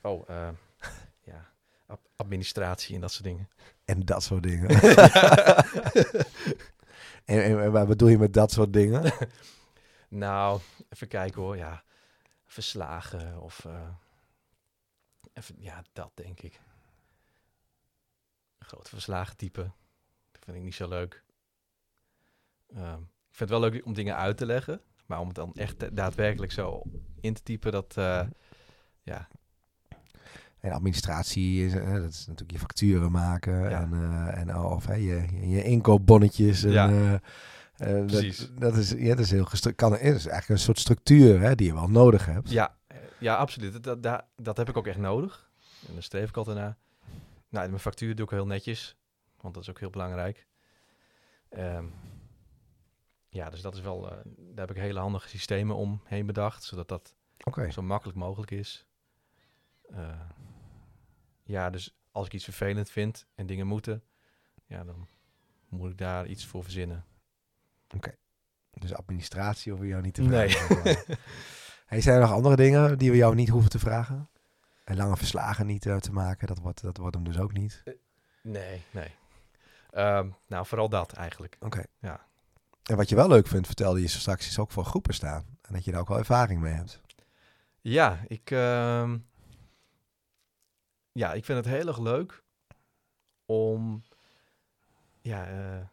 Oh, 0.02 0.28
uh, 0.28 0.48
ja 1.32 1.52
administratie 2.18 2.94
en 2.94 3.00
dat 3.00 3.12
soort 3.12 3.24
dingen. 3.24 3.48
En 3.84 4.00
dat 4.00 4.22
soort 4.22 4.42
dingen. 4.42 4.68
en, 7.24 7.60
en, 7.60 7.72
wat 7.72 7.88
bedoel 7.88 8.08
je 8.08 8.18
met 8.18 8.32
dat 8.32 8.52
soort 8.52 8.72
dingen? 8.72 9.12
nou, 10.08 10.60
even 10.88 11.08
kijken 11.08 11.42
hoor. 11.42 11.56
Ja, 11.56 11.82
verslagen 12.48 13.40
of... 13.40 13.64
Uh, 13.64 13.88
even, 15.32 15.54
ja, 15.58 15.82
dat 15.92 16.10
denk 16.14 16.40
ik. 16.40 16.60
Een 18.58 18.66
grote 18.66 18.90
verslagen 18.90 19.36
type. 19.36 19.70
Dat 20.32 20.44
vind 20.44 20.56
ik 20.56 20.62
niet 20.62 20.74
zo 20.74 20.88
leuk. 20.88 21.24
Um, 22.76 23.00
ik 23.30 23.36
vind 23.36 23.50
het 23.50 23.60
wel 23.60 23.70
leuk 23.70 23.84
om 23.84 23.94
dingen 23.94 24.16
uit 24.16 24.36
te 24.36 24.46
leggen. 24.46 24.80
Maar 25.06 25.20
om 25.20 25.26
het 25.26 25.36
dan 25.36 25.54
echt 25.54 25.96
daadwerkelijk 25.96 26.52
zo 26.52 26.82
in 27.20 27.34
te 27.34 27.42
typen, 27.42 27.72
dat... 27.72 27.96
Uh, 27.98 28.26
ja, 29.02 29.28
en 30.60 30.72
administratie 30.72 31.66
is, 31.66 31.74
uh, 31.74 31.94
dat 31.94 32.10
is 32.10 32.26
natuurlijk 32.26 32.52
je 32.52 32.58
facturen 32.58 33.10
maken 33.10 33.70
en, 33.70 33.92
en 34.34 34.56
of 34.56 34.86
je, 34.86 35.48
je 35.48 35.62
inkoopbonnetjes. 35.62 36.64
En, 36.64 36.70
ja. 36.70 37.20
Uh, 37.78 38.06
Precies. 38.06 38.38
Dat, 38.38 38.60
dat, 38.60 38.76
is, 38.76 38.90
ja, 38.90 39.14
dat 39.14 39.24
is 39.24 39.30
heel 39.30 39.74
kan, 39.74 39.92
is 39.92 40.02
eigenlijk 40.02 40.48
een 40.48 40.58
soort 40.58 40.78
structuur 40.78 41.40
hè, 41.40 41.54
die 41.54 41.66
je 41.66 41.74
wel 41.74 41.88
nodig 41.88 42.26
hebt. 42.26 42.50
Ja, 42.50 42.76
ja 43.18 43.36
absoluut. 43.36 43.82
Dat, 43.82 44.02
dat, 44.02 44.24
dat 44.36 44.56
heb 44.56 44.68
ik 44.68 44.76
ook 44.76 44.86
echt 44.86 44.98
nodig. 44.98 45.50
En 45.86 45.92
daar 45.92 46.02
streef 46.02 46.28
ik 46.28 46.36
altijd 46.36 46.56
naar. 46.56 46.76
Nou, 47.48 47.68
mijn 47.68 47.80
factuur 47.80 48.14
doe 48.14 48.24
ik 48.24 48.30
heel 48.30 48.46
netjes, 48.46 48.96
want 49.40 49.54
dat 49.54 49.62
is 49.62 49.70
ook 49.70 49.80
heel 49.80 49.90
belangrijk. 49.90 50.46
Um, 51.50 51.92
ja, 53.28 53.50
dus 53.50 53.60
dat 53.60 53.74
is 53.74 53.80
wel, 53.80 54.00
daar 54.36 54.66
heb 54.66 54.70
ik 54.70 54.76
hele 54.76 54.98
handige 54.98 55.28
systemen 55.28 55.76
omheen 55.76 56.26
bedacht, 56.26 56.64
zodat 56.64 56.88
dat 56.88 57.14
okay. 57.44 57.70
zo 57.70 57.82
makkelijk 57.82 58.18
mogelijk 58.18 58.50
is. 58.50 58.86
Uh, 59.90 60.20
ja, 61.42 61.70
dus 61.70 61.96
als 62.10 62.26
ik 62.26 62.32
iets 62.32 62.44
vervelend 62.44 62.90
vind 62.90 63.26
en 63.34 63.46
dingen 63.46 63.66
moeten, 63.66 64.02
ja, 64.66 64.84
dan 64.84 65.08
moet 65.68 65.90
ik 65.90 65.98
daar 65.98 66.26
iets 66.26 66.46
voor 66.46 66.62
verzinnen. 66.62 67.04
Oké. 67.94 68.14
Dus 68.70 68.94
administratie 68.94 69.72
hoeven 69.72 69.88
we 69.88 69.92
jou 69.92 70.04
niet 70.04 70.14
te 70.14 70.24
vragen. 70.24 70.82
Nee. 70.84 70.96
hey, 71.86 72.00
zijn 72.00 72.14
er 72.14 72.22
nog 72.22 72.32
andere 72.32 72.56
dingen 72.56 72.98
die 72.98 73.10
we 73.10 73.16
jou 73.16 73.34
niet 73.34 73.48
hoeven 73.48 73.70
te 73.70 73.78
vragen? 73.78 74.28
En 74.84 74.96
lange 74.96 75.16
verslagen 75.16 75.66
niet 75.66 75.84
uh, 75.84 75.96
te 75.96 76.12
maken, 76.12 76.46
dat 76.46 76.58
wordt, 76.58 76.82
dat 76.82 76.96
wordt 76.96 77.14
hem 77.14 77.24
dus 77.24 77.38
ook 77.38 77.52
niet. 77.52 77.82
Uh, 77.84 77.94
nee, 78.42 78.82
nee. 78.90 79.14
Um, 79.94 80.36
nou, 80.46 80.66
vooral 80.66 80.88
dat 80.88 81.12
eigenlijk. 81.12 81.56
Oké. 81.60 81.82
Ja. 81.98 82.26
En 82.82 82.96
wat 82.96 83.08
je 83.08 83.14
wel 83.14 83.28
leuk 83.28 83.46
vindt, 83.46 83.66
vertelde 83.66 84.00
je 84.00 84.08
straks, 84.08 84.46
is 84.48 84.58
ook 84.58 84.70
voor 84.70 84.84
groepen 84.84 85.14
staan. 85.14 85.58
En 85.62 85.74
dat 85.74 85.84
je 85.84 85.90
daar 85.90 86.00
ook 86.00 86.08
wel 86.08 86.18
ervaring 86.18 86.60
mee 86.60 86.72
hebt. 86.72 87.00
Ja, 87.80 88.24
ik, 88.26 88.50
uh, 88.50 89.14
ja, 91.12 91.32
ik 91.32 91.44
vind 91.44 91.64
het 91.64 91.74
heel 91.74 91.86
erg 91.86 91.98
leuk 91.98 92.42
om 93.46 94.02
ja, 95.20 95.50
uh, 95.50 95.86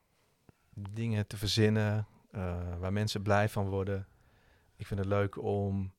dingen 0.95 1.27
te 1.27 1.37
verzinnen 1.37 2.07
uh, 2.31 2.77
waar 2.79 2.93
mensen 2.93 3.21
blij 3.21 3.49
van 3.49 3.69
worden. 3.69 4.07
Ik 4.75 4.87
vind 4.87 4.99
het 4.99 5.09
leuk 5.09 5.41
om 5.41 5.93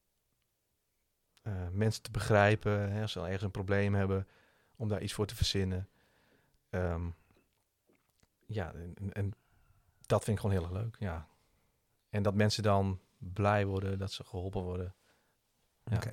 uh, 1.42 1.68
mensen 1.72 2.02
te 2.02 2.10
begrijpen 2.10 2.92
hè, 2.92 3.02
als 3.02 3.12
ze 3.12 3.20
ergens 3.20 3.42
een 3.42 3.50
probleem 3.50 3.94
hebben, 3.94 4.28
om 4.76 4.88
daar 4.88 5.02
iets 5.02 5.12
voor 5.12 5.26
te 5.26 5.36
verzinnen. 5.36 5.88
Um, 6.70 7.14
ja, 8.46 8.72
en, 8.72 9.12
en, 9.12 9.34
dat 10.06 10.24
vind 10.24 10.36
ik 10.36 10.42
gewoon 10.42 10.56
heel 10.56 10.68
erg 10.70 10.82
leuk. 10.82 10.96
Ja. 10.98 11.28
En 12.10 12.22
dat 12.22 12.34
mensen 12.34 12.62
dan 12.62 13.00
blij 13.18 13.66
worden, 13.66 13.98
dat 13.98 14.12
ze 14.12 14.24
geholpen 14.24 14.62
worden. 14.62 14.94
Ja. 15.84 15.96
Oké 15.96 16.10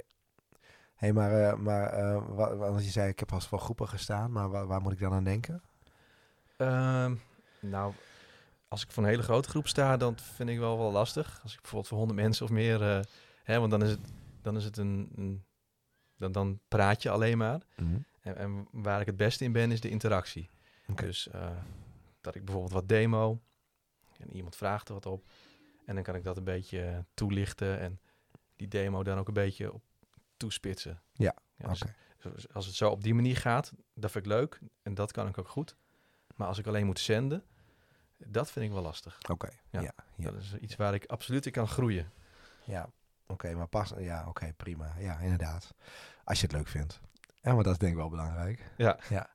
hey, 1.03 1.13
maar, 1.13 1.31
uh, 1.31 1.53
maar 1.55 2.57
wat, 2.57 2.83
je 2.83 2.89
zei, 2.89 3.09
ik 3.09 3.19
heb 3.19 3.33
als 3.33 3.47
voor 3.47 3.59
groepen 3.59 3.87
gestaan, 3.87 4.31
maar 4.31 4.49
waar, 4.49 4.67
waar, 4.67 4.81
moet 4.81 4.91
ik 4.91 4.99
dan 4.99 5.13
aan 5.13 5.23
denken? 5.23 5.61
Um, 6.57 7.21
nou, 7.59 7.93
als 8.73 8.83
ik 8.83 8.91
voor 8.91 9.03
een 9.03 9.09
hele 9.09 9.23
grote 9.23 9.49
groep 9.49 9.67
sta, 9.67 9.97
dan 9.97 10.17
vind 10.19 10.49
ik 10.49 10.59
wel 10.59 10.77
wel 10.77 10.91
lastig. 10.91 11.39
Als 11.43 11.53
ik 11.53 11.61
bijvoorbeeld 11.61 11.87
voor 11.87 11.97
honderd 11.97 12.19
mensen 12.19 12.45
of 12.45 12.51
meer, 12.51 12.81
uh, 12.81 12.99
hè, 13.43 13.59
want 13.59 13.71
dan 13.71 13.83
is 13.83 13.89
het, 13.89 13.99
dan 14.41 14.57
is 14.57 14.63
het 14.63 14.77
een, 14.77 15.11
een 15.15 15.43
dan, 16.17 16.31
dan 16.31 16.59
praat 16.67 17.01
je 17.01 17.09
alleen 17.09 17.37
maar. 17.37 17.61
Mm 17.75 17.87
-hmm. 17.87 18.05
en, 18.21 18.37
en, 18.37 18.67
waar 18.71 19.01
ik 19.01 19.05
het 19.05 19.17
beste 19.17 19.43
in 19.43 19.51
ben, 19.51 19.71
is 19.71 19.81
de 19.81 19.89
interactie. 19.89 20.49
Okay. 20.87 21.05
Dus 21.05 21.29
dat 22.21 22.35
ik 22.35 22.45
bijvoorbeeld 22.45 22.73
wat 22.73 22.87
demo 22.87 23.41
en 24.19 24.35
iemand 24.35 24.55
vraagt 24.55 24.87
er 24.87 24.93
wat 24.93 25.05
op. 25.05 25.25
En 25.85 25.95
dan 25.95 26.03
kan 26.03 26.15
ik 26.15 26.23
dat 26.23 26.37
een 26.37 26.43
beetje 26.43 27.05
toelichten 27.13 27.79
en 27.79 27.99
die 28.55 28.67
demo 28.67 29.03
dan 29.03 29.17
ook 29.17 29.27
een 29.27 29.33
beetje 29.33 29.73
op 29.73 29.83
toespitsen. 30.37 31.01
Ja, 31.13 31.35
ja 31.55 31.67
dus, 31.67 32.53
Als 32.53 32.65
het 32.65 32.75
zo 32.75 32.89
op 32.89 33.03
die 33.03 33.13
manier 33.13 33.37
gaat, 33.37 33.73
dat 33.93 34.11
vind 34.11 34.25
ik 34.25 34.31
leuk. 34.31 34.59
En 34.81 34.93
dat 34.93 35.11
kan 35.11 35.27
ik 35.27 35.37
ook 35.37 35.49
goed. 35.49 35.75
Maar 36.35 36.47
als 36.47 36.57
ik 36.57 36.67
alleen 36.67 36.85
moet 36.85 36.99
zenden, 36.99 37.43
dat 38.17 38.51
vind 38.51 38.65
ik 38.65 38.71
wel 38.71 38.81
lastig. 38.81 39.17
Oké, 39.29 39.49
ja, 39.69 39.81
ja, 39.81 39.93
Dat 40.31 40.35
is 40.35 40.55
iets 40.55 40.75
waar 40.75 40.93
ik 40.93 41.05
absoluut 41.05 41.45
in 41.45 41.51
kan 41.51 41.67
groeien. 41.67 42.11
Ja, 42.63 42.89
oké, 43.27 43.53
maar 43.53 43.67
pas... 43.67 43.93
Ja, 43.97 44.27
oké, 44.27 44.53
prima. 44.57 44.93
Ja, 44.97 45.19
inderdaad. 45.19 45.73
Als 46.23 46.39
je 46.39 46.45
het 46.45 46.55
leuk 46.55 46.67
vindt. 46.67 47.01
Ja, 47.41 47.53
maar 47.53 47.63
dat 47.63 47.73
is 47.73 47.79
denk 47.79 47.91
ik 47.91 47.97
wel 47.97 48.09
belangrijk. 48.09 48.71
Ja. 48.77 48.99
ja. 49.09 49.29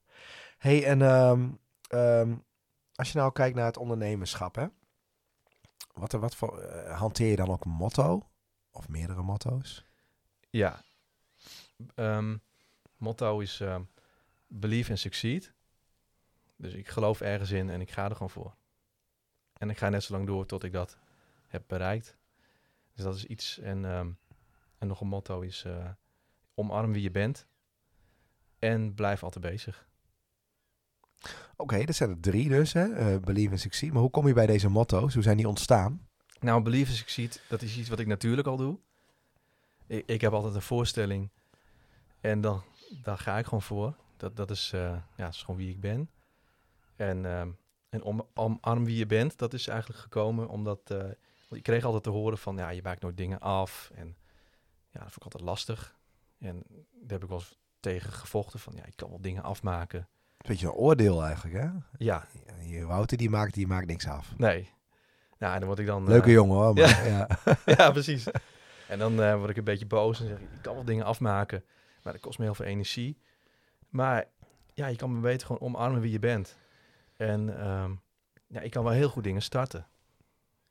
hey, 0.59 0.85
en 0.85 1.01
um, 1.01 1.59
um, 1.91 2.45
als 2.95 3.13
je 3.13 3.19
nou 3.19 3.33
kijkt 3.33 3.57
naar 3.57 3.67
het 3.67 3.77
ondernemerschap, 3.77 4.55
hè? 4.55 4.67
Wat, 5.93 6.13
wat 6.13 6.37
voor... 6.37 6.63
Uh, 6.63 6.99
hanteer 6.99 7.31
je 7.31 7.37
dan 7.37 7.51
ook 7.51 7.65
een 7.65 7.71
motto? 7.71 8.29
Of 8.71 8.89
meerdere 8.89 9.23
motto's? 9.23 9.85
Ja. 10.51 10.83
Ehm, 11.95 12.37
motto 12.97 13.39
is 13.41 13.61
ehm, 13.61 13.83
believe 14.47 14.91
and 14.91 14.99
succeed. 14.99 15.53
Dus 16.57 16.73
ik 16.75 16.89
geloof 16.89 17.21
ergens 17.21 17.51
in 17.51 17.71
en 17.71 17.81
ik 17.81 17.91
ga 17.91 18.05
er 18.05 18.13
gewoon 18.13 18.31
voor. 18.31 18.55
En 19.59 19.71
ik 19.71 19.79
ga 19.79 19.89
net 19.89 20.03
zo 20.03 20.13
lang 20.13 20.27
door 20.27 20.47
tot 20.47 20.65
ik 20.65 20.73
dat 20.73 20.99
heb 21.47 21.63
bereikt. 21.67 22.17
Dus 22.95 23.05
dat 23.05 23.15
is 23.15 23.25
iets. 23.25 23.59
En, 23.59 23.85
ehm, 23.85 24.11
en 24.79 24.87
nog 24.87 25.01
een 25.01 25.09
motto 25.09 25.41
is 25.41 25.65
uh, 25.67 25.91
omarm 26.55 26.93
wie 26.93 27.03
je 27.03 27.11
bent. 27.11 27.47
En 28.59 28.95
blijf 28.95 29.23
altijd 29.23 29.45
bezig. 29.45 29.87
Oké, 31.23 31.33
okay, 31.57 31.85
dat 31.85 31.95
zijn 31.95 32.11
er 32.11 32.21
drie 32.21 32.49
dus, 32.49 32.73
hè? 32.73 33.15
Uh, 33.15 33.21
believe 33.21 33.51
and 33.51 33.61
succeed. 33.61 33.93
Maar 33.93 34.01
hoe 34.01 34.11
kom 34.11 34.27
je 34.27 34.33
bij 34.33 34.47
deze 34.47 34.69
motto's? 34.69 35.15
Hoe 35.15 35.23
zijn 35.23 35.37
die 35.37 35.49
ontstaan? 35.49 36.09
Nou, 36.41 36.63
believe 36.63 36.89
and 36.89 36.99
succeed, 36.99 37.43
dat 37.49 37.63
is 37.63 37.79
iets 37.79 37.89
wat 37.89 37.99
ik 37.99 38.07
natuurlijk 38.07 38.49
al 38.49 38.57
doe. 38.57 38.79
Ik, 39.87 40.07
ik 40.07 40.21
heb 40.21 40.33
altijd 40.33 40.55
een 40.55 40.63
voorstelling 40.63 41.31
en 42.21 42.41
dan, 42.41 42.63
daar 43.03 43.19
ga 43.19 43.39
ik 43.39 43.45
gewoon 43.45 43.63
voor. 43.63 43.97
Dat, 44.17 44.37
dat, 44.37 44.51
is, 44.51 44.73
uh, 44.75 44.81
ja, 44.81 45.25
dat 45.25 45.35
is 45.35 45.43
gewoon 45.43 45.61
wie 45.61 45.71
ik 45.71 45.81
ben. 45.81 46.11
En, 46.97 47.25
uh, 47.25 47.47
en 47.89 48.03
om, 48.03 48.27
omarm 48.35 48.85
wie 48.85 48.97
je 48.97 49.07
bent, 49.07 49.39
dat 49.39 49.53
is 49.53 49.69
eigenlijk 49.69 50.01
gekomen 50.01 50.49
omdat 50.49 50.81
uh, 50.93 51.05
ik 51.51 51.63
kreeg 51.63 51.85
altijd 51.85 52.03
te 52.03 52.11
horen 52.11 52.39
van, 52.39 52.57
ja, 52.57 52.69
je 52.71 52.83
maakt 52.83 53.03
nooit 53.03 53.17
dingen 53.17 53.41
af. 53.41 53.91
En 53.95 54.17
ja, 54.91 55.01
dat 55.01 55.13
vond 55.13 55.17
ik 55.17 55.23
altijd 55.23 55.43
lastig. 55.43 55.97
En 56.39 56.63
daar 56.69 57.11
heb 57.11 57.23
ik 57.23 57.29
wel 57.29 57.39
eens 57.39 57.59
tegen 57.81 58.13
gevochten 58.13 58.61
van, 58.61 58.73
ja, 58.77 58.85
ik 58.85 58.97
kan 58.97 59.09
wel 59.09 59.21
dingen 59.21 59.43
afmaken. 59.43 59.99
Een 59.99 60.49
beetje 60.49 60.67
een 60.67 60.73
oordeel 60.73 61.25
eigenlijk, 61.25 61.57
hè? 61.57 61.69
Ja. 61.99 62.27
Je 62.61 62.87
Wouter, 62.87 63.17
die 63.17 63.31
maakt, 63.31 63.55
die 63.55 63.67
maakt 63.67 63.87
niks 63.87 64.07
af. 64.07 64.35
Nee. 64.37 64.71
Nou, 65.39 65.53
en 65.53 65.59
dan 65.59 65.69
word 65.69 65.81
ik 65.81 65.87
dan... 65.87 66.05
Leuke 66.05 66.31
jongen 66.31 66.57
hoor, 66.57 66.75
maar, 66.75 67.07
ja. 67.07 67.27
Ja. 67.45 67.57
ja. 67.77 67.91
precies. 67.91 68.27
En 68.89 68.99
dan 68.99 69.21
uh, 69.21 69.37
word 69.37 69.51
ik 69.51 69.57
een 69.57 69.65
beetje 69.65 69.87
boos 69.87 70.21
en 70.21 70.27
zeg 70.27 70.39
ik, 70.39 70.53
ik 70.53 70.63
kan 70.63 70.75
wel 70.75 70.85
dingen 70.85 71.05
afmaken. 71.05 71.65
Maar 72.03 72.13
dat 72.13 72.23
kost 72.23 72.39
me 72.39 72.45
heel 72.45 72.55
veel 72.55 72.65
energie. 72.65 73.19
Maar 73.89 74.25
ja, 74.75 74.87
je 74.87 74.97
kan 74.97 75.15
me 75.15 75.21
beter 75.21 75.47
gewoon 75.47 75.63
omarmen 75.63 76.01
wie 76.01 76.11
je 76.11 76.19
bent. 76.19 76.57
En 77.19 77.69
um, 77.69 78.01
ja, 78.47 78.61
ik 78.61 78.71
kan 78.71 78.85
wel 78.85 78.93
heel 78.93 79.09
goed 79.09 79.25
dingen 79.25 79.43
starten. 79.43 79.87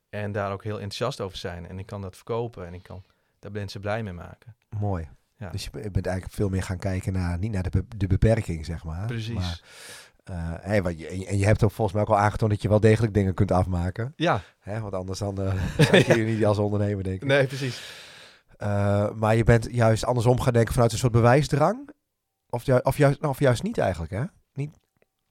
En 0.10 0.32
daar 0.32 0.52
ook 0.52 0.64
heel 0.64 0.80
enthousiast 0.80 1.22
over 1.22 1.38
zijn. 1.38 1.68
En 1.68 1.80
ik 1.80 1.86
kan 1.86 2.02
dat 2.02 2.16
verkopen 2.16 2.66
en 2.66 2.74
ik 2.74 2.84
kan 2.84 3.04
daar 3.40 3.52
mensen 3.52 3.82
blij 3.82 4.04
mee 4.04 4.14
maken. 4.14 4.56
Mooi. 4.80 5.10
Ja. 5.36 5.50
Dus 5.50 5.64
je 5.64 5.70
bent 5.92 6.06
eigenlijk 6.06 6.36
veel 6.36 6.50
meer 6.50 6.64
gaan 6.64 6.78
kijken 6.78 7.14
naar, 7.14 7.38
niet 7.38 7.52
naar 7.52 7.70
de, 7.70 7.86
de 7.98 8.08
beperking, 8.08 8.66
zeg 8.66 8.84
maar. 8.84 9.06
Precies. 9.06 9.34
Maar, 9.34 9.62
uh, 10.32 10.54
hey, 10.62 10.82
wat 10.84 11.00
je, 11.00 11.26
en 11.26 11.38
je 11.38 11.46
hebt 11.46 11.64
ook 11.64 11.72
volgens 11.72 11.96
mij 11.96 12.06
ook 12.06 12.16
al 12.16 12.24
aangetoond 12.24 12.52
dat 12.52 12.62
je 12.62 12.70
wel 12.70 12.80
degelijk 12.80 13.14
dingen 13.14 13.34
kunt 13.34 13.52
afmaken. 13.52 14.14
Ja. 14.16 14.42
Hè, 14.60 14.80
want 14.80 14.94
anders 14.94 15.20
dan 15.20 15.42
uh, 15.42 15.54
zou 15.78 16.20
je 16.20 16.26
niet 16.26 16.46
als 16.46 16.58
ondernemer, 16.58 17.04
denk 17.04 17.22
ik. 17.22 17.28
Nee, 17.28 17.48
precies. 17.48 18.06
Uh, 18.58 19.12
maar 19.12 19.36
je 19.36 19.44
bent 19.44 19.68
juist 19.72 20.06
andersom 20.06 20.40
gaan 20.40 20.54
denken 20.54 20.74
vanuit 20.74 20.92
een 20.92 20.98
soort 20.98 21.12
bewijsdrang. 21.12 21.90
Of, 22.50 22.66
ju 22.66 22.80
of, 22.84 22.98
juist, 22.98 23.20
of 23.20 23.40
juist 23.40 23.64
niet 23.64 23.78
eigenlijk, 23.78 24.12
hè? 24.12 24.24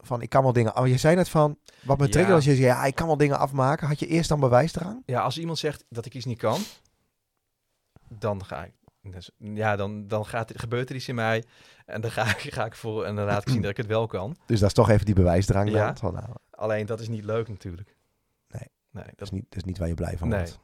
Van, 0.07 0.23
ik 0.23 0.29
kan 0.29 0.43
wel 0.43 0.53
dingen... 0.53 0.77
Oh, 0.77 0.87
je 0.87 0.97
zei 0.97 1.17
net 1.17 1.29
van, 1.29 1.59
wat 1.83 1.99
me 1.99 2.09
triggerde 2.09 2.35
als 2.35 2.45
je 2.45 2.55
zei, 2.55 2.67
ja, 2.67 2.85
ik 2.85 2.95
kan 2.95 3.07
wel 3.07 3.17
dingen 3.17 3.39
afmaken. 3.39 3.87
Had 3.87 3.99
je 3.99 4.07
eerst 4.07 4.29
dan 4.29 4.41
bewijsdrang? 4.41 5.03
Ja, 5.07 5.21
als 5.21 5.39
iemand 5.39 5.59
zegt 5.59 5.85
dat 5.89 6.07
ik 6.07 6.15
iets 6.15 6.25
niet 6.25 6.39
kan, 6.39 6.61
dan 8.09 8.45
ga 8.45 8.65
ik... 8.65 8.73
Dus, 9.13 9.31
ja, 9.39 9.77
dan, 9.77 10.09
dan 10.09 10.27
gaat, 10.27 10.53
gebeurt 10.57 10.91
er 10.91 10.97
iets 10.97 11.09
in 11.09 11.15
mij 11.15 11.45
en 11.87 12.01
dan 12.01 12.11
ga 12.11 12.25
ik, 12.31 12.39
ga 12.39 12.65
ik 12.65 12.75
voor 12.75 13.05
en 13.05 13.17
dan 13.17 13.25
laat 13.25 13.43
ik 13.43 13.49
zien 13.49 13.63
dat 13.63 13.71
ik 13.71 13.77
het 13.77 13.87
wel 13.87 14.07
kan. 14.07 14.37
Dus 14.47 14.61
dat 14.61 14.69
is 14.69 14.75
toch 14.75 14.91
even 14.91 15.07
die 15.07 15.15
bewijsdrang. 15.15 15.71
Ja. 15.71 15.97
Van, 15.97 16.13
nou. 16.13 16.29
Alleen 16.51 16.87
dat 16.87 17.01
is 17.01 17.09
niet 17.09 17.25
leuk 17.25 17.49
natuurlijk. 17.49 17.97
Nee, 18.49 18.69
nee 18.91 19.05
dat, 19.05 19.21
is, 19.21 19.31
niet, 19.31 19.45
dat 19.49 19.57
is 19.57 19.65
niet 19.65 19.79
waar 19.79 19.89
je 19.89 19.95
blij 19.95 20.19
van 20.19 20.29
nee. 20.29 20.39
wordt. 20.39 20.59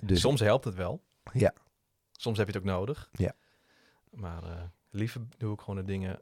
Dus, 0.00 0.20
Soms 0.20 0.40
helpt 0.40 0.64
het 0.64 0.74
wel. 0.74 1.02
Ja. 1.32 1.52
Soms 2.12 2.38
heb 2.38 2.46
je 2.46 2.52
het 2.52 2.62
ook 2.62 2.68
nodig. 2.68 3.08
Ja. 3.12 3.32
Maar 4.10 4.44
uh, 4.44 4.62
liever 4.90 5.20
doe 5.36 5.52
ik 5.52 5.60
gewoon 5.60 5.76
de 5.76 5.84
dingen 5.84 6.20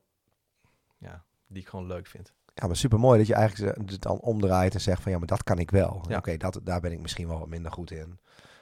ja, 0.99 1.25
die 1.53 1.63
ik 1.63 1.69
gewoon 1.69 1.87
leuk 1.87 2.07
vind. 2.07 2.33
Ja, 2.55 2.67
maar 2.67 2.77
super 2.77 2.99
mooi 3.01 3.19
dat 3.19 3.27
je 3.27 3.35
eigenlijk 3.35 3.91
het 3.91 4.03
dan 4.03 4.21
omdraait 4.21 4.75
en 4.75 4.81
zegt 4.81 5.03
van 5.03 5.13
ja, 5.13 5.19
maar 5.19 5.27
dat 5.27 5.43
kan 5.43 5.59
ik 5.59 5.71
wel. 5.71 6.05
Ja. 6.09 6.17
Oké, 6.17 6.37
dat 6.37 6.61
daar 6.63 6.81
ben 6.81 6.93
ik 6.93 7.01
misschien 7.01 7.29
wel 7.29 7.39
wat 7.39 7.49
minder 7.49 7.73
goed 7.73 7.91
in. 7.91 8.19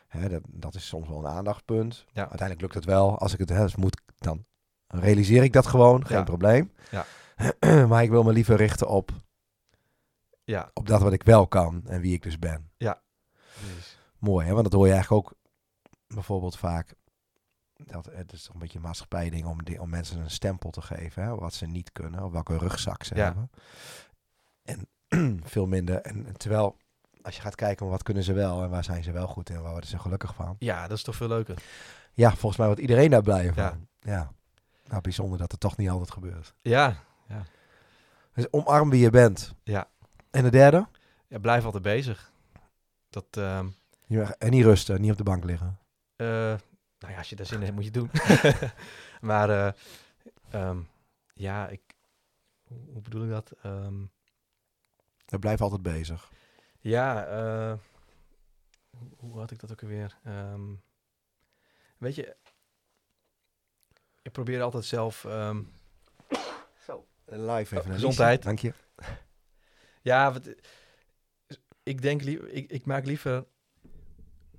Hè, 0.07 0.29
dat, 0.29 0.43
dat 0.47 0.75
is 0.75 0.87
soms 0.87 1.09
wel 1.09 1.19
een 1.19 1.27
aandachtspunt. 1.27 2.05
Ja. 2.13 2.21
Uiteindelijk 2.21 2.61
lukt 2.61 2.75
het 2.75 2.85
wel. 2.85 3.19
Als 3.19 3.33
ik 3.33 3.39
het 3.39 3.49
hè, 3.49 3.63
dus 3.63 3.77
moet, 3.77 4.01
dan 4.19 4.45
realiseer 4.89 5.43
ik 5.43 5.53
dat 5.53 5.67
gewoon. 5.67 6.07
Geen 6.07 6.17
Ja. 6.19 6.23
probleem. 6.25 6.73
Ja. 6.91 7.07
maar 7.89 8.03
ik 8.03 8.11
wil 8.11 8.23
me 8.23 8.33
liever 8.33 8.57
richten 8.57 8.89
op, 8.89 9.11
Ja, 10.45 10.71
op 10.75 10.87
dat 10.87 11.01
wat 11.01 11.13
ik 11.13 11.23
wel 11.23 11.47
kan 11.47 11.83
en 11.87 12.01
wie 12.01 12.15
ik 12.15 12.23
dus 12.23 12.39
ben. 12.39 12.71
precies. 13.55 13.99
Mooi, 14.19 14.47
hè? 14.47 14.53
want 14.53 14.65
dat 14.65 14.73
hoor 14.73 14.87
je 14.87 14.93
eigenlijk 14.93 15.27
ook 15.27 15.35
bijvoorbeeld 16.07 16.57
vaak. 16.59 16.95
Dat, 17.87 18.09
het 18.13 18.33
is 18.33 18.43
toch 18.43 18.55
een 18.55 18.61
beetje 18.61 18.79
een 18.79 18.85
maatschappij-ding 18.85 19.45
om, 19.47 19.63
die- 19.65 19.81
om 19.81 19.89
mensen 19.91 20.21
een 20.21 20.31
stempel 20.31 20.71
te 20.71 20.81
geven. 20.83 21.23
Hè? 21.23 21.35
Wat 21.35 21.55
ze 21.55 21.67
niet 21.67 21.93
kunnen, 21.93 22.23
of 22.25 22.33
welke 22.33 22.59
rugzak 22.59 23.03
ze 23.03 23.15
Ja. 23.15 23.25
hebben. 23.25 23.51
En 24.63 24.89
veel 25.55 25.67
minder. 25.67 25.97
En, 26.01 26.37
terwijl, 26.37 26.77
als 27.23 27.37
je 27.37 27.41
gaat 27.43 27.55
kijken 27.55 27.89
wat 27.89 28.03
kunnen 28.03 28.23
ze 28.23 28.33
wel 28.33 28.63
en 28.63 28.71
waar 28.71 28.85
zijn 28.85 29.03
ze 29.03 29.13
wel 29.13 29.27
goed 29.27 29.51
in, 29.51 29.61
waar 29.63 29.71
worden 29.71 29.91
ze 29.91 29.99
gelukkig 29.99 30.35
van. 30.35 30.57
Ja, 30.59 30.89
dat 30.89 30.97
is 30.97 31.03
toch 31.05 31.17
veel 31.17 31.29
leuker. 31.29 31.63
Ja, 32.13 32.29
volgens 32.31 32.57
mij 32.57 32.67
wordt 32.67 32.81
iedereen 32.81 33.11
daar 33.11 33.23
blij 33.23 33.53
van. 33.53 33.63
Ja. 33.63 33.79
Ja. 34.01 34.33
Nou, 34.87 35.01
bijzonder 35.03 35.39
dat 35.39 35.51
het 35.51 35.61
toch 35.61 35.77
niet 35.77 35.91
altijd 35.91 36.11
gebeurt. 36.11 36.55
Ja, 36.63 36.97
Dus 38.33 38.53
omarm 38.53 38.91
wie 38.91 39.01
je 39.01 39.11
bent. 39.11 39.55
Ja. 39.63 39.89
En 40.31 40.43
de 40.43 40.51
derde? 40.51 40.87
ja 41.29 41.39
blijf 41.39 41.65
altijd 41.65 41.83
bezig. 41.83 42.33
Dat, 43.11 43.27
Ja, 44.07 44.35
En 44.39 44.51
niet 44.51 44.65
rusten, 44.65 45.01
niet 45.01 45.11
op 45.11 45.17
de 45.17 45.23
bank 45.23 45.45
liggen. 45.45 45.79
eh, 46.17 46.55
nou 47.01 47.13
ja, 47.13 47.19
als 47.19 47.29
je 47.29 47.37
daar 47.37 47.47
zin 47.47 47.57
in 47.59 47.63
hebt, 47.65 47.75
moet 47.75 47.85
je 47.85 47.91
het 47.91 48.01
doen. 48.01 48.71
maar 49.31 49.51
eh, 49.51 49.73
ehm, 50.51 50.81
ja, 51.35 51.69
ik, 51.69 51.81
hoe 52.65 53.01
bedoel 53.03 53.23
ik 53.25 53.31
dat? 53.31 53.53
Ehm, 53.63 54.05
We 55.27 55.39
blijven 55.39 55.65
altijd 55.65 55.83
bezig. 55.83 56.31
Ja, 56.79 57.27
eh, 57.27 57.79
hoe, 58.91 59.09
hoe 59.17 59.39
had 59.39 59.51
ik 59.51 59.61
dat 59.61 59.73
ook 59.73 59.83
alweer? 59.83 60.19
Ehm, 60.25 60.75
weet 61.99 62.15
je, 62.15 62.37
ik 64.23 64.33
probeer 64.33 64.63
altijd 64.63 64.85
zelf. 64.85 65.25
ehm, 65.25 65.63
Live 67.33 67.77
even 67.77 67.89
naar 67.89 67.95
gezondheid. 67.95 68.43
Dank 68.43 68.59
je. 68.59 68.73
ja, 70.03 70.33
wat, 70.33 70.49
ik 71.83 72.03
denk 72.03 72.23
liever, 72.23 72.49
ik, 72.49 72.71
ik 72.71 72.85
maak 72.87 73.05
liever 73.05 73.47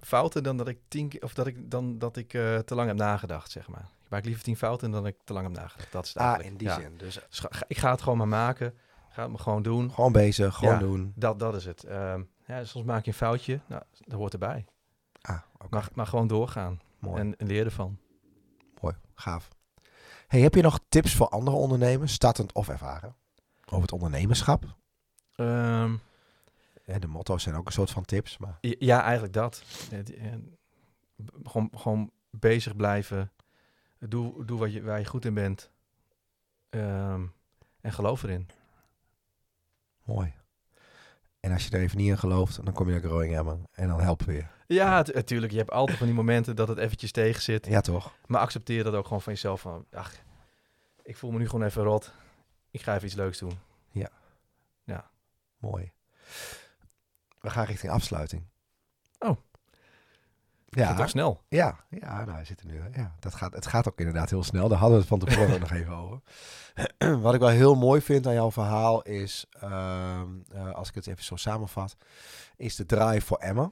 fouten 0.02 0.44
dan 0.44 0.58
dat 0.58 0.68
ik 0.68 0.80
tien 0.88 1.08
keer, 1.10 1.24
of 1.24 1.34
dat 1.34 1.48
ik 1.48 1.72
dan 1.72 1.98
dat 1.98 2.18
ik 2.18 2.34
eh, 2.34 2.58
te 2.58 2.76
lang 2.76 2.88
heb 2.88 2.98
nagedacht, 2.98 3.52
zeg 3.52 3.68
maar. 3.68 3.90
Ik 4.04 4.10
maak 4.10 4.26
liever 4.26 4.44
tien 4.44 4.58
fouten 4.58 4.92
dan 4.92 5.04
dat 5.04 5.12
ik 5.14 5.18
te 5.24 5.34
lang 5.34 5.46
heb 5.48 5.56
nagedacht. 5.56 5.92
Dat 5.92 6.06
is 6.06 6.14
het 6.14 6.24
Ah, 6.24 6.46
in 6.46 6.58
die 6.58 6.68
Ja. 6.68 6.76
zin. 6.80 6.98
Dus 6.98 7.14
Dus 7.30 7.40
ga- 7.40 7.48
ga- 7.52 7.66
ik 7.68 7.78
ga 7.78 7.92
het 7.92 8.02
gewoon 8.02 8.18
maar 8.18 8.28
maken. 8.28 8.74
Ga 9.10 9.22
het 9.22 9.32
maar 9.32 9.40
gewoon 9.40 9.62
doen. 9.64 9.92
gewoon 9.92 10.12
bezig, 10.12 10.56
gewoon 10.56 10.74
Ja. 10.74 10.80
doen. 10.80 11.14
Dat, 11.16 11.40
dat 11.40 11.56
is 11.56 11.66
het. 11.66 11.84
Ehm, 11.84 12.22
ja, 12.46 12.64
soms 12.64 12.86
maak 12.86 13.04
je 13.06 13.12
een 13.12 13.18
foutje. 13.18 13.60
Nou, 13.68 13.82
dat 14.00 14.18
hoort 14.18 14.34
erbij. 14.34 14.66
Ah. 15.22 15.40
Maar, 15.70 15.88
maar 15.94 16.08
gewoon 16.08 16.28
doorgaan. 16.28 16.80
Mooi. 17.00 17.20
En, 17.20 17.38
en 17.38 17.48
leer 17.48 17.66
ervan. 17.66 17.98
Mooi, 18.82 18.96
gaaf. 19.16 19.48
Hey, 20.28 20.40
heb 20.40 20.56
je 20.56 20.62
nog 20.62 20.80
tips 20.90 21.16
voor 21.16 21.30
andere 21.30 21.58
ondernemers, 21.58 22.14
startend 22.14 22.52
of 22.54 22.70
ervaren, 22.70 23.16
over 23.66 23.82
het 23.82 23.92
ondernemerschap? 23.92 24.64
Ehm, 25.36 25.94
Ja, 26.92 27.00
de 27.00 27.08
motto's 27.08 27.44
zijn 27.44 27.56
ook 27.56 27.66
een 27.66 27.72
soort 27.72 27.92
van 27.92 28.06
tips, 28.06 28.38
maar 28.38 28.58
ja, 28.62 28.76
ja, 28.80 29.02
eigenlijk 29.04 29.34
dat. 29.34 29.64
Gewoon, 31.44 31.70
gewoon 31.76 32.12
bezig 32.30 32.76
blijven. 32.76 33.32
Doe, 34.00 34.46
doe 34.46 34.60
wat 34.60 34.74
je, 34.74 34.82
waar 34.82 35.00
je 35.00 35.06
goed 35.06 35.26
in 35.26 35.34
bent. 35.34 35.70
Ehm, 36.70 37.26
en 37.82 37.92
geloof 37.92 38.24
erin. 38.24 38.50
mooi. 40.04 40.34
En 41.40 41.52
als 41.52 41.66
je 41.66 41.72
er 41.72 41.82
even 41.82 41.98
niet 41.98 42.08
in 42.08 42.18
gelooft, 42.18 42.66
dan 42.66 42.74
kom 42.74 42.86
je 42.86 42.92
naar 42.92 43.02
Growing 43.02 43.36
Emmen 43.36 43.68
en 43.72 43.88
dan 43.88 44.02
helpen 44.02 44.28
we 44.28 44.34
je. 44.34 44.46
Ja, 44.68 45.06
natuurlijk. 45.14 45.52
Je 45.52 45.58
hebt 45.58 45.72
altijd 45.72 45.98
van 45.98 46.08
die 46.08 46.16
momenten 46.16 46.56
dat 46.56 46.68
het 46.68 46.78
eventjes 46.78 47.12
tegen 47.12 47.42
zit. 47.42 47.66
Ja, 47.66 47.82
toch? 47.82 48.14
Maar 48.26 48.42
accepteer 48.42 48.84
dat 48.84 48.94
ook 48.94 49.04
gewoon 49.08 49.22
van 49.22 49.34
jezelf. 49.34 49.62
Van, 49.62 49.86
ach, 49.92 50.16
ik 51.04 51.18
voel 51.18 51.32
me 51.32 51.38
nu 51.38 51.50
gewoon 51.50 51.66
even 51.66 51.84
rot. 51.84 52.14
Ik 52.72 52.82
ga 52.82 52.94
even 52.94 53.06
iets 53.06 53.16
leuks 53.16 53.38
doen. 53.38 53.60
Mooi. 55.62 55.92
We 57.42 57.50
gaan 57.50 57.66
richting 57.66 57.92
afsluiting. 57.92 58.44
Oh. 59.20 59.38
Ja, 60.66 60.88
Gaat 60.88 60.98
toch 60.98 61.10
snel? 61.10 61.42
Ja, 61.48 61.86
ja 61.90 62.18
nou, 62.18 62.32
hij 62.32 62.46
zit 62.46 62.60
er 62.60 62.66
nu. 62.66 62.82
Ja, 62.94 63.16
dat 63.20 63.36
gaat, 63.36 63.54
het 63.54 63.68
gaat 63.68 63.88
ook 63.88 64.00
inderdaad 64.00 64.30
heel 64.30 64.44
snel. 64.44 64.68
Daar 64.68 64.78
hadden 64.78 64.98
we 64.98 65.04
het 65.06 65.20
van 65.20 65.20
tevoren 65.30 65.60
nog 65.60 65.72
even 65.72 65.94
over. 65.96 66.20
Wat 67.22 67.34
ik 67.34 67.40
wel 67.40 67.50
heel 67.50 67.76
mooi 67.76 68.02
vind 68.02 68.28
aan 68.28 68.34
jouw 68.34 68.52
verhaal 68.52 69.02
is, 69.02 69.46
ehm, 69.60 70.30
eh, 70.52 70.72
als 70.72 70.90
ik 70.90 70.96
het 70.96 71.08
even 71.08 71.24
zo 71.24 71.36
samenvat, 71.36 71.96
is 72.56 72.76
de 72.76 72.86
drive 72.86 73.26
voor 73.26 73.38
Emma. 73.38 73.72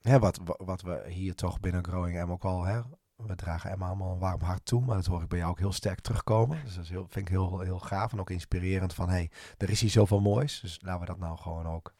Hè, 0.00 0.18
wat, 0.18 0.38
wa- 0.44 0.58
wat 0.64 0.82
we 0.82 1.02
hier 1.08 1.34
toch 1.34 1.60
binnen 1.60 1.84
Growing 1.84 2.18
Emma 2.18 2.32
ook 2.32 2.44
al, 2.44 2.64
hè, 2.64 2.80
we 3.16 3.34
dragen 3.34 3.70
Emma 3.70 3.86
allemaal 3.86 4.12
een 4.12 4.18
warm 4.18 4.40
hart 4.40 4.64
toe, 4.64 4.84
maar 4.84 4.96
dat 4.96 5.06
hoor 5.06 5.22
ik 5.22 5.28
bij 5.28 5.38
jou 5.38 5.50
ook 5.50 5.58
heel 5.58 5.72
sterk 5.72 6.00
terugkomen. 6.00 6.60
Dus 6.64 6.74
dat 6.74 6.84
is 6.84 6.90
heel, 6.90 7.06
vind 7.08 7.28
ik 7.28 7.34
heel, 7.34 7.60
heel 7.60 7.78
gaaf 7.78 8.12
en 8.12 8.20
ook 8.20 8.30
inspirerend 8.30 8.94
van, 8.94 9.08
hé, 9.08 9.14
hey, 9.14 9.30
er 9.58 9.70
is 9.70 9.80
hier 9.80 9.90
zoveel 9.90 10.20
moois. 10.20 10.60
Dus 10.60 10.78
laten 10.82 11.00
we 11.00 11.06
dat 11.06 11.18
nou 11.18 11.38
gewoon 11.38 11.66
ook. 11.66 11.94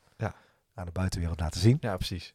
Aan 0.74 0.86
de 0.86 0.92
buitenwereld 0.92 1.40
laten 1.40 1.60
zien. 1.60 1.76
Ja, 1.80 1.96
precies. 1.96 2.34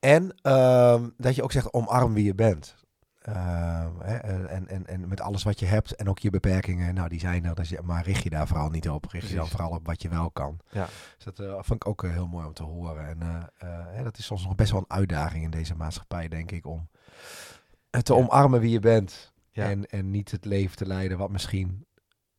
En 0.00 0.34
ehm, 0.42 1.08
dat 1.16 1.34
je 1.34 1.42
ook 1.42 1.52
zegt 1.52 1.72
omarm 1.72 2.14
wie 2.14 2.24
je 2.24 2.34
bent. 2.34 2.74
Ehm, 3.20 3.90
hè, 3.98 4.16
en, 4.46 4.68
en, 4.68 4.86
en 4.86 5.08
met 5.08 5.20
alles 5.20 5.42
wat 5.42 5.60
je 5.60 5.66
hebt 5.66 5.94
en 5.94 6.08
ook 6.08 6.18
je 6.18 6.30
beperkingen, 6.30 6.94
nou 6.94 7.08
die 7.08 7.20
zijn 7.20 7.44
er, 7.44 7.54
dus 7.54 7.80
maar 7.80 8.04
richt 8.04 8.22
je 8.22 8.30
daar 8.30 8.46
vooral 8.46 8.70
niet 8.70 8.88
op. 8.88 9.04
Richt 9.04 9.28
je 9.28 9.34
dan 9.34 9.48
vooral 9.48 9.70
op 9.70 9.86
wat 9.86 10.02
je 10.02 10.08
wel 10.08 10.30
kan. 10.30 10.58
Ja. 10.70 10.88
Dus 11.16 11.24
dat 11.24 11.40
uh, 11.40 11.52
vond 11.52 11.72
ik 11.72 11.86
ook 11.86 12.02
uh, 12.02 12.12
heel 12.12 12.26
mooi 12.26 12.46
om 12.46 12.52
te 12.52 12.62
horen. 12.62 13.08
En 13.08 13.48
uh, 13.64 14.02
dat 14.02 14.18
is 14.18 14.24
soms 14.24 14.44
nog 14.44 14.54
best 14.54 14.70
wel 14.70 14.80
een 14.80 14.96
uitdaging 14.96 15.44
in 15.44 15.50
deze 15.50 15.74
maatschappij, 15.74 16.28
denk 16.28 16.50
ik, 16.50 16.66
om 16.66 16.88
te 17.90 18.14
ja. 18.14 18.20
omarmen 18.20 18.60
wie 18.60 18.70
je 18.70 18.80
bent. 18.80 19.32
Ja. 19.50 19.70
En, 19.70 19.86
en 19.86 20.10
niet 20.10 20.30
het 20.30 20.44
leven 20.44 20.76
te 20.76 20.86
leiden 20.86 21.18
wat 21.18 21.30
misschien 21.30 21.86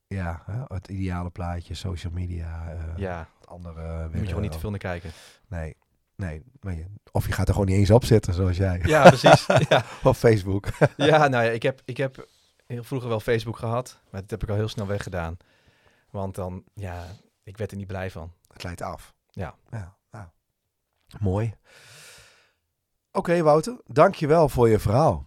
ja, 0.08 0.44
het 0.68 0.88
ideale 0.88 1.30
plaatje, 1.30 1.74
social 1.74 2.14
media, 2.14 2.76
ja. 2.96 3.30
Andere. 3.52 3.82
Daar 3.82 4.10
moet 4.10 4.20
je 4.20 4.26
gewoon 4.26 4.42
niet 4.42 4.52
te 4.52 4.60
veel 4.60 4.70
naar 4.70 4.80
kijken. 4.80 5.12
Nee, 5.48 5.76
Nee, 6.22 6.44
maar 6.60 6.76
je, 6.76 6.86
of 7.12 7.28
je 7.28 7.32
gaat 7.32 7.48
er 7.48 7.54
gewoon 7.54 7.70
niet 7.70 7.78
eens 7.78 7.92
op 7.92 8.06
zitten, 8.06 8.34
zoals 8.34 8.58
jij. 8.58 8.82
Ja, 8.84 9.08
precies. 9.08 9.46
ja. 9.70 9.84
Op 10.04 10.16
Facebook. 10.16 10.68
ja, 10.98 11.28
nou 11.28 11.44
ja, 11.44 11.52
ik 11.52 11.64
heb, 11.64 11.82
ik 11.86 11.98
heb 11.98 12.28
heel 12.66 12.84
vroeger 12.84 13.10
wel 13.10 13.20
Facebook 13.20 13.58
gehad, 13.58 14.00
maar 14.10 14.22
dat 14.22 14.30
heb 14.30 14.44
ik 14.44 14.50
al 14.50 14.56
heel 14.56 14.68
snel 14.68 14.88
weggedaan. 14.88 15.38
Want 16.10 16.36
dan, 16.36 16.64
ja, 16.74 17.06
ik 17.44 17.58
werd 17.58 17.72
er 17.72 17.78
niet 17.78 17.88
blij 17.88 18.12
van. 18.12 18.32
Het 18.54 18.64
leidt 18.64 18.82
af. 18.82 19.14
Ja. 19.30 19.56
ja 19.70 19.96
nou. 20.12 20.26
Mooi. 21.20 21.54
Oké, 23.12 23.18
okay, 23.18 23.44
Wouter, 23.44 23.82
dankjewel 23.86 24.50
voor 24.50 24.70
je 24.70 24.80
verhaal. 24.80 25.26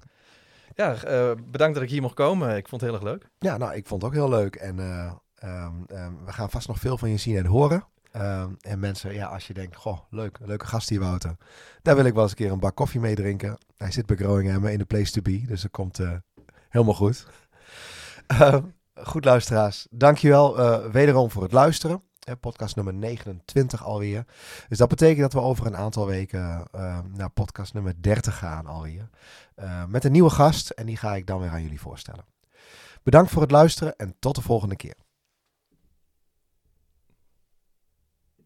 Ja, 0.75 0.93
uh, 1.07 1.31
bedankt 1.45 1.75
dat 1.75 1.83
ik 1.83 1.91
hier 1.91 2.03
mocht 2.03 2.15
komen. 2.15 2.57
Ik 2.57 2.69
vond 2.69 2.81
het 2.81 2.91
heel 2.91 3.01
erg 3.01 3.09
leuk. 3.09 3.31
Ja, 3.39 3.57
nou, 3.57 3.75
ik 3.75 3.87
vond 3.87 4.03
het 4.03 4.11
ook 4.11 4.17
heel 4.17 4.29
leuk. 4.29 4.55
En 4.55 4.79
uh, 4.79 5.13
um, 5.45 5.85
um, 5.89 6.25
we 6.25 6.33
gaan 6.33 6.51
vast 6.51 6.69
nog 6.69 6.79
veel 6.79 6.99
van 6.99 7.11
je 7.11 7.17
zien 7.17 7.37
en 7.37 7.47
horen. 7.47 7.85
Uh, 8.17 8.45
en 8.61 8.79
mensen, 8.79 9.15
ja, 9.15 9.27
als 9.27 9.47
je 9.47 9.55
denkt, 9.55 9.77
goh, 9.77 9.99
leuk, 10.11 10.39
leuke 10.43 10.67
gast 10.67 10.89
hier 10.89 11.01
Wouter. 11.01 11.37
Daar 11.83 11.97
wil 11.97 12.05
ik 12.05 12.13
wel 12.15 12.23
eens 12.23 12.31
een 12.31 12.37
keer 12.37 12.53
een 12.53 12.59
bak 12.59 12.75
koffie 12.75 13.01
mee 13.01 13.15
drinken. 13.15 13.59
Hij 13.77 13.91
zit 13.91 14.07
bij 14.07 14.17
Growingham 14.17 14.67
in 14.67 14.79
de 14.79 14.85
place 14.85 15.13
to 15.13 15.23
be, 15.23 15.43
dus 15.47 15.63
dat 15.63 15.71
komt 15.71 15.99
uh, 15.99 16.13
helemaal 16.69 16.95
goed. 16.95 17.27
Uh, 18.33 18.57
goed 18.95 19.25
luisteraars, 19.25 19.87
dankjewel 19.91 20.59
uh, 20.59 20.87
wederom 20.91 21.31
voor 21.31 21.43
het 21.43 21.53
luisteren. 21.53 22.03
podcast 22.41 22.77
nummer 22.77 22.95
29 22.95 23.85
alweer. 23.85 24.25
Dus 24.69 24.79
dat 24.79 24.89
betekent 24.89 25.21
dat 25.21 25.33
we 25.33 25.49
over 25.49 25.67
een 25.67 25.77
aantal 25.77 26.07
weken 26.07 26.67
naar 27.13 27.31
podcast 27.35 27.75
nummer 27.75 28.03
30 28.03 28.39
gaan 28.39 28.67
alweer. 28.67 29.09
met 29.89 30.05
een 30.05 30.13
nieuwe 30.13 30.31
gast 30.31 30.71
en 30.71 30.87
die 30.87 30.97
ga 30.97 31.15
ik 31.15 31.27
dan 31.27 31.41
weer 31.41 31.51
aan 31.51 31.63
jullie 31.63 31.81
voorstellen. 31.81 32.25
Bedankt 33.03 33.31
voor 33.31 33.43
het 33.43 33.51
luisteren 33.51 33.97
en 33.97 34.15
tot 34.19 34.35
de 34.35 34.43
volgende 34.43 34.77
keer. 34.77 35.04